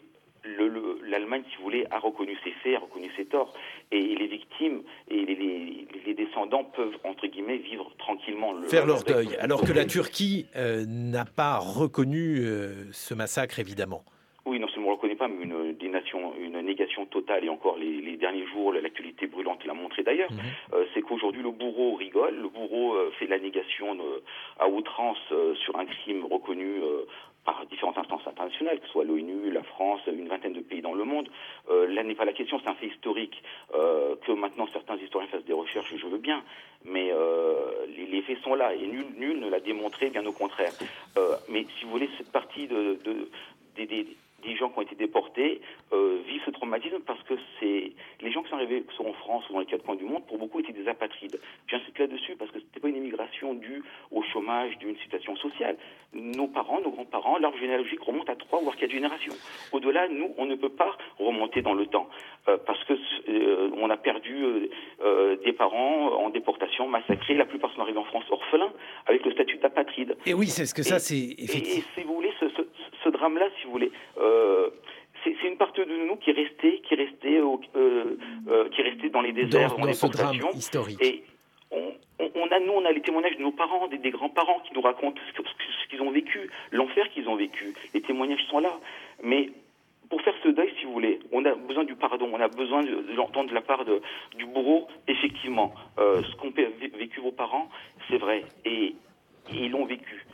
l'Allemagne, 1.03 1.43
si 1.49 1.58
vous 1.58 1.63
voulez, 1.63 1.86
a 1.91 1.99
reconnu 1.99 2.38
ses 2.43 2.51
faits, 2.63 2.75
a 2.75 2.79
reconnu 2.79 3.10
ses 3.15 3.25
torts, 3.25 3.53
et 3.91 4.15
les 4.15 4.27
victimes 4.27 4.82
et 5.10 5.25
les, 5.25 6.13
descendants 6.13 6.63
peuvent, 6.63 6.97
entre 7.03 7.27
guillemets, 7.27 7.58
vivre 7.58 7.91
tranquillement. 7.97 8.51
Le, 8.53 8.67
Faire 8.67 8.86
leur 8.86 9.03
deuil, 9.03 9.36
alors 9.39 9.62
que 9.62 9.71
la 9.71 9.86
Turquie 9.86 10.47
euh, 10.55 10.84
n'a 10.88 11.23
pas 11.23 11.58
reconnu 11.60 12.39
euh, 12.39 12.91
ce 12.91 13.13
massacre, 13.13 13.60
évidemment. 13.60 14.03
Oui, 14.45 14.60
non 14.60 14.67
seulement 14.67 14.89
on 14.89 14.91
ne 14.91 14.95
reconnaît 14.95 15.15
pas, 15.15 15.27
mais 15.27 15.45
une, 16.13 16.32
une 16.39 16.62
négation 16.62 17.06
totale, 17.06 17.45
et 17.45 17.50
encore 17.50 17.78
les, 17.78 18.17
derniers 18.17 18.45
jours, 18.48 18.74
l'actualité 18.74 19.28
brûlante 19.28 19.65
l'a 19.65 19.74
montré 19.74 20.04
d'ailleurs, 20.04 20.32
mhm. 20.32 20.39
euh, 20.74 20.86
c'est 20.93 21.02
qu'aujourd'hui 21.02 21.41
le 21.41 21.52
bourreau 21.52 21.95
rigole, 21.95 22.36
le 22.36 22.50
bourreau 22.50 22.95
fait 23.17 23.28
la 23.28 23.39
négation 23.39 23.98
à 24.60 24.67
outrance 24.67 25.17
sur 25.56 25.78
un 25.78 25.86
crime 25.86 26.26
reconnu 26.26 26.82
par 27.45 27.65
différentes 27.67 27.98
instances 27.98 28.28
internationales, 28.28 28.80
que 28.80 28.86
ce 28.86 28.91
soit 28.91 29.06
l'ONU, 29.06 29.52
la 29.52 29.63
France, 29.63 30.02
une 30.08 30.28
vingtaine 30.28 30.54
de 30.54 30.60
pays 30.60 30.82
dans 30.82 30.93
le 30.93 31.04
monde. 31.04 31.30
Euh, 31.69 31.88
là 31.88 32.04
n'est 32.04 32.15
pas 32.15 32.26
la 32.26 32.34
question, 32.34 32.60
c'est 32.63 32.69
un 32.69 32.76
fait 32.76 32.88
historique. 32.88 33.41
Euh, 33.74 34.15
que 34.26 34.32
maintenant 34.32 34.67
certains 34.74 34.98
historiens 34.98 35.30
fassent 35.30 35.45
des 35.45 35.54
recherches, 35.54 35.93
je 35.95 36.08
veux 36.08 36.17
bien, 36.17 36.43
mais 36.86 37.10
euh, 37.12 37.86
les, 37.88 38.22
faits 38.22 38.39
sont 38.43 38.56
là 38.56 38.74
et 38.74 38.86
nul, 38.86 39.06
nul 39.17 39.39
ne 39.39 39.50
l'a 39.50 39.60
démontré, 39.60 40.10
bien 40.10 40.26
au 40.26 40.32
contraire. 40.32 40.74
mais 41.50 41.65
si 41.78 41.86
vous 41.86 41.91
voulez, 41.91 42.10
cette 42.17 42.32
partie 42.32 42.67
de, 42.67 43.00
des 44.43 44.56
gens 44.56 44.69
qui 44.69 44.80
ont 44.80 44.82
été 44.82 44.95
déportés 44.95 45.62
euh, 45.93 46.19
vivent 46.28 46.41
ce 46.45 46.52
traumatisme 46.52 46.99
parce 47.06 47.21
que 47.23 47.34
c'est 47.60 47.91
les 48.21 48.32
gens 48.32 48.43
qui 48.43 48.49
sont 48.49 48.56
arrivés 48.56 48.84
sont 48.97 49.06
en 49.06 49.13
France 49.13 49.49
ou 49.49 49.54
dans 49.54 49.60
les 49.60 49.65
quatre 49.65 49.84
coins 49.84 49.95
du 49.95 50.06
monde, 50.06 50.25
pour 50.28 50.38
beaucoup 50.38 50.60
étaient 50.60 50.73
des 50.73 50.88
apatrides. 50.88 51.39
J'insiste 51.67 51.97
là-dessus 51.97 52.36
parce 52.38 52.52
que 52.52 52.60
c'était 52.60 52.80
pas 52.80 52.89
une 52.89 52.97
immigration 52.97 53.54
due 53.54 53.84
au 54.12 54.21
chômage, 54.23 54.78
d'une 54.78 54.97
situation 54.97 55.36
sociale. 55.38 55.78
Nos 56.13 56.47
parents, 56.47 56.82
nos 56.82 56.91
grands-parents, 56.91 57.38
leur 57.38 57.56
généalogique 57.58 58.02
remonte 58.02 58.30
à 58.30 58.36
trois 58.36 58.62
ou 58.62 58.69
quatre 58.71 58.91
générations. 58.91 59.34
Au-delà, 59.71 60.08
nous, 60.08 60.34
on 60.38 60.45
ne 60.45 60.56
peut 60.56 60.69
pas 60.69 60.97
remonter 61.17 61.62
dans 61.62 61.73
le 61.73 61.86
temps 61.86 62.10
euh, 62.47 62.58
parce 62.65 62.84
que 62.86 62.93
euh, 63.30 63.69
on 63.78 63.89
a 63.89 63.97
perdu 63.97 64.69
des 65.43 65.54
parents 65.54 66.13
en 66.23 66.30
déportation, 66.30 66.88
massacrés. 66.88 67.34
La 67.36 67.45
plupart 67.45 67.73
sont 67.73 67.82
arrivés 67.82 67.99
en 67.99 68.04
France 68.06 68.25
orphelins 68.30 68.71
avec 69.06 69.25
le 69.25 69.32
statut 69.32 69.58
d'apatride. 69.58 70.17
Et 70.25 70.34
oui, 70.34 70.47
c'est 70.47 70.65
ce 70.65 70.73
que 70.73 70.84
ça, 70.84 70.99
c'est 70.99 71.36
effectivement. 71.38 71.80
Et, 71.80 71.99
si 71.99 72.04
vous 72.06 72.15
voulez, 72.15 72.32
ce, 72.39 72.49
ce 72.49 72.62
drame-là, 73.19 73.47
si 73.60 73.65
vous 73.65 73.71
voulez, 73.71 73.91
euh, 74.17 74.69
c'est 75.23 75.36
une 75.43 75.58
partie 75.58 75.82
de 75.82 76.08
nous 76.08 76.15
qui 76.15 76.29
est 76.29 76.34
restée, 76.34 76.82
qui 76.82 76.93
est 76.93 76.97
restée, 76.97 77.38
euh, 77.38 78.17
euh, 78.47 78.69
qui 78.69 78.82
est 78.82 78.89
restée 78.89 79.10
dans 79.10 79.21
les 79.21 79.34
déserts, 79.34 79.75
dans, 79.75 79.86
dans 79.86 79.93
ce 79.93 80.08
drame 80.08 80.38
historique. 80.53 81.01
Et 81.01 81.23
on, 81.71 81.91
on, 82.19 82.47
a, 82.47 82.60
nous, 82.60 82.71
on 82.71 82.86
a 82.86 82.91
les 82.91 83.01
témoignages 83.01 83.38
de 83.38 83.43
nos 83.43 83.51
parents, 83.51 83.88
des, 83.88 84.10
grands-parents 84.10 84.60
qui 84.62 84.73
nous 84.73 84.82
racontent 84.82 85.19
ce 85.36 85.89
qu'ils 85.89 86.01
ont 86.01 86.12
vécu, 86.12 86.49
l'enfer 86.71 87.10
qu'ils 87.10 87.27
ont 87.27 87.36
vécu. 87.36 87.73
Les 87.93 88.01
témoignages 88.01 88.43
sont 88.49 88.60
là. 88.60 88.79
Mais 89.21 89.51
pour 90.09 90.22
faire 90.22 90.34
ce 90.41 90.49
deuil, 90.49 90.74
si 90.80 90.86
vous 90.86 90.93
voulez, 90.93 91.20
on 91.32 91.43
a 91.45 91.53
besoin 91.53 91.84
du 91.84 91.95
pardon, 91.95 92.30
on 92.34 92.39
a 92.39 92.47
besoin 92.47 92.82
de, 92.82 93.13
l'entendre 93.15 93.49
de 93.49 93.53
la 93.53 93.61
part 93.61 93.86
de, 93.86 94.01
du 94.38 94.45
bourreau. 94.45 94.88
Effectivement, 95.07 95.74
ce 95.97 96.36
qu'ont 96.38 96.51
vécu 96.51 97.20
vos 97.20 97.32
parents, 97.32 97.70
c'est 98.09 98.17
vrai, 98.17 98.43
et, 98.65 98.95
ils 99.51 99.72
l'ont 99.72 99.86
vécu. 99.86 100.26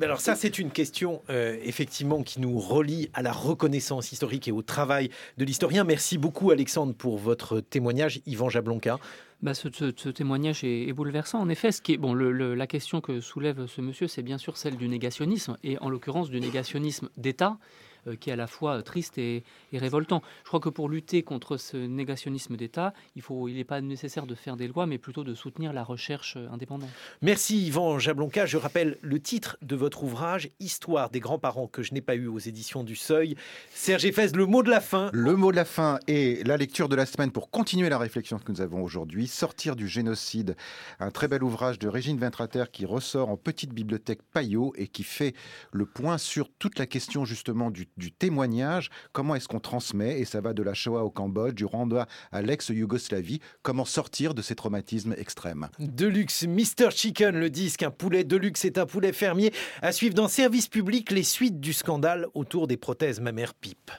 Alors 0.00 0.20
ça, 0.20 0.34
c'est 0.34 0.58
une 0.58 0.70
question 0.70 1.22
euh, 1.30 1.56
effectivement 1.62 2.22
qui 2.22 2.40
nous 2.40 2.58
relie 2.58 3.10
à 3.12 3.22
la 3.22 3.32
reconnaissance 3.32 4.12
historique 4.12 4.48
et 4.48 4.52
au 4.52 4.62
travail 4.62 5.10
de 5.38 5.44
l'historien. 5.44 5.84
Merci 5.84 6.18
beaucoup 6.18 6.50
Alexandre 6.50 6.94
pour 6.94 7.18
votre 7.18 7.60
témoignage, 7.60 8.20
Yvan 8.26 8.48
Jablonka. 8.48 8.98
Bah, 9.42 9.52
ce, 9.52 9.68
témoignage 10.08 10.64
est, 10.64 10.92
bouleversant. 10.94 11.38
En 11.38 11.48
effet, 11.50 11.70
ce 11.70 11.82
qui 11.82 11.92
est, 11.92 12.00
la 12.00 12.66
question 12.66 13.02
que 13.02 13.20
soulève 13.20 13.66
ce 13.66 13.82
monsieur, 13.82 14.08
c'est 14.08 14.22
bien 14.22 14.38
sûr 14.38 14.56
celle 14.56 14.76
du 14.76 14.88
négationnisme, 14.88 15.58
et 15.62 15.78
en 15.78 15.90
l'occurrence 15.90 16.30
du 16.30 16.40
négationnisme 16.40 17.10
d'État. 17.18 17.58
Euh, 18.06 18.16
qui 18.16 18.30
est 18.30 18.34
à 18.34 18.36
la 18.36 18.46
fois 18.46 18.82
triste 18.82 19.18
et, 19.18 19.44
révoltant. 19.72 20.22
Je 20.42 20.48
crois 20.48 20.60
que 20.60 20.68
pour 20.68 20.88
lutter 20.88 21.22
contre 21.22 21.56
ce 21.56 21.76
négationnisme 21.76 22.56
d'État, 22.56 22.92
il 23.16 23.22
faut, 23.22 23.48
il 23.48 23.56
n'est 23.56 23.64
pas 23.64 23.80
nécessaire 23.80 24.26
de 24.26 24.34
faire 24.34 24.56
des 24.56 24.68
lois, 24.68 24.86
mais 24.86 24.98
plutôt 24.98 25.24
de 25.24 25.34
soutenir 25.34 25.72
la 25.72 25.82
recherche 25.82 26.36
euh, 26.36 26.48
indépendante. 26.50 26.90
Merci 27.22 27.66
Yvan 27.66 27.98
Jablonka. 27.98 28.46
Je 28.46 28.56
rappelle 28.56 28.98
le 29.00 29.20
titre 29.20 29.56
de 29.62 29.74
votre 29.74 30.04
ouvrage, 30.04 30.50
Histoire 30.60 31.10
des 31.10 31.20
grands-parents 31.20 31.66
que 31.66 31.82
je 31.82 31.94
n'ai 31.94 32.00
pas 32.00 32.14
eu 32.14 32.26
aux 32.26 32.38
éditions 32.38 32.84
du 32.84 32.94
Seuil. 32.94 33.36
Serge 33.70 34.10
Fès, 34.12 34.34
le 34.34 34.46
mot 34.46 34.62
de 34.62 34.70
la 34.70 34.80
fin. 34.80 35.10
Le 35.12 35.34
mot 35.34 35.50
de 35.50 35.56
la 35.56 35.64
fin 35.64 35.98
est 36.06 36.46
la 36.46 36.56
lecture 36.56 36.88
de 36.88 36.96
la 36.96 37.06
semaine 37.06 37.32
pour 37.32 37.50
continuer 37.50 37.88
la 37.88 37.98
réflexion 37.98 38.38
que 38.38 38.52
nous 38.52 38.60
avons 38.60 38.82
aujourd'hui. 38.82 39.26
Sortir 39.26 39.76
du 39.76 39.88
génocide, 39.88 40.56
un 41.00 41.10
très 41.10 41.28
bel 41.28 41.42
ouvrage 41.42 41.78
de 41.78 41.88
Régine 41.88 42.18
Ventrater 42.18 42.64
qui 42.70 42.84
ressort 42.86 43.30
en 43.30 43.36
petite 43.36 43.72
bibliothèque 43.72 44.20
Payot 44.32 44.74
et 44.76 44.88
qui 44.88 45.04
fait 45.04 45.34
le 45.72 45.86
point 45.86 46.18
sur 46.18 46.50
toute 46.58 46.78
la 46.78 46.86
question 46.86 47.24
justement 47.24 47.70
du 47.70 47.88
du 47.96 48.12
témoignage, 48.12 48.90
comment 49.12 49.34
est-ce 49.34 49.48
qu'on 49.48 49.60
transmet, 49.60 50.20
et 50.20 50.24
ça 50.24 50.40
va 50.40 50.52
de 50.52 50.62
la 50.62 50.74
Shoah 50.74 51.04
au 51.04 51.10
Cambodge, 51.10 51.54
du 51.54 51.64
Rwanda 51.64 52.06
à 52.32 52.42
l'ex-Yougoslavie, 52.42 53.40
comment 53.62 53.84
sortir 53.84 54.34
de 54.34 54.42
ces 54.42 54.54
traumatismes 54.54 55.14
extrêmes? 55.16 55.68
Deluxe, 55.78 56.44
Mr. 56.46 56.90
Chicken, 56.90 57.38
le 57.38 57.50
disque, 57.50 57.82
un 57.82 57.90
poulet 57.90 58.24
de 58.24 58.36
luxe 58.36 58.64
est 58.64 58.78
un 58.78 58.86
poulet 58.86 59.12
fermier, 59.12 59.52
à 59.82 59.92
suivre 59.92 60.14
dans 60.14 60.28
Service 60.28 60.68
Public 60.68 61.10
les 61.10 61.22
suites 61.22 61.60
du 61.60 61.72
scandale 61.72 62.26
autour 62.34 62.66
des 62.66 62.76
prothèses 62.76 63.20
mammaires 63.20 63.54
pipe. 63.54 63.90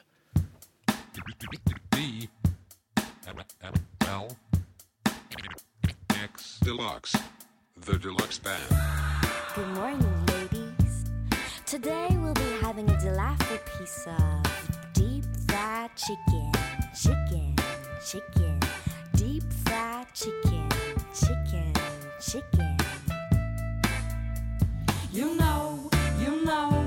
Today 11.66 12.06
we'll 12.12 12.32
be 12.32 12.42
having 12.60 12.88
a 12.88 13.00
delightful 13.00 13.58
piece 13.76 14.06
of 14.06 14.92
deep 14.92 15.24
fried 15.48 15.90
chicken, 15.96 16.52
chicken, 16.94 17.56
chicken, 18.06 18.60
deep 19.16 19.42
fried 19.64 20.06
chicken, 20.14 20.68
chicken, 21.12 21.72
chicken. 22.20 22.76
You 25.10 25.34
know, 25.34 25.90
you 26.20 26.44
know, 26.44 26.85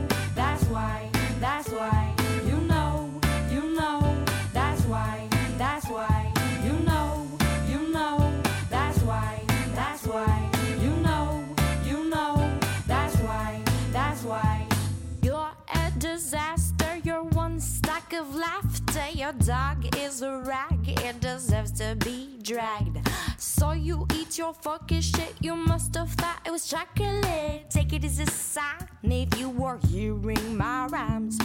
of 18.20 18.36
laughter. 18.36 19.08
Your 19.14 19.32
dog 19.32 19.96
is 19.98 20.22
a 20.22 20.40
rag, 20.40 20.88
it 20.88 21.22
deserves 21.22 21.72
to 21.80 21.96
be 21.96 22.38
dragged. 22.44 22.98
So 23.38 23.72
you 23.72 24.06
eat 24.14 24.38
your 24.38 24.54
fucking 24.54 25.02
shit, 25.02 25.36
you 25.40 25.56
must 25.56 25.96
have 25.96 26.12
thought 26.12 26.42
it 26.46 26.52
was 26.52 26.68
chocolate. 26.68 27.70
Take 27.70 27.94
it 27.94 28.04
as 28.04 28.20
a 28.20 28.26
sign 28.26 28.88
if 29.04 29.40
you 29.40 29.50
were 29.50 29.80
hearing 29.88 30.58
my 30.58 30.88
rhymes. 30.88 31.38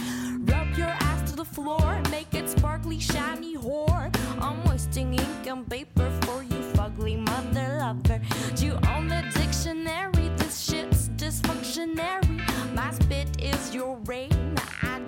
Rub 0.51 0.77
your 0.77 0.93
ass 1.07 1.29
to 1.29 1.37
the 1.37 1.45
floor, 1.45 2.01
make 2.11 2.33
it 2.33 2.49
sparkly, 2.49 2.99
shiny 2.99 3.55
whore. 3.55 4.13
I'm 4.41 4.61
wasting 4.65 5.13
ink 5.13 5.47
and 5.47 5.69
paper 5.69 6.09
for 6.23 6.43
you, 6.43 6.59
fugly 6.75 7.17
mother 7.17 7.77
lover. 7.79 8.19
Do 8.55 8.65
You 8.65 8.79
own 8.93 9.07
the 9.07 9.23
dictionary, 9.33 10.29
this 10.35 10.59
shit's 10.59 11.07
dysfunctionary. 11.09 12.35
My 12.75 12.91
spit 12.91 13.41
is 13.41 13.73
your 13.73 13.97
rain, 14.05 14.55
I 14.81 14.99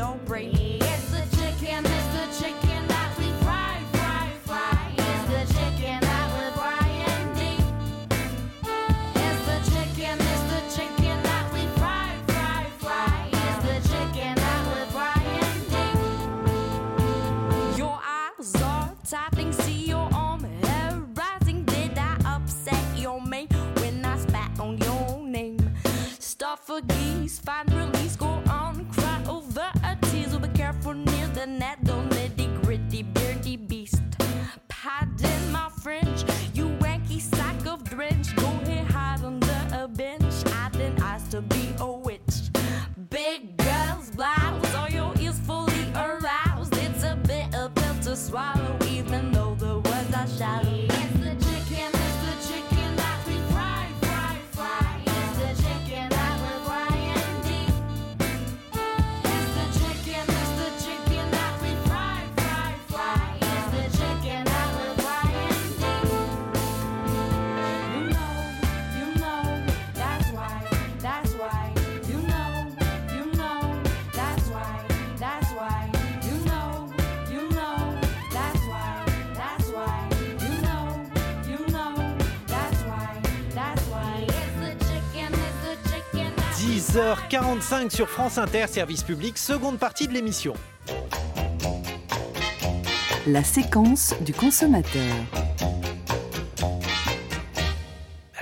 O'Brien, 0.00 0.54
O'Brien. 0.54 0.82
It's 0.82 1.10
the 1.10 1.36
chicken, 1.36 1.84
it's 1.84 2.06
the 2.16 2.26
chicken 2.42 2.86
that 2.88 3.18
we 3.18 3.30
fry, 3.42 3.82
fry, 3.92 4.32
fry. 4.44 4.92
It's 4.96 5.24
the 5.28 5.44
chicken 5.54 6.00
that. 6.00 6.18
It's 9.14 9.40
the 9.46 9.58
chicken, 9.70 10.18
it's 10.18 10.42
the 10.52 10.60
chicken 10.76 11.22
that 11.22 11.52
we 11.52 11.62
fry, 11.78 12.08
fry, 12.28 12.66
fry. 12.78 13.28
It's 13.30 13.58
the 13.66 13.76
chicken 13.88 14.34
that. 14.36 15.18
Your 17.76 17.98
eyes 18.02 18.54
are 18.62 18.96
see 19.52 19.84
your 19.86 20.08
arm 20.14 20.46
rising. 21.14 21.64
Did 21.64 21.98
upset 22.24 22.84
your 22.96 23.20
when 23.80 24.04
I 24.04 24.18
spat 24.18 24.58
on 24.60 24.78
your 24.78 25.22
name? 25.22 25.74
Stuff 26.18 26.70
geese, 26.82 27.38
find 27.38 27.69
the 31.40 31.46
net, 31.46 31.79
45 87.28 87.92
sur 87.92 88.08
France 88.08 88.38
Inter, 88.38 88.66
service 88.68 89.02
public, 89.02 89.38
seconde 89.38 89.78
partie 89.78 90.08
de 90.08 90.12
l'émission. 90.12 90.54
La 93.26 93.44
séquence 93.44 94.14
du 94.22 94.32
consommateur. 94.32 95.14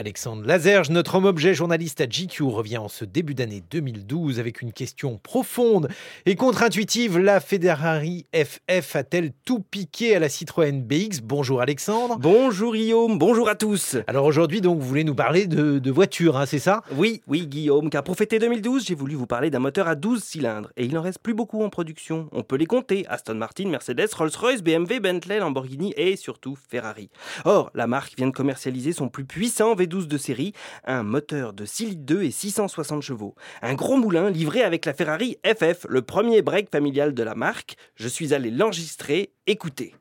Alexandre 0.09 0.47
Lazerge, 0.47 0.89
notre 0.89 1.17
homme-objet 1.17 1.53
journaliste 1.53 2.01
à 2.01 2.07
GQ, 2.07 2.45
revient 2.45 2.79
en 2.79 2.89
ce 2.89 3.05
début 3.05 3.35
d'année 3.35 3.63
2012 3.71 4.41
avec 4.41 4.63
une 4.63 4.73
question 4.73 5.19
profonde 5.19 5.91
et 6.25 6.35
contre-intuitive. 6.35 7.19
La 7.19 7.41
Ferrari 7.41 8.25
FF 8.35 8.97
a-t-elle 8.97 9.33
tout 9.45 9.61
piqué 9.61 10.17
à 10.17 10.19
la 10.19 10.31
Citroën 10.31 10.83
BX 10.83 11.21
Bonjour 11.23 11.61
Alexandre. 11.61 12.17
Bonjour 12.19 12.73
Guillaume, 12.73 13.19
bonjour 13.19 13.51
à 13.51 13.55
tous. 13.55 13.99
Alors 14.07 14.25
aujourd'hui, 14.25 14.63
donc, 14.63 14.81
vous 14.81 14.89
voulez 14.89 15.05
nous 15.05 15.15
parler 15.15 15.47
de, 15.47 15.79
de 15.79 15.91
voitures, 15.91 16.39
hein, 16.39 16.47
c'est 16.47 16.59
ça? 16.59 16.83
Oui, 16.97 17.21
oui 17.27 17.47
Guillaume, 17.47 17.91
car 17.91 18.03
pour 18.03 18.17
fêter 18.17 18.39
2012, 18.39 18.87
j'ai 18.87 18.95
voulu 18.95 19.15
vous 19.15 19.27
parler 19.27 19.51
d'un 19.51 19.59
moteur 19.59 19.89
à 19.89 19.95
12 19.95 20.25
cylindres 20.25 20.71
et 20.79 20.87
il 20.87 20.95
n'en 20.95 21.03
reste 21.03 21.19
plus 21.19 21.35
beaucoup 21.35 21.63
en 21.63 21.69
production. 21.69 22.31
On 22.33 22.43
peut 22.43 22.57
les 22.57 22.65
compter 22.65 23.05
Aston 23.11 23.35
Martin, 23.35 23.69
Mercedes, 23.69 24.09
Rolls-Royce, 24.17 24.63
BMW, 24.63 25.01
Bentley, 25.01 25.39
Lamborghini 25.39 25.93
et 25.99 26.17
surtout 26.17 26.57
Ferrari. 26.71 27.11
Or, 27.45 27.71
la 27.75 27.87
marque 27.87 28.17
vient 28.17 28.29
de 28.29 28.33
commercialiser 28.33 28.95
son 28.95 29.11
plus 29.11 29.27
puissant 29.27 29.75
V 29.75 29.87
12 29.99 30.07
de 30.07 30.17
série, 30.17 30.53
un 30.85 31.03
moteur 31.03 31.53
de 31.53 31.65
6 31.65 31.87
litres 31.87 32.03
2 32.05 32.23
et 32.23 32.31
660 32.31 33.03
chevaux. 33.03 33.35
Un 33.63 33.75
gros 33.75 33.97
moulin 33.97 34.31
livré 34.31 34.63
avec 34.63 34.87
la 34.87 34.95
Ferrari 34.95 35.39
FF, 35.45 35.87
le 35.89 36.03
premier 36.03 36.41
break 36.41 36.71
familial 36.71 37.15
de 37.15 37.23
la 37.25 37.35
marque. 37.35 37.75
Je 37.97 38.07
suis 38.07 38.33
allé 38.33 38.53
l'enregistrer, 38.53 39.33
écoutez. 39.49 39.95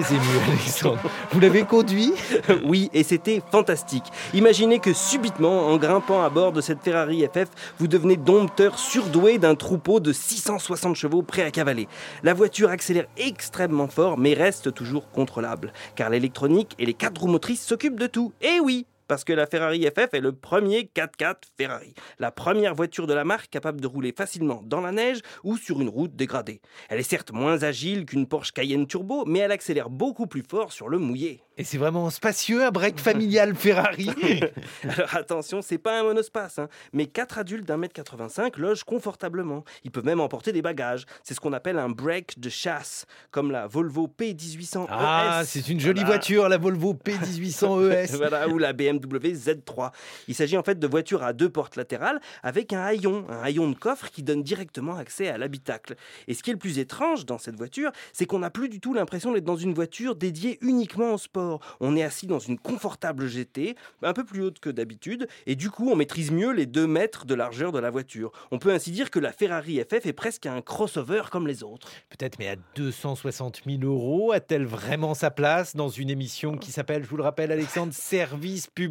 Très 0.00 0.14
ému, 0.14 0.24
Alexandre. 0.48 1.10
Vous 1.30 1.40
l'avez 1.40 1.62
conduit 1.62 2.12
Oui, 2.64 2.90
et 2.92 3.04
c'était 3.04 3.40
fantastique. 3.52 4.04
Imaginez 4.32 4.80
que 4.80 4.92
subitement, 4.92 5.68
en 5.68 5.76
grimpant 5.76 6.24
à 6.24 6.30
bord 6.30 6.52
de 6.52 6.60
cette 6.60 6.80
Ferrari 6.82 7.24
FF, 7.32 7.48
vous 7.78 7.86
devenez 7.86 8.16
dompteur 8.16 8.78
surdoué 8.78 9.38
d'un 9.38 9.54
troupeau 9.54 10.00
de 10.00 10.12
660 10.12 10.96
chevaux 10.96 11.22
prêts 11.22 11.44
à 11.44 11.50
cavaler. 11.50 11.86
La 12.24 12.34
voiture 12.34 12.70
accélère 12.70 13.06
extrêmement 13.16 13.88
fort, 13.88 14.18
mais 14.18 14.34
reste 14.34 14.74
toujours 14.74 15.10
contrôlable, 15.10 15.72
car 15.94 16.10
l'électronique 16.10 16.74
et 16.78 16.86
les 16.86 16.94
quatre 16.94 17.20
roues 17.20 17.28
motrices 17.28 17.64
s'occupent 17.64 18.00
de 18.00 18.08
tout. 18.08 18.32
Et 18.42 18.58
oui, 18.60 18.86
parce 19.08 19.24
que 19.24 19.32
la 19.32 19.46
Ferrari 19.46 19.82
FF 19.86 20.14
est 20.14 20.20
le 20.20 20.32
premier 20.32 20.90
4x4 20.94 21.34
Ferrari, 21.56 21.94
la 22.18 22.30
première 22.30 22.74
voiture 22.74 23.06
de 23.06 23.14
la 23.14 23.24
marque 23.24 23.50
capable 23.50 23.80
de 23.80 23.86
rouler 23.86 24.12
facilement 24.16 24.62
dans 24.64 24.80
la 24.80 24.92
neige 24.92 25.20
ou 25.42 25.56
sur 25.56 25.80
une 25.80 25.88
route 25.88 26.14
dégradée. 26.16 26.60
Elle 26.88 27.00
est 27.00 27.02
certes 27.02 27.32
moins 27.32 27.62
agile 27.62 28.04
qu'une 28.06 28.26
Porsche 28.26 28.52
Cayenne 28.52 28.86
Turbo, 28.86 29.24
mais 29.26 29.40
elle 29.40 29.52
accélère 29.52 29.90
beaucoup 29.90 30.26
plus 30.26 30.42
fort 30.48 30.72
sur 30.72 30.88
le 30.88 30.98
mouillé. 30.98 31.42
Et 31.56 31.62
c'est 31.64 31.78
vraiment 31.78 32.10
spacieux, 32.10 32.64
un 32.64 32.70
break 32.70 32.98
familial 32.98 33.54
Ferrari. 33.54 34.10
Alors 34.88 35.14
attention, 35.14 35.62
c'est 35.62 35.78
pas 35.78 36.00
un 36.00 36.02
monospace, 36.02 36.58
hein, 36.58 36.68
mais 36.92 37.06
4 37.06 37.38
adultes 37.38 37.64
d'un 37.64 37.76
mètre 37.76 37.94
85 37.94 38.56
logent 38.58 38.84
confortablement. 38.84 39.64
Ils 39.84 39.90
peuvent 39.90 40.04
même 40.04 40.20
emporter 40.20 40.52
des 40.52 40.62
bagages. 40.62 41.04
C'est 41.22 41.34
ce 41.34 41.40
qu'on 41.40 41.52
appelle 41.52 41.78
un 41.78 41.88
break 41.88 42.40
de 42.40 42.48
chasse, 42.48 43.06
comme 43.30 43.50
la 43.52 43.66
Volvo 43.66 44.08
P1800 44.18 44.86
Ah, 44.88 45.40
ES. 45.42 45.46
c'est 45.46 45.68
une 45.68 45.78
jolie 45.80 46.00
Voilà. 46.00 46.16
voiture, 46.16 46.48
la 46.48 46.58
Volvo 46.58 46.94
P1800 46.94 47.90
ES. 47.92 48.06
voilà, 48.16 48.48
ou 48.48 48.58
la 48.58 48.72
BMW 48.72 48.93
Z3. 48.98 49.92
Il 50.28 50.34
s'agit 50.34 50.56
en 50.56 50.62
fait 50.62 50.78
de 50.78 50.86
voitures 50.86 51.22
à 51.22 51.32
deux 51.32 51.48
portes 51.48 51.76
latérales 51.76 52.20
avec 52.42 52.72
un 52.72 52.82
haillon, 52.82 53.26
un 53.28 53.42
haillon 53.42 53.70
de 53.70 53.74
coffre 53.74 54.10
qui 54.10 54.22
donne 54.22 54.42
directement 54.42 54.96
accès 54.96 55.28
à 55.28 55.38
l'habitacle. 55.38 55.94
Et 56.28 56.34
ce 56.34 56.42
qui 56.42 56.50
est 56.50 56.54
le 56.54 56.58
plus 56.58 56.78
étrange 56.78 57.26
dans 57.26 57.38
cette 57.38 57.56
voiture, 57.56 57.90
c'est 58.12 58.26
qu'on 58.26 58.38
n'a 58.38 58.50
plus 58.50 58.68
du 58.68 58.80
tout 58.80 58.94
l'impression 58.94 59.32
d'être 59.32 59.44
dans 59.44 59.56
une 59.56 59.74
voiture 59.74 60.16
dédiée 60.16 60.58
uniquement 60.60 61.14
au 61.14 61.18
sport. 61.18 61.60
On 61.80 61.96
est 61.96 62.02
assis 62.02 62.26
dans 62.26 62.38
une 62.38 62.58
confortable 62.58 63.26
GT, 63.26 63.76
un 64.02 64.12
peu 64.12 64.24
plus 64.24 64.42
haute 64.42 64.58
que 64.60 64.70
d'habitude, 64.70 65.28
et 65.46 65.56
du 65.56 65.70
coup 65.70 65.90
on 65.90 65.96
maîtrise 65.96 66.30
mieux 66.30 66.52
les 66.52 66.66
2 66.66 66.86
mètres 66.86 67.26
de 67.26 67.34
largeur 67.34 67.72
de 67.72 67.78
la 67.78 67.90
voiture. 67.90 68.32
On 68.50 68.58
peut 68.58 68.72
ainsi 68.72 68.90
dire 68.90 69.10
que 69.10 69.18
la 69.18 69.32
Ferrari 69.32 69.80
FF 69.80 70.06
est 70.06 70.12
presque 70.12 70.46
un 70.46 70.60
crossover 70.60 71.22
comme 71.30 71.46
les 71.46 71.62
autres. 71.62 71.90
Peut-être, 72.10 72.38
mais 72.38 72.48
à 72.48 72.56
260 72.76 73.62
000 73.66 73.82
euros, 73.82 74.32
a-t-elle 74.32 74.64
vraiment 74.64 75.14
sa 75.14 75.30
place 75.30 75.76
dans 75.76 75.88
une 75.88 76.10
émission 76.10 76.56
qui 76.56 76.72
s'appelle, 76.72 77.04
je 77.04 77.08
vous 77.08 77.16
le 77.16 77.22
rappelle, 77.22 77.52
Alexandre, 77.52 77.92
Service 77.92 78.66
public 78.66 78.83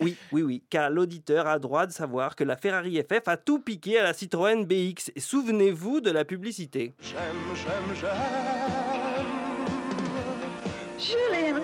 Oui, 0.00 0.16
oui, 0.32 0.42
oui, 0.42 0.62
car 0.70 0.90
l'auditeur 0.90 1.46
a 1.46 1.58
droit 1.58 1.86
de 1.86 1.92
savoir 1.92 2.36
que 2.36 2.44
la 2.44 2.56
Ferrari 2.56 3.00
FF 3.00 3.26
a 3.26 3.36
tout 3.36 3.58
piqué 3.58 3.98
à 3.98 4.02
la 4.02 4.12
Citroën 4.12 4.64
BX. 4.64 5.10
Et 5.14 5.20
Souvenez-vous 5.20 6.00
de 6.00 6.10
la 6.10 6.24
publicité. 6.24 6.92
J'aime, 7.00 7.18
j'aime, 7.54 7.96
j'aime. 8.00 8.10
Julien 10.98 11.60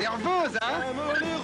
Nerveuse, 0.00 0.56
hein 0.62 0.80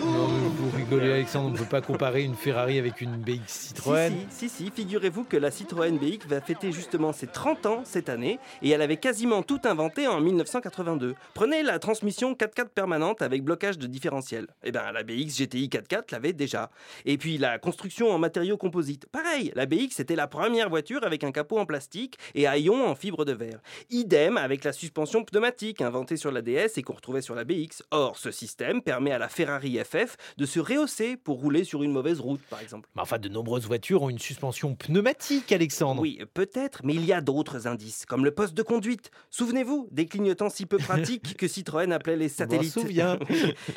Non, 0.03 0.29
mais 0.29 0.49
vous 0.49 0.75
rigolez, 0.75 1.13
Alexandre, 1.13 1.49
on 1.49 1.51
ne 1.51 1.59
peut 1.59 1.67
pas 1.67 1.83
comparer 1.83 2.23
une 2.23 2.35
Ferrari 2.35 2.79
avec 2.79 3.03
une 3.03 3.17
BX 3.17 3.49
Citroën. 3.49 4.11
Si, 4.31 4.49
si, 4.49 4.49
si, 4.49 4.65
si, 4.65 4.71
figurez-vous 4.71 5.25
que 5.25 5.37
la 5.37 5.51
Citroën 5.51 5.99
BX 5.99 6.27
va 6.27 6.41
fêter 6.41 6.73
justement 6.73 7.13
ses 7.13 7.27
30 7.27 7.67
ans 7.67 7.83
cette 7.85 8.09
année 8.09 8.39
et 8.63 8.71
elle 8.71 8.81
avait 8.81 8.97
quasiment 8.97 9.43
tout 9.43 9.61
inventé 9.65 10.07
en 10.07 10.23
1982. 10.23 11.17
Prenez 11.35 11.63
la 11.63 11.79
transmission 11.79 12.33
4x4 12.33 12.69
permanente 12.69 13.21
avec 13.21 13.45
blocage 13.45 13.77
de 13.77 13.87
différentiel. 13.87 14.47
Eh 14.65 14.73
bien, 14.73 14.91
la 14.91 15.03
BX 15.03 15.37
GTI 15.37 15.69
4x4 15.69 16.13
l'avait 16.13 16.33
déjà. 16.33 16.71
Et 17.05 17.19
puis 17.19 17.37
la 17.37 17.59
construction 17.59 18.11
en 18.11 18.19
matériaux 18.19 18.57
composites. 18.57 19.05
Pareil, 19.13 19.53
la 19.55 19.67
BX 19.67 19.89
c'était 19.91 20.17
la 20.17 20.29
première 20.29 20.71
voiture 20.71 21.05
avec 21.05 21.25
un 21.25 21.31
capot 21.33 21.59
en 21.59 21.67
plastique 21.67 22.17
et 22.35 22.47
haillons 22.47 22.89
en 22.89 22.95
fibre 22.95 23.27
de 23.27 23.33
verre. 23.33 23.61
Idem 23.91 24.39
avec 24.39 24.65
la 24.65 24.73
suspension 24.73 25.25
pneumatique 25.25 25.83
inventée 25.83 26.17
sur 26.17 26.33
la 26.33 26.41
DS 26.41 26.79
et 26.79 26.83
qu'on 26.83 26.95
retrouvait 26.95 27.21
sur 27.21 27.35
la 27.35 27.45
BX. 27.45 27.83
Or, 27.91 28.17
ce 28.17 28.31
système 28.47 28.81
permet 28.81 29.11
à 29.11 29.19
la 29.19 29.29
Ferrari 29.29 29.77
FF 29.85 30.17
de 30.37 30.47
se 30.47 30.61
rehausser 30.61 31.17
pour 31.17 31.41
rouler 31.41 31.65
sur 31.65 31.83
une 31.83 31.91
mauvaise 31.91 32.21
route, 32.21 32.41
par 32.49 32.61
exemple. 32.61 32.89
Mais 32.95 33.03
enfin, 33.03 33.19
de 33.19 33.29
nombreuses 33.29 33.67
voitures 33.67 34.03
ont 34.03 34.09
une 34.09 34.21
suspension 34.21 34.77
pneumatique, 34.77 35.51
Alexandre. 35.51 36.01
Oui, 36.01 36.21
peut-être, 36.33 36.83
mais 36.85 36.95
il 36.95 37.05
y 37.05 37.13
a 37.13 37.21
d'autres 37.21 37.67
indices, 37.67 38.07
comme 38.07 38.25
le 38.25 38.31
poste 38.31 38.55
de 38.55 38.63
conduite. 38.63 39.11
Souvenez-vous 39.31 39.89
des 39.91 40.07
clignotants 40.07 40.49
si 40.49 40.65
peu 40.65 40.79
pratiques 40.79 41.37
que 41.39 41.49
Citroën 41.49 41.91
appelait 41.93 42.17
les 42.17 42.29
satellites. 42.29 42.73
souviens. 42.73 43.19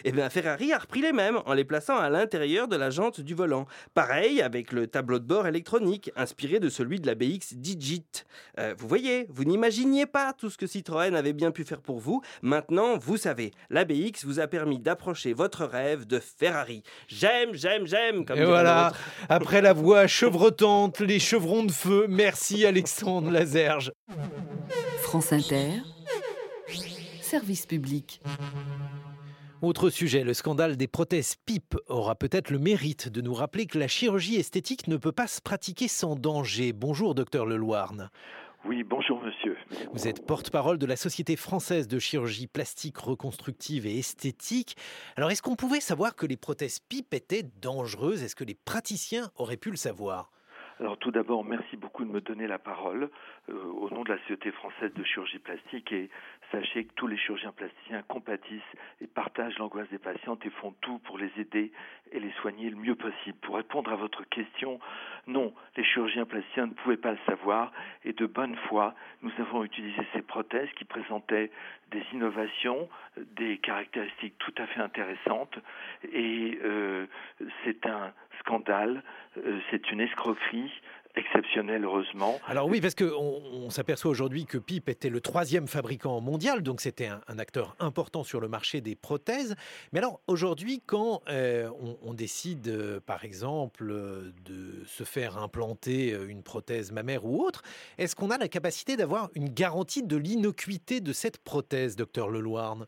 Eh 0.06 0.12
bien, 0.12 0.30
Ferrari 0.30 0.72
a 0.72 0.78
repris 0.78 1.02
les 1.02 1.12
mêmes 1.12 1.40
en 1.46 1.54
les 1.54 1.64
plaçant 1.64 1.98
à 1.98 2.10
l'intérieur 2.10 2.68
de 2.68 2.76
la 2.76 2.90
jante 2.90 3.22
du 3.22 3.34
volant. 3.34 3.66
Pareil 3.94 4.42
avec 4.42 4.72
le 4.72 4.88
tableau 4.88 5.20
de 5.20 5.26
bord 5.26 5.48
électronique, 5.48 6.12
inspiré 6.16 6.60
de 6.60 6.70
celui 6.70 7.00
de 7.00 7.08
la 7.08 7.16
BX 7.16 7.56
Digit. 7.56 8.26
Euh, 8.60 8.76
vous 8.78 8.88
voyez, 8.88 9.26
vous 9.30 9.46
n'imaginiez 9.46 10.06
pas 10.06 10.34
tout 10.34 10.50
ce 10.50 10.58
que 10.58 10.68
Citroën 10.68 11.16
avait 11.16 11.34
bien 11.34 11.52
pu 11.52 11.64
faire 11.64 11.82
pour 11.82 12.00
vous. 12.00 12.22
Maintenant, 12.42 12.98
vous 12.98 13.18
savez, 13.18 13.52
la 13.70 13.84
BX 13.84 14.26
vous 14.26 14.40
a 14.40 14.48
permis 14.48 14.59
d'approcher 14.66 15.34
votre 15.34 15.66
rêve 15.66 16.06
de 16.06 16.20
Ferrari. 16.20 16.84
J'aime, 17.08 17.54
j'aime, 17.54 17.86
j'aime, 17.88 18.26
comme 18.26 18.40
Et 18.40 18.46
voilà, 18.46 18.94
après 19.30 19.62
la 19.62 19.74
voix 19.74 20.08
chevrotante, 20.08 21.00
les 21.00 21.20
chevrons 21.20 21.64
de 21.64 21.72
feu, 21.72 22.06
merci 22.10 22.66
Alexandre 22.66 23.32
Lazerge. 23.32 23.92
France 25.02 25.34
Inter, 25.34 25.82
service 27.22 27.66
public. 27.66 28.22
Autre 29.62 29.90
sujet, 29.90 30.24
le 30.24 30.34
scandale 30.34 30.78
des 30.78 30.88
prothèses 30.88 31.36
PIP 31.46 31.76
aura 31.88 32.16
peut-être 32.16 32.50
le 32.50 32.60
mérite 32.60 33.10
de 33.10 33.20
nous 33.20 33.34
rappeler 33.34 33.66
que 33.66 33.78
la 33.78 33.90
chirurgie 33.90 34.38
esthétique 34.38 34.88
ne 34.88 34.96
peut 34.96 35.12
pas 35.12 35.28
se 35.28 35.42
pratiquer 35.42 35.90
sans 35.90 36.16
danger. 36.16 36.72
Bonjour 36.72 37.14
docteur 37.14 37.46
Leloirne. 37.46 38.10
Oui, 38.66 38.84
bonjour 38.84 39.22
monsieur. 39.24 39.58
Vous 39.94 40.08
êtes 40.08 40.26
porte-parole 40.28 40.78
de 40.78 40.86
la 40.86 40.98
Société 40.98 41.38
française 41.38 41.88
de 41.88 41.98
chirurgie 41.98 42.48
plastique 42.48 42.98
reconstructive 42.98 43.86
et 43.86 43.98
esthétique. 43.98 44.76
Alors 45.16 45.32
est-ce 45.32 45.42
qu'on 45.42 45.56
pouvait 45.56 45.80
savoir 45.80 46.14
que 46.14 46.26
les 46.26 46.36
prothèses 46.36 46.80
PIP 46.80 47.14
étaient 47.14 47.44
dangereuses? 47.62 48.22
Est-ce 48.22 48.36
que 48.36 48.44
les 48.44 48.58
praticiens 48.66 49.32
auraient 49.38 49.58
pu 49.58 49.72
le 49.72 49.78
savoir? 49.78 50.30
Alors 50.82 50.98
tout 50.98 51.12
d'abord, 51.12 51.44
merci 51.46 51.78
beaucoup 51.78 52.04
de 52.04 52.10
me 52.10 52.22
donner 52.22 52.48
la 52.48 52.60
parole 52.60 53.10
euh, 53.50 53.64
au 53.80 53.90
nom 53.90 54.04
de 54.04 54.10
la 54.10 54.20
Société 54.22 54.52
française 54.52 54.94
de 54.94 55.04
chirurgie 55.04 55.40
plastique 55.40 55.92
et 55.92 56.10
sachez 56.52 56.86
que 56.86 56.94
tous 56.94 57.08
les 57.08 57.18
chirurgiens 57.18 57.52
plasticiens 57.52 58.02
compatissent 58.04 58.62
et 59.02 59.08
partagent 59.08 59.58
l'angoisse 59.58 59.90
des 59.90 59.98
patientes 59.98 60.46
et 60.46 60.50
font 60.50 60.74
tout 60.82 61.00
pour 61.00 61.18
les 61.18 61.32
aider 61.38 61.72
et 62.12 62.20
les 62.20 62.32
soigner 62.42 62.70
le 62.70 62.76
mieux 62.76 62.96
possible. 62.96 63.38
Pour 63.42 63.56
répondre 63.56 63.92
à 63.92 63.96
votre 63.96 64.24
question, 64.30 64.80
non, 65.28 65.54
les 65.78 65.84
chirurgiens 65.84 66.26
plasticiens 66.26 66.68
ne 66.68 66.74
pouvaient 66.74 66.98
pas 66.98 67.12
le 67.12 67.20
savoir 67.26 67.72
et 68.04 68.14
de 68.14 68.26
bonne 68.26 68.56
foi, 68.68 68.96
nous 69.22 69.32
avons 69.40 69.64
utilisé 69.64 70.02
ces 70.14 70.22
prothèses 70.22 70.70
qui 70.78 70.86
présentaient 70.86 71.52
des 71.92 72.04
innovations, 72.14 72.90
des 73.18 73.58
caractéristiques 73.58 74.38
tout 74.40 74.54
à 74.58 74.66
fait 74.68 74.82
intéressantes 74.82 75.58
et 76.12 76.60
euh, 76.64 77.06
c'est 77.64 77.86
un 77.86 78.14
scandale, 78.40 79.04
euh, 79.38 79.60
c'est 79.70 79.92
une 79.92 80.02
escroquerie 80.02 80.72
exceptionnelle 81.20 81.84
heureusement. 81.86 82.40
Alors 82.48 82.68
oui, 82.68 82.82
parce 82.82 82.96
qu'on 82.96 83.06
on, 83.06 83.70
s'aperçoit 83.70 84.10
aujourd'hui 84.10 84.46
que 84.46 84.58
PIP 84.58 84.90
était 84.90 85.10
le 85.10 85.22
troisième 85.22 85.68
fabricant 85.68 86.20
mondial, 86.22 86.64
donc 86.64 86.82
c'était 86.82 87.08
un, 87.08 87.22
un, 87.28 87.40
acteur 87.40 87.76
important 87.80 88.24
sur 88.24 88.40
le 88.40 88.48
marché 88.48 88.82
des 88.82 88.96
prothèses. 88.96 89.56
Mais 89.92 90.00
alors 90.00 90.22
aujourd'hui, 90.28 90.82
quand 90.86 91.22
euh, 91.30 91.70
on, 91.82 91.98
on, 92.02 92.14
décide, 92.14 92.68
euh, 92.68 93.00
par 93.00 93.24
exemple, 93.26 93.90
euh, 93.92 94.32
de 94.46 94.84
se 94.86 95.04
faire 95.04 95.38
implanter 95.38 96.12
une 96.28 96.44
prothèse 96.44 96.92
mammaire 96.92 97.26
ou 97.26 97.44
autre, 97.44 97.62
est-ce 97.98 98.16
qu'on 98.16 98.32
a 98.32 98.38
la 98.38 98.48
capacité 98.48 98.96
d'avoir 98.98 99.30
une 99.36 99.50
garantie 99.50 100.04
de 100.04 100.18
l'innocuité 100.18 101.02
de 101.02 101.14
cette 101.14 101.38
prothèse, 101.38 101.96
docteur 101.96 102.30
Leloirne 102.30 102.86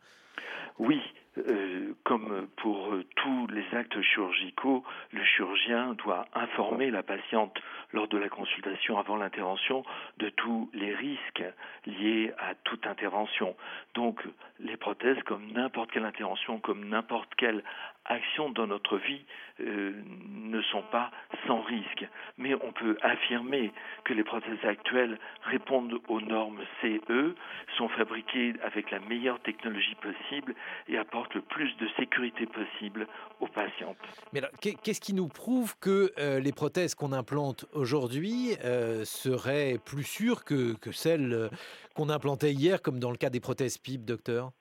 Oui, 0.79 0.99
euh, 1.38 1.93
comme 2.03 2.47
pour 2.57 2.93
tous 3.15 3.47
les 3.47 3.63
actes 3.73 4.01
chirurgicaux, 4.01 4.84
le 5.11 5.23
chirurgien 5.23 5.93
doit 5.93 6.27
informer 6.34 6.91
la 6.91 7.03
patiente 7.03 7.57
lors 7.93 8.07
de 8.07 8.17
la 8.17 8.27
consultation 8.27 8.97
avant 8.97 9.15
l'intervention 9.15 9.84
de 10.17 10.29
tous 10.29 10.69
les 10.73 10.93
risques 10.93 11.43
liés 11.86 12.34
à 12.38 12.53
toute 12.55 12.86
intervention. 12.86 13.55
Donc 13.93 14.21
les 14.59 14.75
prothèses, 14.75 15.21
comme 15.25 15.51
n'importe 15.53 15.91
quelle 15.91 16.05
intervention, 16.05 16.59
comme 16.59 16.89
n'importe 16.89 17.34
quelle 17.36 17.63
action 18.06 18.49
dans 18.49 18.68
notre 18.68 18.97
vie, 18.97 19.26
euh, 19.60 19.93
ne 20.28 20.62
sont 20.64 20.84
pas 20.91 21.12
sans 21.47 21.62
risque. 21.62 22.08
Mais 22.38 22.54
on 22.56 22.72
peut 22.72 22.97
affirmer 23.02 23.72
que 24.04 24.14
les 24.14 24.24
prothèses 24.24 24.64
actuelles 24.64 25.20
répondent 25.43 25.99
aux 26.08 26.22
normes 26.22 26.62
CE, 26.82 27.36
sont 27.78 27.89
fabriquées 27.89 28.54
avec 28.64 28.91
la 28.91 28.99
meilleure 28.99 29.39
technologie 29.41 29.95
possible 30.02 30.56
et 30.88 30.97
apportent 30.97 31.36
le 31.36 31.41
plus 31.41 31.76
de 31.78 31.88
sécurité 31.97 32.45
possible 32.45 33.08
aux 33.39 33.47
patientes. 33.47 33.97
Mais 34.34 34.41
qu'est-ce 34.60 35.02
qui 35.02 35.14
nous 35.14 35.28
prouve 35.28 35.78
que 35.80 36.12
euh, 36.18 36.39
les 36.39 36.52
prothèses 36.52 36.95
qu'on 36.95 37.14
implante 37.14 37.66
aujourd'hui 37.74 38.56
euh, 38.64 39.06
seraient 39.06 39.78
plus 39.84 40.04
sûres 40.04 40.43
que, 40.43 40.74
que 40.78 40.91
celles 40.91 41.49
qu'on 41.95 42.10
implantait 42.10 42.52
hier, 42.52 42.82
comme 42.82 42.99
dans 42.99 43.12
le 43.12 43.18
cas 43.18 43.30
des 43.30 43.39
prothèses 43.39 43.78
PIP, 43.78 44.06
docteur? 44.06 44.52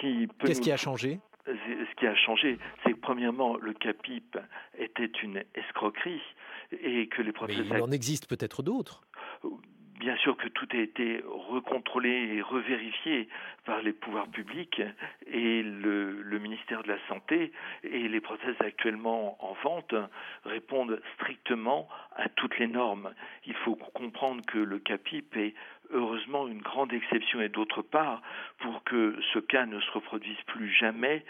Qu'est-ce 0.00 0.58
nous... 0.58 0.64
qui 0.64 0.72
a 0.72 0.76
changé? 0.76 1.20
Ce 1.54 1.94
qui 1.96 2.06
a 2.06 2.14
changé, 2.14 2.58
c'est 2.84 2.92
que 2.92 3.00
premièrement, 3.00 3.56
le 3.56 3.72
CAPIP 3.72 4.38
était 4.78 5.10
une 5.22 5.42
escroquerie 5.54 6.22
et 6.82 7.08
que 7.08 7.22
les 7.22 7.32
prothèses. 7.32 7.68
Mais 7.70 7.78
il 7.78 7.82
en 7.82 7.90
existe 7.90 8.28
peut-être 8.28 8.62
d'autres. 8.62 9.02
bien 9.98 10.16
sûr 10.16 10.36
que 10.36 10.48
tout 10.48 10.68
a 10.72 10.78
été 10.78 11.22
recontrôlé 11.26 12.08
et 12.08 12.42
revérifié 12.42 13.28
par 13.64 13.82
les 13.82 13.92
pouvoirs 13.92 14.28
publics 14.28 14.80
et 15.26 15.62
le, 15.62 16.22
le, 16.22 16.38
ministère 16.38 16.82
de 16.82 16.88
la 16.88 16.98
Santé 17.08 17.52
et 17.82 18.08
les 18.08 18.20
prothèses 18.20 18.56
actuellement 18.60 19.36
en 19.44 19.54
vente 19.62 19.94
répondent 20.44 21.00
strictement 21.14 21.88
à 22.16 22.28
toutes 22.30 22.58
les 22.58 22.66
normes. 22.66 23.12
Il 23.46 23.54
faut 23.54 23.76
comprendre 23.76 24.42
que 24.46 24.58
le 24.58 24.78
CAPIP 24.78 25.36
est 25.36 25.54
heureusement 25.92 26.48
une 26.48 26.62
grande 26.62 26.92
exception 26.92 27.40
et 27.40 27.48
d'autre 27.48 27.82
part, 27.82 28.22
pour 28.58 28.82
que 28.84 29.16
ce 29.32 29.38
cas 29.38 29.66
ne 29.66 29.80
se 29.80 29.90
reproduise 29.92 30.40
plus 30.46 30.70
jamais, 30.72 31.24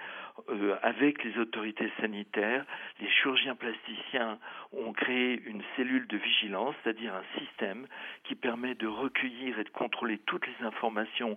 euh, 0.48 0.76
avec 0.82 1.22
les 1.24 1.38
autorités 1.38 1.90
sanitaires, 2.00 2.64
les 3.00 3.10
chirurgiens 3.10 3.54
plasticiens 3.54 4.38
ont 4.72 4.92
créé 4.92 5.40
une 5.44 5.62
cellule 5.76 6.06
de 6.06 6.16
vigilance, 6.16 6.74
c'est-à-dire 6.82 7.14
un 7.14 7.38
système 7.38 7.86
qui 8.24 8.34
permet 8.34 8.74
de 8.74 8.86
recueillir 8.86 9.58
et 9.58 9.64
de 9.64 9.70
contrôler 9.70 10.18
toutes 10.26 10.46
les 10.46 10.66
informations 10.66 11.36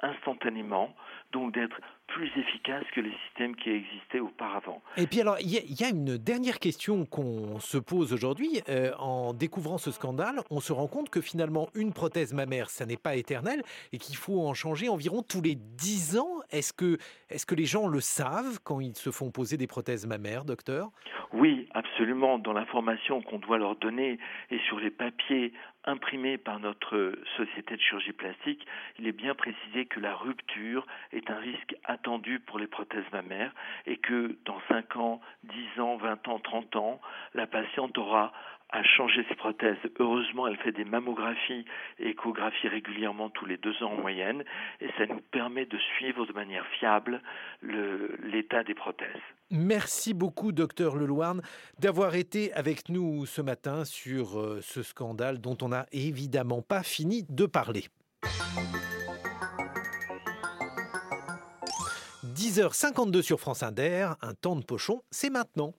instantanément, 0.00 0.94
donc 1.30 1.54
d'être 1.54 1.80
plus 2.14 2.30
efficace 2.36 2.84
que 2.94 3.00
les 3.00 3.12
systèmes 3.26 3.56
qui 3.56 3.70
existaient 3.70 4.20
auparavant. 4.20 4.82
Et 4.96 5.06
puis 5.06 5.20
alors, 5.20 5.36
il 5.40 5.48
y, 5.50 5.84
a 5.84 5.88
une 5.88 6.18
dernière 6.18 6.58
question 6.58 7.04
qu'on 7.06 7.58
se 7.58 7.78
pose 7.78 8.12
aujourd'hui. 8.12 8.60
Euh, 8.68 8.92
en 8.98 9.32
découvrant 9.32 9.78
ce 9.78 9.90
scandale, 9.90 10.40
on 10.50 10.60
se 10.60 10.72
rend 10.72 10.86
compte 10.86 11.10
que 11.10 11.20
finalement, 11.20 11.68
une 11.74 11.92
prothèse 11.92 12.34
mammaire, 12.34 12.70
ça 12.70 12.86
n'est 12.86 12.96
pas 12.96 13.16
éternel 13.16 13.62
et 13.92 13.98
qu'il 13.98 14.16
faut 14.16 14.46
en 14.46 14.54
changer 14.54 14.88
environ 14.88 15.22
tous 15.22 15.40
les 15.40 15.54
10 15.54 16.18
ans. 16.18 16.40
Est-ce 16.50 16.72
que, 16.72 16.98
est 17.30 17.44
que 17.44 17.54
les 17.54 17.64
gens 17.64 17.88
le 17.88 18.00
savent 18.00 18.60
quand 18.62 18.80
ils 18.80 18.96
se 18.96 19.10
font 19.10 19.30
poser 19.30 19.56
des 19.56 19.66
prothèses 19.66 20.06
mammaires, 20.06 20.44
docteur? 20.44 20.90
Oui, 21.32 21.66
absolument. 21.72 22.38
Dans 22.38 22.52
l'information 22.52 23.22
qu'on 23.22 23.38
doit 23.38 23.58
leur 23.58 23.76
donner 23.76 24.18
et 24.50 24.58
sur 24.68 24.78
les 24.78 24.90
papiers 24.90 25.52
imprimés 25.84 26.38
par 26.38 26.60
notre 26.60 27.14
société 27.36 27.76
de 27.76 27.80
chirurgie 27.80 28.12
plastique, 28.12 28.66
il 28.98 29.06
est 29.06 29.12
bien 29.12 29.34
précisé 29.34 29.86
que 29.86 29.98
la 29.98 30.14
rupture 30.14 30.86
est 31.12 31.30
un 31.30 31.38
risque 31.38 31.74
attendu 32.02 32.40
pour 32.40 32.58
les 32.58 32.66
prothèses 32.66 33.04
mammaires 33.12 33.52
et 33.86 33.96
que 33.96 34.36
dans 34.44 34.60
5 34.68 34.96
ans, 34.96 35.20
10 35.44 35.80
ans, 35.80 35.96
20 35.96 36.28
ans, 36.28 36.38
30 36.40 36.76
ans, 36.76 37.00
la 37.34 37.46
patiente 37.46 37.96
aura 37.96 38.32
à 38.70 38.82
changer 38.82 39.24
ses 39.28 39.36
prothèses. 39.36 39.76
Heureusement, 40.00 40.48
elle 40.48 40.56
fait 40.56 40.72
des 40.72 40.84
mammographies 40.84 41.64
et 41.98 42.08
échographies 42.08 42.68
régulièrement 42.68 43.28
tous 43.28 43.44
les 43.44 43.58
deux 43.58 43.82
ans 43.82 43.92
en 43.92 44.00
moyenne 44.00 44.42
et 44.80 44.88
ça 44.98 45.06
nous 45.06 45.20
permet 45.30 45.66
de 45.66 45.78
suivre 45.96 46.26
de 46.26 46.32
manière 46.32 46.66
fiable 46.78 47.20
l'état 47.62 48.64
des 48.64 48.74
prothèses. 48.74 49.22
Merci 49.50 50.14
beaucoup, 50.14 50.50
docteur 50.50 50.96
Leloirne, 50.96 51.42
d'avoir 51.78 52.14
été 52.14 52.52
avec 52.54 52.88
nous 52.88 53.26
ce 53.26 53.42
matin 53.42 53.84
sur 53.84 54.40
euh, 54.40 54.60
ce 54.62 54.82
scandale 54.82 55.38
dont 55.38 55.58
on 55.60 55.68
n'a 55.68 55.86
évidemment 55.92 56.62
pas 56.62 56.82
fini 56.82 57.24
de 57.28 57.44
parler. 57.44 57.84
10h52 62.42 63.22
sur 63.22 63.38
France 63.38 63.62
Inter, 63.62 64.14
un 64.20 64.34
temps 64.34 64.56
de 64.56 64.64
pochon, 64.64 65.02
c'est 65.12 65.30
maintenant. 65.30 65.74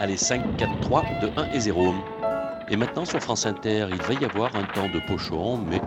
Allez, 0.00 0.16
5, 0.16 0.56
4, 0.56 0.80
3, 0.80 1.04
2, 1.20 1.30
1 1.36 1.52
et 1.52 1.60
0. 1.60 1.94
Et 2.68 2.76
maintenant 2.76 3.04
sur 3.04 3.20
France 3.20 3.46
Inter, 3.46 3.86
il 3.92 3.96
va 3.96 4.20
y 4.20 4.24
avoir 4.24 4.56
un 4.56 4.64
temps 4.64 4.88
de 4.92 4.98
pochon, 5.06 5.58
mais 5.58 5.80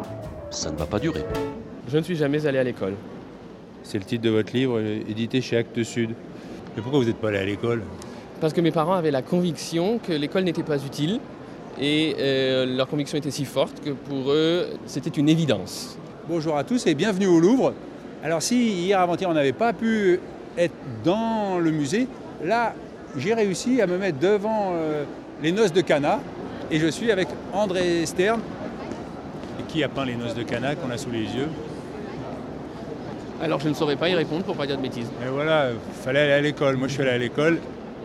ça 0.49 0.71
ne 0.71 0.77
va 0.77 0.85
pas 0.85 0.99
durer. 0.99 1.25
Je 1.89 1.97
ne 1.97 2.03
suis 2.03 2.15
jamais 2.15 2.45
allé 2.45 2.57
à 2.57 2.63
l'école. 2.63 2.93
C'est 3.83 3.97
le 3.97 4.05
titre 4.05 4.23
de 4.23 4.29
votre 4.29 4.53
livre, 4.53 4.79
édité 4.79 5.41
chez 5.41 5.57
Actes 5.57 5.83
Sud. 5.83 6.11
Mais 6.77 6.81
pourquoi 6.81 7.01
vous 7.01 7.07
n'êtes 7.07 7.19
pas 7.19 7.27
allé 7.27 7.39
à 7.39 7.45
l'école? 7.45 7.83
Parce 8.39 8.53
que 8.53 8.61
mes 8.61 8.71
parents 8.71 8.93
avaient 8.93 9.11
la 9.11 9.23
conviction 9.23 9.99
que 9.99 10.13
l'école 10.13 10.45
n'était 10.45 10.63
pas 10.63 10.81
utile. 10.81 11.19
Et 11.81 12.15
euh, 12.17 12.65
leur 12.65 12.87
conviction 12.87 13.17
était 13.17 13.29
si 13.29 13.43
forte 13.43 13.81
que 13.81 13.89
pour 13.89 14.31
eux, 14.31 14.69
c'était 14.85 15.09
une 15.09 15.27
évidence. 15.27 15.97
Bonjour 16.29 16.55
à 16.55 16.63
tous 16.63 16.87
et 16.87 16.95
bienvenue 16.95 17.27
au 17.27 17.41
Louvre. 17.41 17.73
Alors 18.23 18.41
si 18.41 18.55
hier 18.55 18.99
avant-hier 18.99 19.29
on 19.29 19.33
n'avait 19.33 19.51
pas 19.51 19.73
pu 19.73 20.19
être 20.57 20.75
dans 21.03 21.57
le 21.57 21.71
musée, 21.71 22.07
là 22.43 22.73
j'ai 23.17 23.33
réussi 23.33 23.81
à 23.81 23.87
me 23.87 23.97
mettre 23.97 24.19
devant 24.19 24.71
euh, 24.73 25.03
les 25.41 25.51
noces 25.51 25.73
de 25.73 25.81
Cana 25.81 26.19
et 26.69 26.79
je 26.79 26.87
suis 26.87 27.11
avec 27.11 27.27
André 27.51 28.05
Stern 28.05 28.39
qui 29.67 29.83
a 29.83 29.89
peint 29.89 30.05
les 30.05 30.15
noces 30.15 30.35
de 30.35 30.43
Cana 30.43 30.75
qu'on 30.75 30.89
a 30.91 30.97
sous 30.97 31.09
les 31.09 31.23
yeux? 31.23 31.49
Alors 33.41 33.59
je 33.59 33.69
ne 33.69 33.73
saurais 33.73 33.95
pas 33.95 34.09
y 34.09 34.15
répondre 34.15 34.43
pour 34.43 34.55
pas 34.55 34.67
dire 34.67 34.77
de 34.77 34.81
bêtises. 34.81 35.09
Et 35.25 35.29
voilà, 35.29 35.69
fallait 36.03 36.19
aller 36.19 36.33
à 36.33 36.41
l'école. 36.41 36.77
Moi 36.77 36.87
je 36.87 36.93
suis 36.93 37.01
allé 37.01 37.11
à 37.11 37.17
l'école 37.17 37.57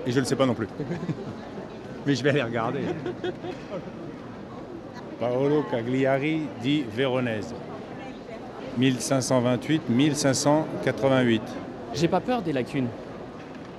et 0.07 0.13
je 0.13 0.21
ne 0.21 0.25
sais 0.25 0.37
pas 0.37 0.47
non 0.47 0.55
plus. 0.55 0.69
Mais 2.07 2.15
je 2.15 2.23
vais 2.23 2.31
aller 2.31 2.43
regarder. 2.43 2.81
Paolo 5.21 5.65
Cagliari 5.71 6.43
dit 6.63 6.85
Véronèse. 6.95 7.55
1528, 8.79 9.89
1588. 9.89 11.43
J'ai 11.95 12.09
pas 12.09 12.21
peur 12.21 12.43
des 12.43 12.53
lacunes. 12.53 12.89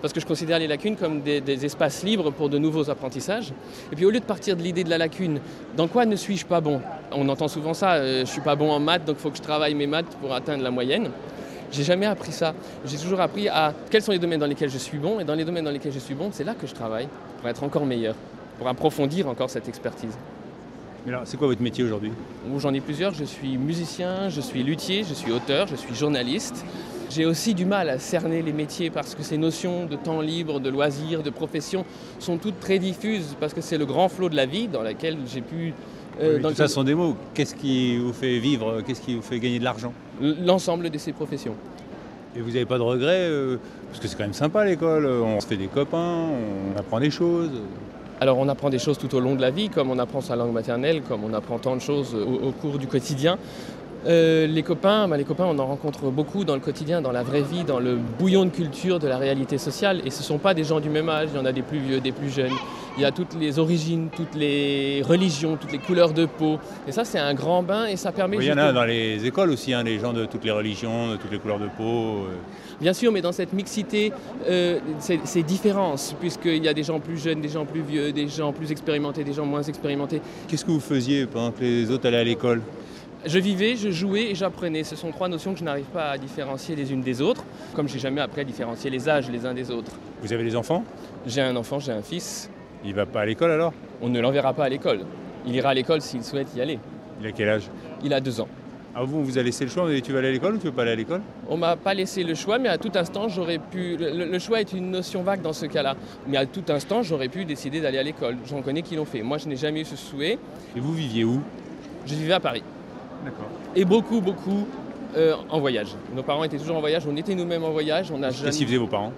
Parce 0.01 0.13
que 0.13 0.19
je 0.19 0.25
considère 0.25 0.59
les 0.59 0.67
lacunes 0.67 0.95
comme 0.95 1.21
des, 1.21 1.65
espaces 1.65 2.03
libres 2.03 2.31
pour 2.31 2.49
de 2.49 2.57
nouveaux 2.57 2.89
apprentissages. 2.89 3.51
Et 3.91 3.95
puis 3.95 4.05
au 4.05 4.11
lieu 4.11 4.19
de 4.19 4.25
partir 4.25 4.55
de 4.55 4.61
l'idée 4.61 4.83
de 4.83 4.89
la 4.89 4.97
lacune, 4.97 5.39
dans 5.75 5.87
quoi 5.87 6.05
ne 6.05 6.15
suis-je 6.15 6.45
pas 6.45 6.61
bon? 6.61 6.81
On 7.11 7.27
entend 7.29 7.47
souvent 7.47 7.73
ça, 7.73 7.93
euh, 7.93 8.21
je 8.21 8.31
suis 8.31 8.41
pas 8.41 8.55
bon 8.55 8.71
en 8.71 8.79
maths, 8.79 9.05
donc 9.05 9.17
il 9.19 9.21
faut 9.21 9.31
que 9.31 9.37
je 9.37 9.41
travaille 9.41 9.73
mes 9.73 9.87
maths 9.87 10.15
pour 10.21 10.33
atteindre 10.33 10.63
la 10.63 10.71
moyenne. 10.71 11.09
J'ai 11.71 11.83
jamais 11.83 12.05
appris 12.05 12.31
ça. 12.31 12.53
J'ai 12.85 12.97
toujours 12.97 13.19
appris 13.19 13.49
à 13.49 13.73
quels 13.89 14.01
sont 14.03 14.11
les 14.11 14.19
domaines 14.19 14.39
dans 14.39 14.45
lesquels 14.45 14.69
je 14.69 14.77
suis 14.77 14.99
bon, 14.99 15.19
et 15.19 15.23
dans 15.23 15.35
les 15.35 15.45
domaines 15.45 15.65
dans 15.65 15.71
lesquels 15.71 15.93
je 15.93 15.99
suis 15.99 16.15
bon, 16.15 16.29
c'est 16.31 16.43
là 16.43 16.53
que 16.53 16.67
je 16.67 16.73
travaille 16.73 17.07
pour 17.39 17.49
être 17.49 17.63
encore 17.63 17.85
meilleur, 17.85 18.15
pour 18.57 18.67
approfondir 18.67 19.27
encore 19.27 19.49
cette 19.49 19.67
expertise. 19.67 20.15
Mais 21.07 21.13
alors, 21.13 21.25
c'est 21.25 21.37
quoi 21.37 21.47
votre 21.47 21.61
métier 21.61 21.85
aujourd'hui? 21.85 22.11
J'en 22.57 22.73
ai 22.73 22.81
plusieurs. 22.81 23.13
Je 23.13 23.23
suis 23.23 23.57
musicien, 23.57 24.27
je 24.27 24.41
suis 24.41 24.61
luthier, 24.61 25.05
je 25.07 25.13
suis 25.13 25.31
auteur, 25.31 25.65
je 25.65 25.77
suis 25.77 25.95
journaliste. 25.95 26.65
J'ai 27.09 27.25
aussi 27.25 27.53
du 27.53 27.63
mal 27.63 27.87
à 27.87 27.97
cerner 27.97 28.41
les 28.41 28.51
métiers 28.51 28.89
parce 28.89 29.15
que 29.15 29.23
ces 29.23 29.37
notions 29.37 29.85
de 29.85 29.95
temps 29.95 30.19
libre, 30.19 30.59
de 30.59 30.69
loisirs, 30.69 31.23
de 31.23 31.29
profession 31.29 31.85
sont 32.19 32.37
toutes 32.37 32.59
très 32.59 32.77
diffuses 32.77 33.37
parce 33.39 33.53
que 33.53 33.61
c'est 33.61 33.77
le 33.77 33.85
grand 33.85 34.09
flot 34.09 34.27
de 34.27 34.35
la 34.35 34.45
vie 34.45 34.67
dans 34.67 34.81
lequel 34.81 35.19
j'ai 35.25 35.39
pu... 35.39 35.73
Euh, 36.19 36.41
tout 36.41 36.53
ça 36.55 36.67
sont 36.67 36.83
des 36.83 36.93
mots. 36.93 37.15
Qu'est-ce 37.33 37.55
qui 37.55 37.97
vous 37.97 38.11
fait 38.11 38.39
vivre 38.39 38.81
Qu'est-ce 38.85 38.99
qui 38.99 39.15
vous 39.15 39.21
fait 39.21 39.39
gagner 39.39 39.59
de 39.59 39.63
l'argent? 39.63 39.93
L'ensemble 40.19 40.89
de 40.89 40.97
ces 40.97 41.13
professions. 41.13 41.55
Et 42.35 42.41
vous 42.41 42.49
n'avez 42.51 42.65
pas 42.65 42.77
de 42.77 42.83
regrets 42.83 43.29
euh, 43.29 43.55
Parce 43.87 44.01
que 44.01 44.09
c'est 44.09 44.17
quand 44.17 44.25
même 44.25 44.33
sympa 44.33 44.65
l'école, 44.65 45.05
on 45.05 45.39
se 45.39 45.47
fait 45.47 45.55
des 45.55 45.67
copains, 45.67 46.27
on 46.73 46.77
apprend 46.77 46.99
des 46.99 47.11
choses. 47.11 47.51
Alors 48.19 48.39
on 48.39 48.49
apprend 48.49 48.69
des 48.69 48.79
choses 48.79 48.97
tout 48.97 49.13
au 49.15 49.19
long 49.19 49.35
de 49.35 49.41
la 49.41 49.51
vie, 49.51 49.69
comme 49.69 49.91
on 49.91 49.99
apprend 49.99 50.21
sa 50.21 50.35
langue 50.35 50.51
maternelle, 50.51 51.01
comme 51.07 51.23
on 51.23 51.33
apprend 51.33 51.59
tant 51.59 51.75
de 51.75 51.81
choses 51.81 52.15
au 52.15 52.51
cours 52.51 52.79
du 52.79 52.87
quotidien. 52.87 53.37
Euh, 54.05 54.47
les 54.47 54.63
copains, 54.63 55.07
bah, 55.07 55.17
les 55.17 55.23
copains, 55.23 55.45
on 55.45 55.59
en 55.59 55.65
rencontre 55.65 56.09
beaucoup 56.09 56.45
dans 56.45 56.53
le 56.53 56.61
quotidien, 56.61 57.01
dans 57.01 57.11
la 57.11 57.23
vraie 57.23 57.41
vie, 57.41 57.63
dans 57.63 57.79
le 57.79 57.95
bouillon 57.95 58.45
de 58.45 58.51
culture 58.51 58.99
de 58.99 59.07
la 59.07 59.17
réalité 59.17 59.57
sociale. 59.57 60.01
Et 60.05 60.11
ce 60.11 60.19
ne 60.19 60.23
sont 60.23 60.37
pas 60.37 60.53
des 60.53 60.63
gens 60.63 60.79
du 60.79 60.89
même 60.89 61.09
âge, 61.09 61.29
il 61.33 61.37
y 61.37 61.41
en 61.41 61.45
a 61.45 61.51
des 61.51 61.61
plus 61.61 61.79
vieux, 61.79 61.99
des 61.99 62.11
plus 62.11 62.29
jeunes. 62.29 62.53
Il 62.97 63.01
y 63.01 63.05
a 63.05 63.11
toutes 63.11 63.35
les 63.39 63.59
origines, 63.59 64.09
toutes 64.09 64.33
les 64.33 65.03
religions, 65.03 65.55
toutes 65.55 65.71
les 65.71 65.77
couleurs 65.77 66.13
de 66.13 66.25
peau. 66.25 66.57
Et 66.87 66.91
ça, 66.91 67.05
c'est 67.05 67.19
un 67.19 67.35
grand 67.35 67.61
bain 67.61 67.85
et 67.85 67.95
ça 67.95 68.11
permet... 68.11 68.37
il 68.37 68.45
y 68.45 68.51
en 68.51 68.57
a 68.57 68.73
dans 68.73 68.85
les 68.85 69.23
écoles 69.23 69.51
aussi, 69.51 69.71
hein, 69.71 69.83
les 69.83 69.99
gens 69.99 70.13
de 70.13 70.25
toutes 70.25 70.43
les 70.43 70.51
religions, 70.51 71.11
de 71.11 71.17
toutes 71.17 71.31
les 71.31 71.37
couleurs 71.37 71.59
de 71.59 71.67
peau. 71.67 71.83
Euh. 71.83 72.35
Bien 72.81 72.93
sûr, 72.93 73.11
mais 73.11 73.21
dans 73.21 73.31
cette 73.31 73.53
mixité, 73.53 74.11
euh, 74.47 74.79
ces 74.99 75.43
différences, 75.43 76.15
puisqu'il 76.19 76.63
y 76.63 76.67
a 76.67 76.73
des 76.73 76.81
gens 76.81 76.99
plus 76.99 77.21
jeunes, 77.21 77.39
des 77.39 77.49
gens 77.49 77.65
plus 77.65 77.81
vieux, 77.81 78.11
des 78.11 78.27
gens 78.27 78.51
plus 78.51 78.71
expérimentés, 78.71 79.23
des 79.23 79.33
gens 79.33 79.45
moins 79.45 79.61
expérimentés. 79.61 80.19
Qu'est-ce 80.47 80.65
que 80.65 80.71
vous 80.71 80.79
faisiez 80.79 81.27
pendant 81.27 81.51
que 81.51 81.61
les 81.61 81.91
autres 81.91 82.07
allaient 82.07 82.17
à 82.17 82.23
l'école? 82.23 82.61
Je 83.25 83.37
vivais, 83.37 83.75
je 83.75 83.91
jouais 83.91 84.31
et 84.31 84.35
j'apprenais. 84.35 84.83
Ce 84.83 84.95
sont 84.95 85.11
trois 85.11 85.27
notions 85.27 85.53
que 85.53 85.59
je 85.59 85.63
n'arrive 85.63 85.85
pas 85.85 86.11
à 86.11 86.17
différencier 86.17 86.75
les 86.75 86.91
unes 86.91 87.01
des 87.01 87.21
autres, 87.21 87.43
comme 87.75 87.87
j'ai 87.87 87.99
jamais 87.99 88.21
appris 88.21 88.41
à 88.41 88.43
différencier 88.43 88.89
les 88.89 89.07
âges 89.07 89.29
les 89.29 89.45
uns 89.45 89.53
des 89.53 89.69
autres. 89.69 89.91
Vous 90.23 90.33
avez 90.33 90.43
des 90.43 90.55
enfants? 90.55 90.83
J'ai 91.27 91.41
un 91.41 91.55
enfant, 91.55 91.79
j'ai 91.79 91.91
un 91.91 92.01
fils. 92.01 92.49
Il 92.85 92.93
va 92.93 93.05
pas 93.05 93.21
à 93.21 93.25
l'école 93.25 93.51
alors? 93.51 93.73
On 94.01 94.09
ne 94.09 94.19
l'enverra 94.19 94.53
pas 94.53 94.65
à 94.65 94.69
l'école. 94.69 95.01
Il 95.45 95.55
ira 95.55 95.69
à 95.69 95.73
l'école 95.73 96.01
s'il 96.01 96.23
souhaite 96.23 96.55
y 96.55 96.61
aller. 96.61 96.79
Il 97.21 97.27
a 97.27 97.31
quel 97.31 97.49
âge? 97.49 97.69
Il 98.03 98.13
a 98.13 98.19
deux 98.19 98.39
ans. 98.41 98.47
Ah 98.95 99.03
vous, 99.03 99.19
on 99.19 99.21
vous 99.21 99.37
a 99.37 99.43
laissé 99.43 99.63
le 99.63 99.69
choix, 99.69 99.83
on 99.83 100.01
tu 100.01 100.11
vas 100.11 100.19
aller 100.19 100.29
à 100.29 100.31
l'école 100.31 100.55
ou 100.55 100.57
tu 100.57 100.65
veux 100.65 100.71
pas 100.71 100.81
aller 100.81 100.91
à 100.91 100.95
l'école? 100.95 101.21
On 101.47 101.57
m'a 101.57 101.75
pas 101.75 101.93
laissé 101.93 102.23
le 102.23 102.33
choix, 102.33 102.57
mais 102.57 102.69
à 102.69 102.79
tout 102.79 102.91
instant, 102.95 103.27
j'aurais 103.27 103.59
pu... 103.59 103.95
Le, 103.99 104.39
choix 104.39 104.59
est 104.59 104.73
une 104.73 104.89
notion 104.89 105.21
vague 105.21 105.41
dans 105.41 105.53
ce 105.53 105.67
cas-là. 105.67 105.95
Mais 106.27 106.37
à 106.37 106.45
tout 106.47 106.63
instant, 106.69 107.03
j'aurais 107.03 107.27
pu 107.27 107.45
décider 107.45 107.79
d'aller 107.79 107.99
à 107.99 108.03
l'école. 108.03 108.37
J'en 108.47 108.63
connais 108.63 108.81
qui 108.81 108.95
l'ont 108.95 109.05
fait. 109.05 109.21
Moi, 109.21 109.37
je 109.37 109.47
n'ai 109.47 109.55
jamais 109.55 109.81
eu 109.81 109.85
ce 109.85 109.95
souhait. 109.95 110.39
Et 110.75 110.79
vous 110.79 110.93
viviez 110.93 111.23
où? 111.23 111.41
Je 112.07 112.15
vivais 112.15 112.33
à 112.33 112.39
Paris. 112.39 112.63
D'accord 113.23 113.49
et 113.77 113.85
beaucoup, 113.85 114.21
beaucoup 114.21 114.67
euh, 115.15 115.35
en 115.49 115.59
voyage. 115.59 115.95
Nos 116.15 116.23
parents 116.23 116.43
étaient 116.43 116.57
toujours 116.57 116.77
en 116.77 116.79
voyage, 116.79 117.03
on 117.07 117.15
était 117.15 117.35
nous-mêmes 117.35 117.63
en 117.63 117.69
voyage. 117.69 118.11
On 118.11 118.23
a 118.23 118.29
Qu'est-ce 118.29 118.57
qu'ils 118.57 118.65
faisaient 118.65 118.77
vos 118.77 118.87
parents? 118.87 119.13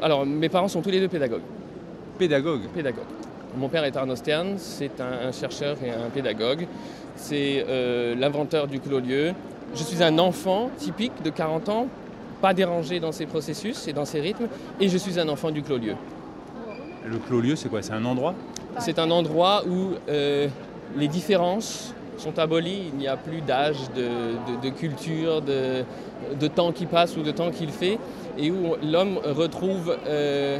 Alors, 0.00 0.24
mes 0.24 0.48
parents 0.48 0.68
sont 0.68 0.80
tous 0.80 0.90
les 0.90 1.00
deux 1.00 1.08
pédagogues. 1.08 1.42
Pédagogues. 2.18 2.62
Mon 3.56 3.68
père 3.68 3.84
est 3.84 3.96
Arnaud 3.96 4.16
Stern, 4.16 4.54
c'est 4.58 5.00
un, 5.00 5.32
chercheur 5.32 5.76
et 5.82 5.90
un 5.90 6.10
pédagogue. 6.10 6.66
C'est 7.16 7.64
euh, 7.68 8.14
l'inventeur 8.14 8.66
du 8.66 8.80
clos-lieu. 8.80 9.32
Je 9.74 9.82
suis 9.82 10.02
un 10.02 10.18
enfant 10.18 10.70
typique 10.76 11.22
de 11.22 11.30
40 11.30 11.68
ans, 11.68 11.86
pas 12.40 12.54
dérangé 12.54 13.00
dans 13.00 13.12
ses 13.12 13.26
processus 13.26 13.88
et 13.88 13.92
dans 13.92 14.04
ses 14.04 14.20
rythmes, 14.20 14.48
et 14.80 14.88
je 14.88 14.98
suis 14.98 15.18
un 15.18 15.28
enfant 15.28 15.50
du 15.50 15.62
clos-lieu. 15.62 15.94
Le 17.06 17.18
clos-lieu, 17.18 17.56
c'est 17.56 17.68
quoi? 17.68 17.82
C'est 17.82 17.92
un 17.92 18.04
endroit? 18.04 18.34
C'est 18.78 18.98
un 18.98 19.10
endroit 19.10 19.64
où 19.66 19.94
euh, 20.08 20.48
les 20.96 21.08
différences 21.08 21.94
sont 22.18 22.38
abolies, 22.38 22.90
il 22.92 22.98
n'y 22.98 23.08
a 23.08 23.16
plus 23.16 23.40
d'âge, 23.40 23.78
de, 23.96 24.70
culture, 24.70 25.40
de, 25.40 26.48
temps 26.48 26.72
qui 26.72 26.86
passe 26.86 27.16
ou 27.16 27.22
de 27.22 27.30
temps 27.30 27.50
qu'il 27.50 27.70
fait, 27.70 27.98
et 28.36 28.50
où 28.50 28.74
l'homme 28.82 29.18
retrouve 29.24 29.96
euh, 30.06 30.58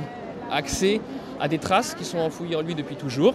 accès 0.51 1.01
à 1.41 1.49
des 1.49 1.59
traces 1.59 1.95
qui 1.95 2.05
sont 2.05 2.19
enfouies 2.19 2.57
en 2.57 2.63
lui 2.63 2.75
depuis 2.75 2.97
toujours, 2.97 3.35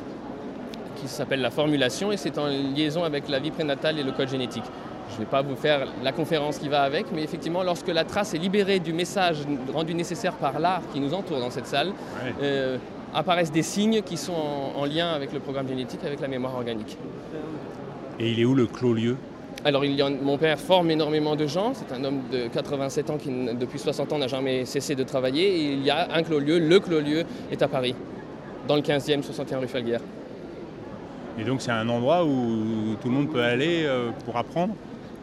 qui 0.97 1.07
s'appelle 1.07 1.41
la 1.41 1.51
formulation, 1.51 2.11
et 2.11 2.17
c'est 2.17 2.37
en 2.37 2.47
liaison 2.47 3.03
avec 3.03 3.29
la 3.29 3.39
vie 3.39 3.51
prénatale 3.51 3.99
et 3.99 4.03
le 4.03 4.11
code 4.11 4.29
génétique. 4.29 4.63
Je 5.09 5.15
ne 5.15 5.19
vais 5.19 5.29
pas 5.29 5.41
vous 5.41 5.55
faire 5.55 5.87
la 6.01 6.11
conférence 6.11 6.57
qui 6.57 6.69
va 6.69 6.81
avec, 6.81 7.07
mais 7.13 7.23
effectivement, 7.23 7.61
lorsque 7.61 7.89
la 7.89 8.03
trace 8.03 8.33
est 8.33 8.37
libérée 8.37 8.79
du 8.79 8.93
message 8.93 9.37
rendu 9.71 9.93
nécessaire 9.93 10.33
par 10.33 10.59
l'art 10.59 10.81
qui 10.91 10.99
nous 10.99 11.13
entoure 11.13 11.39
dans 11.39 11.51
cette 11.51 11.67
salle, 11.67 11.91
euh, 12.41 12.77
apparaissent 13.13 13.51
des 13.51 13.61
signes 13.61 14.01
qui 14.01 14.17
sont 14.17 14.33
en, 14.33 14.85
lien 14.85 15.11
avec 15.11 15.33
le 15.33 15.39
programme 15.39 15.67
génétique, 15.67 15.99
avec 16.03 16.19
la 16.19 16.27
mémoire 16.27 16.55
organique. 16.55 16.97
Et 18.19 18.31
il 18.31 18.39
est 18.39 18.45
où 18.45 18.55
le 18.55 18.65
clos-lieu 18.65 19.17
alors, 19.65 19.85
il 19.85 19.97
y 19.97 20.03
mon 20.03 20.37
père 20.37 20.59
forme 20.59 20.91
énormément 20.91 21.37
de 21.37 21.47
gens. 21.47 21.71
C'est 21.73 21.93
un 21.95 22.03
homme 22.03 22.19
de 22.31 22.47
87 22.47 23.09
ans 23.09 23.17
qui, 23.17 23.29
depuis 23.57 23.79
60 23.79 24.11
ans, 24.11 24.17
n'a 24.17 24.27
jamais 24.27 24.65
cessé 24.65 24.93
de 24.93 25.03
travailler. 25.03 25.55
Et 25.55 25.73
il 25.73 25.83
y 25.83 25.89
a 25.89 26.13
un 26.13 26.23
clos-lieu. 26.23 26.59
Le 26.59 26.79
clos-lieu 26.81 27.23
est 27.49 27.61
à 27.61 27.69
Paris, 27.69 27.95
dans 28.67 28.75
le 28.75 28.81
15e, 28.81 29.23
61 29.23 29.59
rue 29.59 29.67
Falguière. 29.67 30.01
Et 31.39 31.45
donc, 31.45 31.61
c'est 31.61 31.71
un 31.71 31.87
endroit 31.87 32.25
où 32.25 32.95
tout 33.01 33.07
le 33.07 33.13
monde 33.13 33.29
peut 33.31 33.41
aller 33.41 33.83
euh, 33.85 34.09
pour 34.25 34.35
apprendre? 34.35 34.73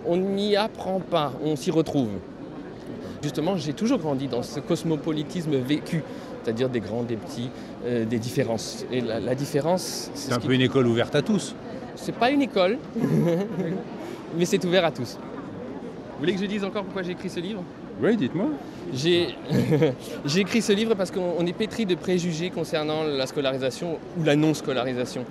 On 0.06 0.16
n'y 0.16 0.56
apprend 0.56 1.00
pas, 1.00 1.32
on 1.44 1.54
s'y 1.54 1.70
retrouve. 1.70 2.08
Justement, 3.22 3.56
j'ai 3.56 3.74
toujours 3.74 3.98
grandi 3.98 4.26
dans 4.26 4.42
ce 4.42 4.60
cosmopolitisme 4.60 5.56
vécu, 5.56 6.02
c'est-à-dire 6.42 6.70
des 6.70 6.80
grands, 6.80 7.02
des 7.02 7.16
petits, 7.16 7.50
euh, 7.84 8.06
des 8.06 8.18
différences. 8.18 8.86
Et 8.90 9.02
la, 9.02 9.34
différence. 9.34 10.10
C'est 10.14 10.32
un 10.32 10.40
peu 10.40 10.54
une 10.54 10.62
école 10.62 10.86
ouverte 10.86 11.14
à 11.14 11.20
tous. 11.20 11.54
C'est 11.94 12.14
pas 12.14 12.30
une 12.30 12.40
école. 12.40 12.78
mais 14.36 14.44
c'est 14.44 14.64
ouvert 14.64 14.84
à 14.84 14.90
tous. 14.90 15.16
Vous 15.16 16.18
voulez 16.20 16.34
que 16.34 16.40
je 16.40 16.46
dise 16.46 16.64
encore 16.64 16.84
pourquoi 16.84 17.02
j'ai 17.02 17.12
écrit 17.12 17.30
ce 17.30 17.40
livre? 17.40 17.62
Oui, 18.02 18.16
dites-moi. 18.16 18.46
J'ai 18.92 20.40
écrit 20.40 20.62
ce 20.62 20.72
livre 20.72 20.94
parce 20.94 21.10
qu'on 21.10 21.46
est 21.46 21.52
pétri 21.52 21.86
de 21.86 21.94
préjugés 21.94 22.50
concernant 22.50 23.04
la 23.04 23.26
scolarisation 23.26 23.98
ou 24.18 24.24
la 24.24 24.36
non-scolarisation. 24.36 25.24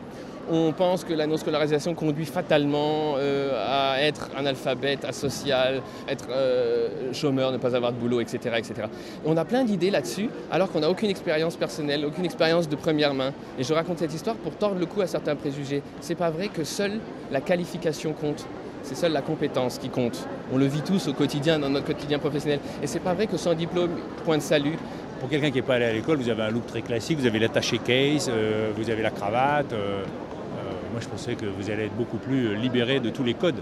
On 0.51 0.71
pense 0.71 1.03
que 1.03 1.13
la 1.13 1.27
non-scolarisation 1.27 1.93
conduit 1.93 2.25
fatalement 2.25 3.15
euh, 3.17 3.51
à 3.67 4.01
être 4.01 4.29
analphabète, 4.35 5.05
asocial, 5.05 5.81
être 6.07 6.27
euh, 6.31 7.13
chômeur, 7.13 7.51
ne 7.51 7.57
pas 7.57 7.75
avoir 7.75 7.91
de 7.91 7.97
boulot, 7.97 8.21
etc. 8.21 8.55
etc. 8.57 8.87
on 9.25 9.37
a 9.37 9.45
plein 9.45 9.63
d'idées 9.63 9.91
là-dessus, 9.91 10.29
alors 10.49 10.71
qu'on 10.71 10.79
n'a 10.79 10.89
aucune 10.89 11.09
expérience 11.09 11.55
personnelle, 11.55 12.03
aucune 12.05 12.25
expérience 12.25 12.67
de 12.67 12.75
première 12.75 13.13
main. 13.13 13.31
Et 13.59 13.63
je 13.63 13.73
raconte 13.73 13.99
cette 13.99 14.13
histoire 14.13 14.37
pour 14.37 14.55
tordre 14.55 14.79
le 14.79 14.85
cou 14.87 15.01
à 15.01 15.07
certains 15.07 15.35
préjugés. 15.35 15.83
C'est 16.01 16.15
pas 16.15 16.31
vrai 16.31 16.47
que 16.47 16.63
seule 16.63 16.99
la 17.31 17.41
qualification 17.41 18.13
compte 18.13 18.47
c'est 18.89 18.95
seule 18.95 19.11
la 19.11 19.21
compétence 19.21 19.77
qui 19.77 19.89
compte. 19.89 20.27
On 20.51 20.57
le 20.57 20.65
vit 20.65 20.81
tous 20.81 21.07
au 21.09 21.13
quotidien, 21.13 21.59
dans 21.59 21.69
notre 21.69 21.85
quotidien 21.85 22.17
professionnel. 22.17 22.59
Et 22.81 22.87
c'est 22.87 22.99
pas 22.99 23.13
vrai 23.13 23.27
que 23.27 23.37
sans 23.37 23.53
diplôme, 23.53 23.91
point 24.25 24.37
de 24.37 24.41
salut. 24.41 24.77
Pour 25.19 25.29
quelqu'un 25.29 25.51
qui 25.51 25.57
n'est 25.57 25.61
pas 25.61 25.75
allé 25.75 25.85
à 25.85 25.93
l'école, 25.93 26.17
vous 26.17 26.29
avez 26.29 26.41
un 26.41 26.49
look 26.49 26.65
très 26.65 26.81
classique, 26.81 27.19
vous 27.19 27.27
avez 27.27 27.37
l'attaché 27.37 27.77
case, 27.77 28.31
euh, 28.33 28.71
vous 28.75 28.89
avez 28.89 29.03
la 29.03 29.11
cravate. 29.11 29.71
Euh, 29.73 30.01
euh, 30.01 30.71
moi, 30.91 31.01
je 31.01 31.07
pensais 31.07 31.35
que 31.35 31.45
vous 31.45 31.69
allez 31.69 31.85
être 31.85 31.95
beaucoup 31.95 32.17
plus 32.17 32.55
libéré 32.55 32.99
de 32.99 33.11
tous 33.11 33.23
les 33.23 33.35
codes. 33.35 33.61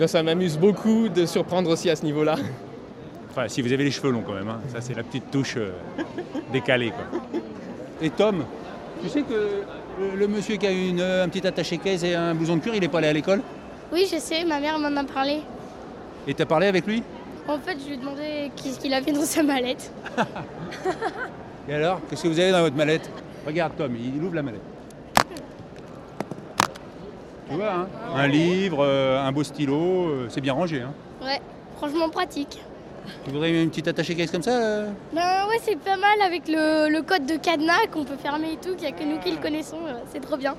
Eh 0.00 0.06
ça 0.06 0.22
m'amuse 0.22 0.56
beaucoup 0.56 1.10
de 1.10 1.26
surprendre 1.26 1.68
aussi 1.70 1.90
à 1.90 1.96
ce 1.96 2.06
niveau-là. 2.06 2.36
Enfin, 3.30 3.48
si 3.48 3.60
vous 3.60 3.72
avez 3.72 3.84
les 3.84 3.90
cheveux 3.90 4.10
longs 4.10 4.22
quand 4.26 4.32
même, 4.32 4.48
hein. 4.48 4.60
ça 4.72 4.80
c'est 4.80 4.94
la 4.94 5.02
petite 5.02 5.30
touche 5.30 5.58
décalée. 6.52 6.92
Et 8.00 8.08
Tom, 8.08 8.44
tu 9.02 9.10
sais 9.10 9.22
que 9.22 10.16
le, 10.16 10.26
monsieur 10.26 10.56
qui 10.56 10.66
a 10.66 10.70
une, 10.70 11.00
un 11.00 11.28
petit 11.28 11.46
attaché 11.46 11.76
case 11.76 12.04
et 12.04 12.14
un 12.14 12.34
blouson 12.34 12.56
de 12.56 12.62
cuir, 12.62 12.74
il 12.74 12.80
n'est 12.80 12.88
pas 12.88 12.98
allé 12.98 13.08
à 13.08 13.12
l'école? 13.12 13.42
Oui, 13.92 14.08
je 14.10 14.18
sais, 14.18 14.44
ma 14.44 14.60
mère 14.60 14.78
m'en 14.78 14.94
a 14.96 15.04
parlé. 15.04 15.40
Et 16.26 16.34
t'as 16.34 16.44
parlé 16.44 16.66
avec 16.66 16.86
lui? 16.86 17.02
En 17.46 17.58
fait, 17.58 17.78
je 17.80 17.86
lui 17.86 17.94
ai 17.94 17.96
demandé 17.96 18.50
qu'est-ce 18.56 18.78
qu'il 18.78 18.92
avait 18.92 19.12
dans 19.12 19.22
sa 19.22 19.42
mallette. 19.42 19.90
Et 21.68 21.74
alors, 21.74 22.00
qu'est-ce 22.08 22.22
que 22.22 22.28
vous 22.28 22.38
avez 22.38 22.52
dans 22.52 22.60
votre 22.60 22.76
mallette? 22.76 23.10
Regarde 23.46 23.72
Tom, 23.76 23.96
il 23.96 24.22
ouvre 24.22 24.34
la 24.34 24.42
mallette. 24.42 24.60
Tu 27.48 27.54
vois, 27.54 27.72
hein 27.72 27.88
un 28.14 28.26
livre, 28.26 28.84
euh, 28.84 29.26
un 29.26 29.32
beau 29.32 29.42
stylo, 29.42 30.08
euh, 30.08 30.26
c'est 30.28 30.42
bien 30.42 30.52
rangé. 30.52 30.82
Hein 30.82 30.92
ouais, 31.22 31.40
franchement 31.78 32.10
pratique. 32.10 32.60
Tu 33.24 33.30
voudrais 33.30 33.62
une 33.62 33.70
petite 33.70 33.88
attachée 33.88 34.14
caisse 34.14 34.30
comme 34.30 34.42
ça 34.42 34.50
euh? 34.50 34.90
Ben 35.14 35.46
ouais, 35.48 35.58
c'est 35.62 35.78
pas 35.78 35.96
mal 35.96 36.20
avec 36.22 36.42
le, 36.46 37.00
code 37.00 37.24
de 37.24 37.36
cadenas 37.36 37.86
qu'on 37.90 38.04
peut 38.04 38.18
fermer 38.22 38.52
et 38.52 38.56
tout, 38.56 38.74
qu'il 38.74 38.86
n'y 38.86 38.88
a 38.88 38.92
que 38.92 39.04
nous 39.04 39.18
qui 39.18 39.30
le 39.30 39.38
connaissons, 39.38 39.78
c'est 40.12 40.20
trop 40.20 40.36
bien. 40.36 40.54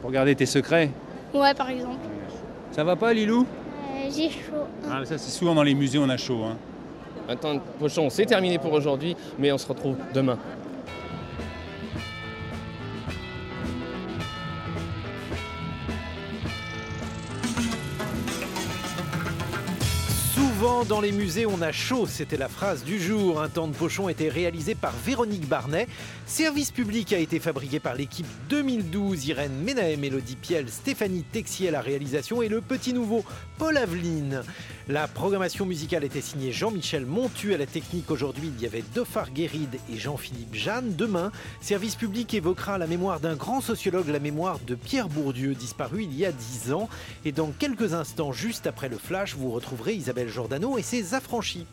Pour 0.00 0.10
garder 0.10 0.34
tes 0.34 0.46
secrets? 0.46 0.90
Ouais, 1.32 1.54
par 1.54 1.70
exemple. 1.70 2.00
Ça 2.72 2.84
va 2.84 2.96
pas, 2.96 3.12
Lilou 3.12 3.42
euh, 3.42 4.10
J'ai 4.16 4.30
chaud. 4.30 4.64
Ah, 4.90 5.04
ça, 5.04 5.18
c'est 5.18 5.30
souvent 5.30 5.54
dans 5.54 5.62
les 5.62 5.74
musées, 5.74 5.98
on 5.98 6.08
a 6.08 6.16
chaud. 6.16 6.42
Hein. 6.42 6.56
Attends, 7.28 7.60
pochon, 7.78 8.08
c'est 8.08 8.24
terminé 8.24 8.58
pour 8.58 8.72
aujourd'hui, 8.72 9.14
mais 9.38 9.52
on 9.52 9.58
se 9.58 9.66
retrouve 9.66 9.96
demain. 10.14 10.38
Dans 20.88 21.00
les 21.00 21.10
musées, 21.10 21.44
on 21.44 21.60
a 21.60 21.72
chaud, 21.72 22.06
c'était 22.06 22.36
la 22.36 22.48
phrase 22.48 22.84
du 22.84 23.00
jour. 23.00 23.42
Un 23.42 23.48
temps 23.48 23.66
de 23.66 23.74
pochon 23.74 24.08
était 24.08 24.28
réalisé 24.28 24.76
par 24.76 24.92
Véronique 25.04 25.48
Barnet. 25.48 25.88
Service 26.24 26.70
public 26.70 27.12
a 27.12 27.18
été 27.18 27.40
fabriqué 27.40 27.80
par 27.80 27.96
l'équipe 27.96 28.26
2012, 28.48 29.26
Irène 29.26 29.56
Ménahem, 29.64 29.98
Mélodie 29.98 30.36
Piel, 30.36 30.68
Stéphanie 30.68 31.24
Texier 31.24 31.68
à 31.68 31.70
la 31.72 31.80
réalisation 31.80 32.42
et 32.42 32.48
le 32.48 32.60
petit 32.60 32.92
nouveau 32.92 33.24
Paul 33.58 33.76
Aveline. 33.76 34.44
La 34.88 35.06
programmation 35.06 35.64
musicale 35.64 36.02
était 36.02 36.20
signée 36.20 36.50
Jean-Michel 36.50 37.06
Montu 37.06 37.54
à 37.54 37.56
la 37.56 37.66
technique. 37.66 38.10
Aujourd'hui, 38.10 38.50
il 38.52 38.60
y 38.60 38.66
avait 38.66 38.82
Dofar 38.96 39.30
Guéride 39.30 39.78
et 39.88 39.96
Jean-Philippe 39.96 40.56
Jeanne. 40.56 40.96
Demain, 40.96 41.30
Service 41.60 41.94
public 41.94 42.34
évoquera 42.34 42.78
la 42.78 42.88
mémoire 42.88 43.20
d'un 43.20 43.36
grand 43.36 43.60
sociologue, 43.60 44.08
la 44.08 44.18
mémoire 44.18 44.58
de 44.66 44.74
Pierre 44.74 45.08
Bourdieu, 45.08 45.54
disparu 45.54 46.02
il 46.02 46.12
y 46.12 46.26
a 46.26 46.32
10 46.32 46.72
ans. 46.72 46.88
Et 47.24 47.30
dans 47.30 47.52
quelques 47.52 47.94
instants, 47.94 48.32
juste 48.32 48.66
après 48.66 48.88
le 48.88 48.98
flash, 48.98 49.36
vous 49.36 49.52
retrouverez 49.52 49.94
Isabelle 49.94 50.28
Jordan 50.28 50.64
et 50.76 50.82
ses 50.82 51.14
affranchis. 51.14 51.66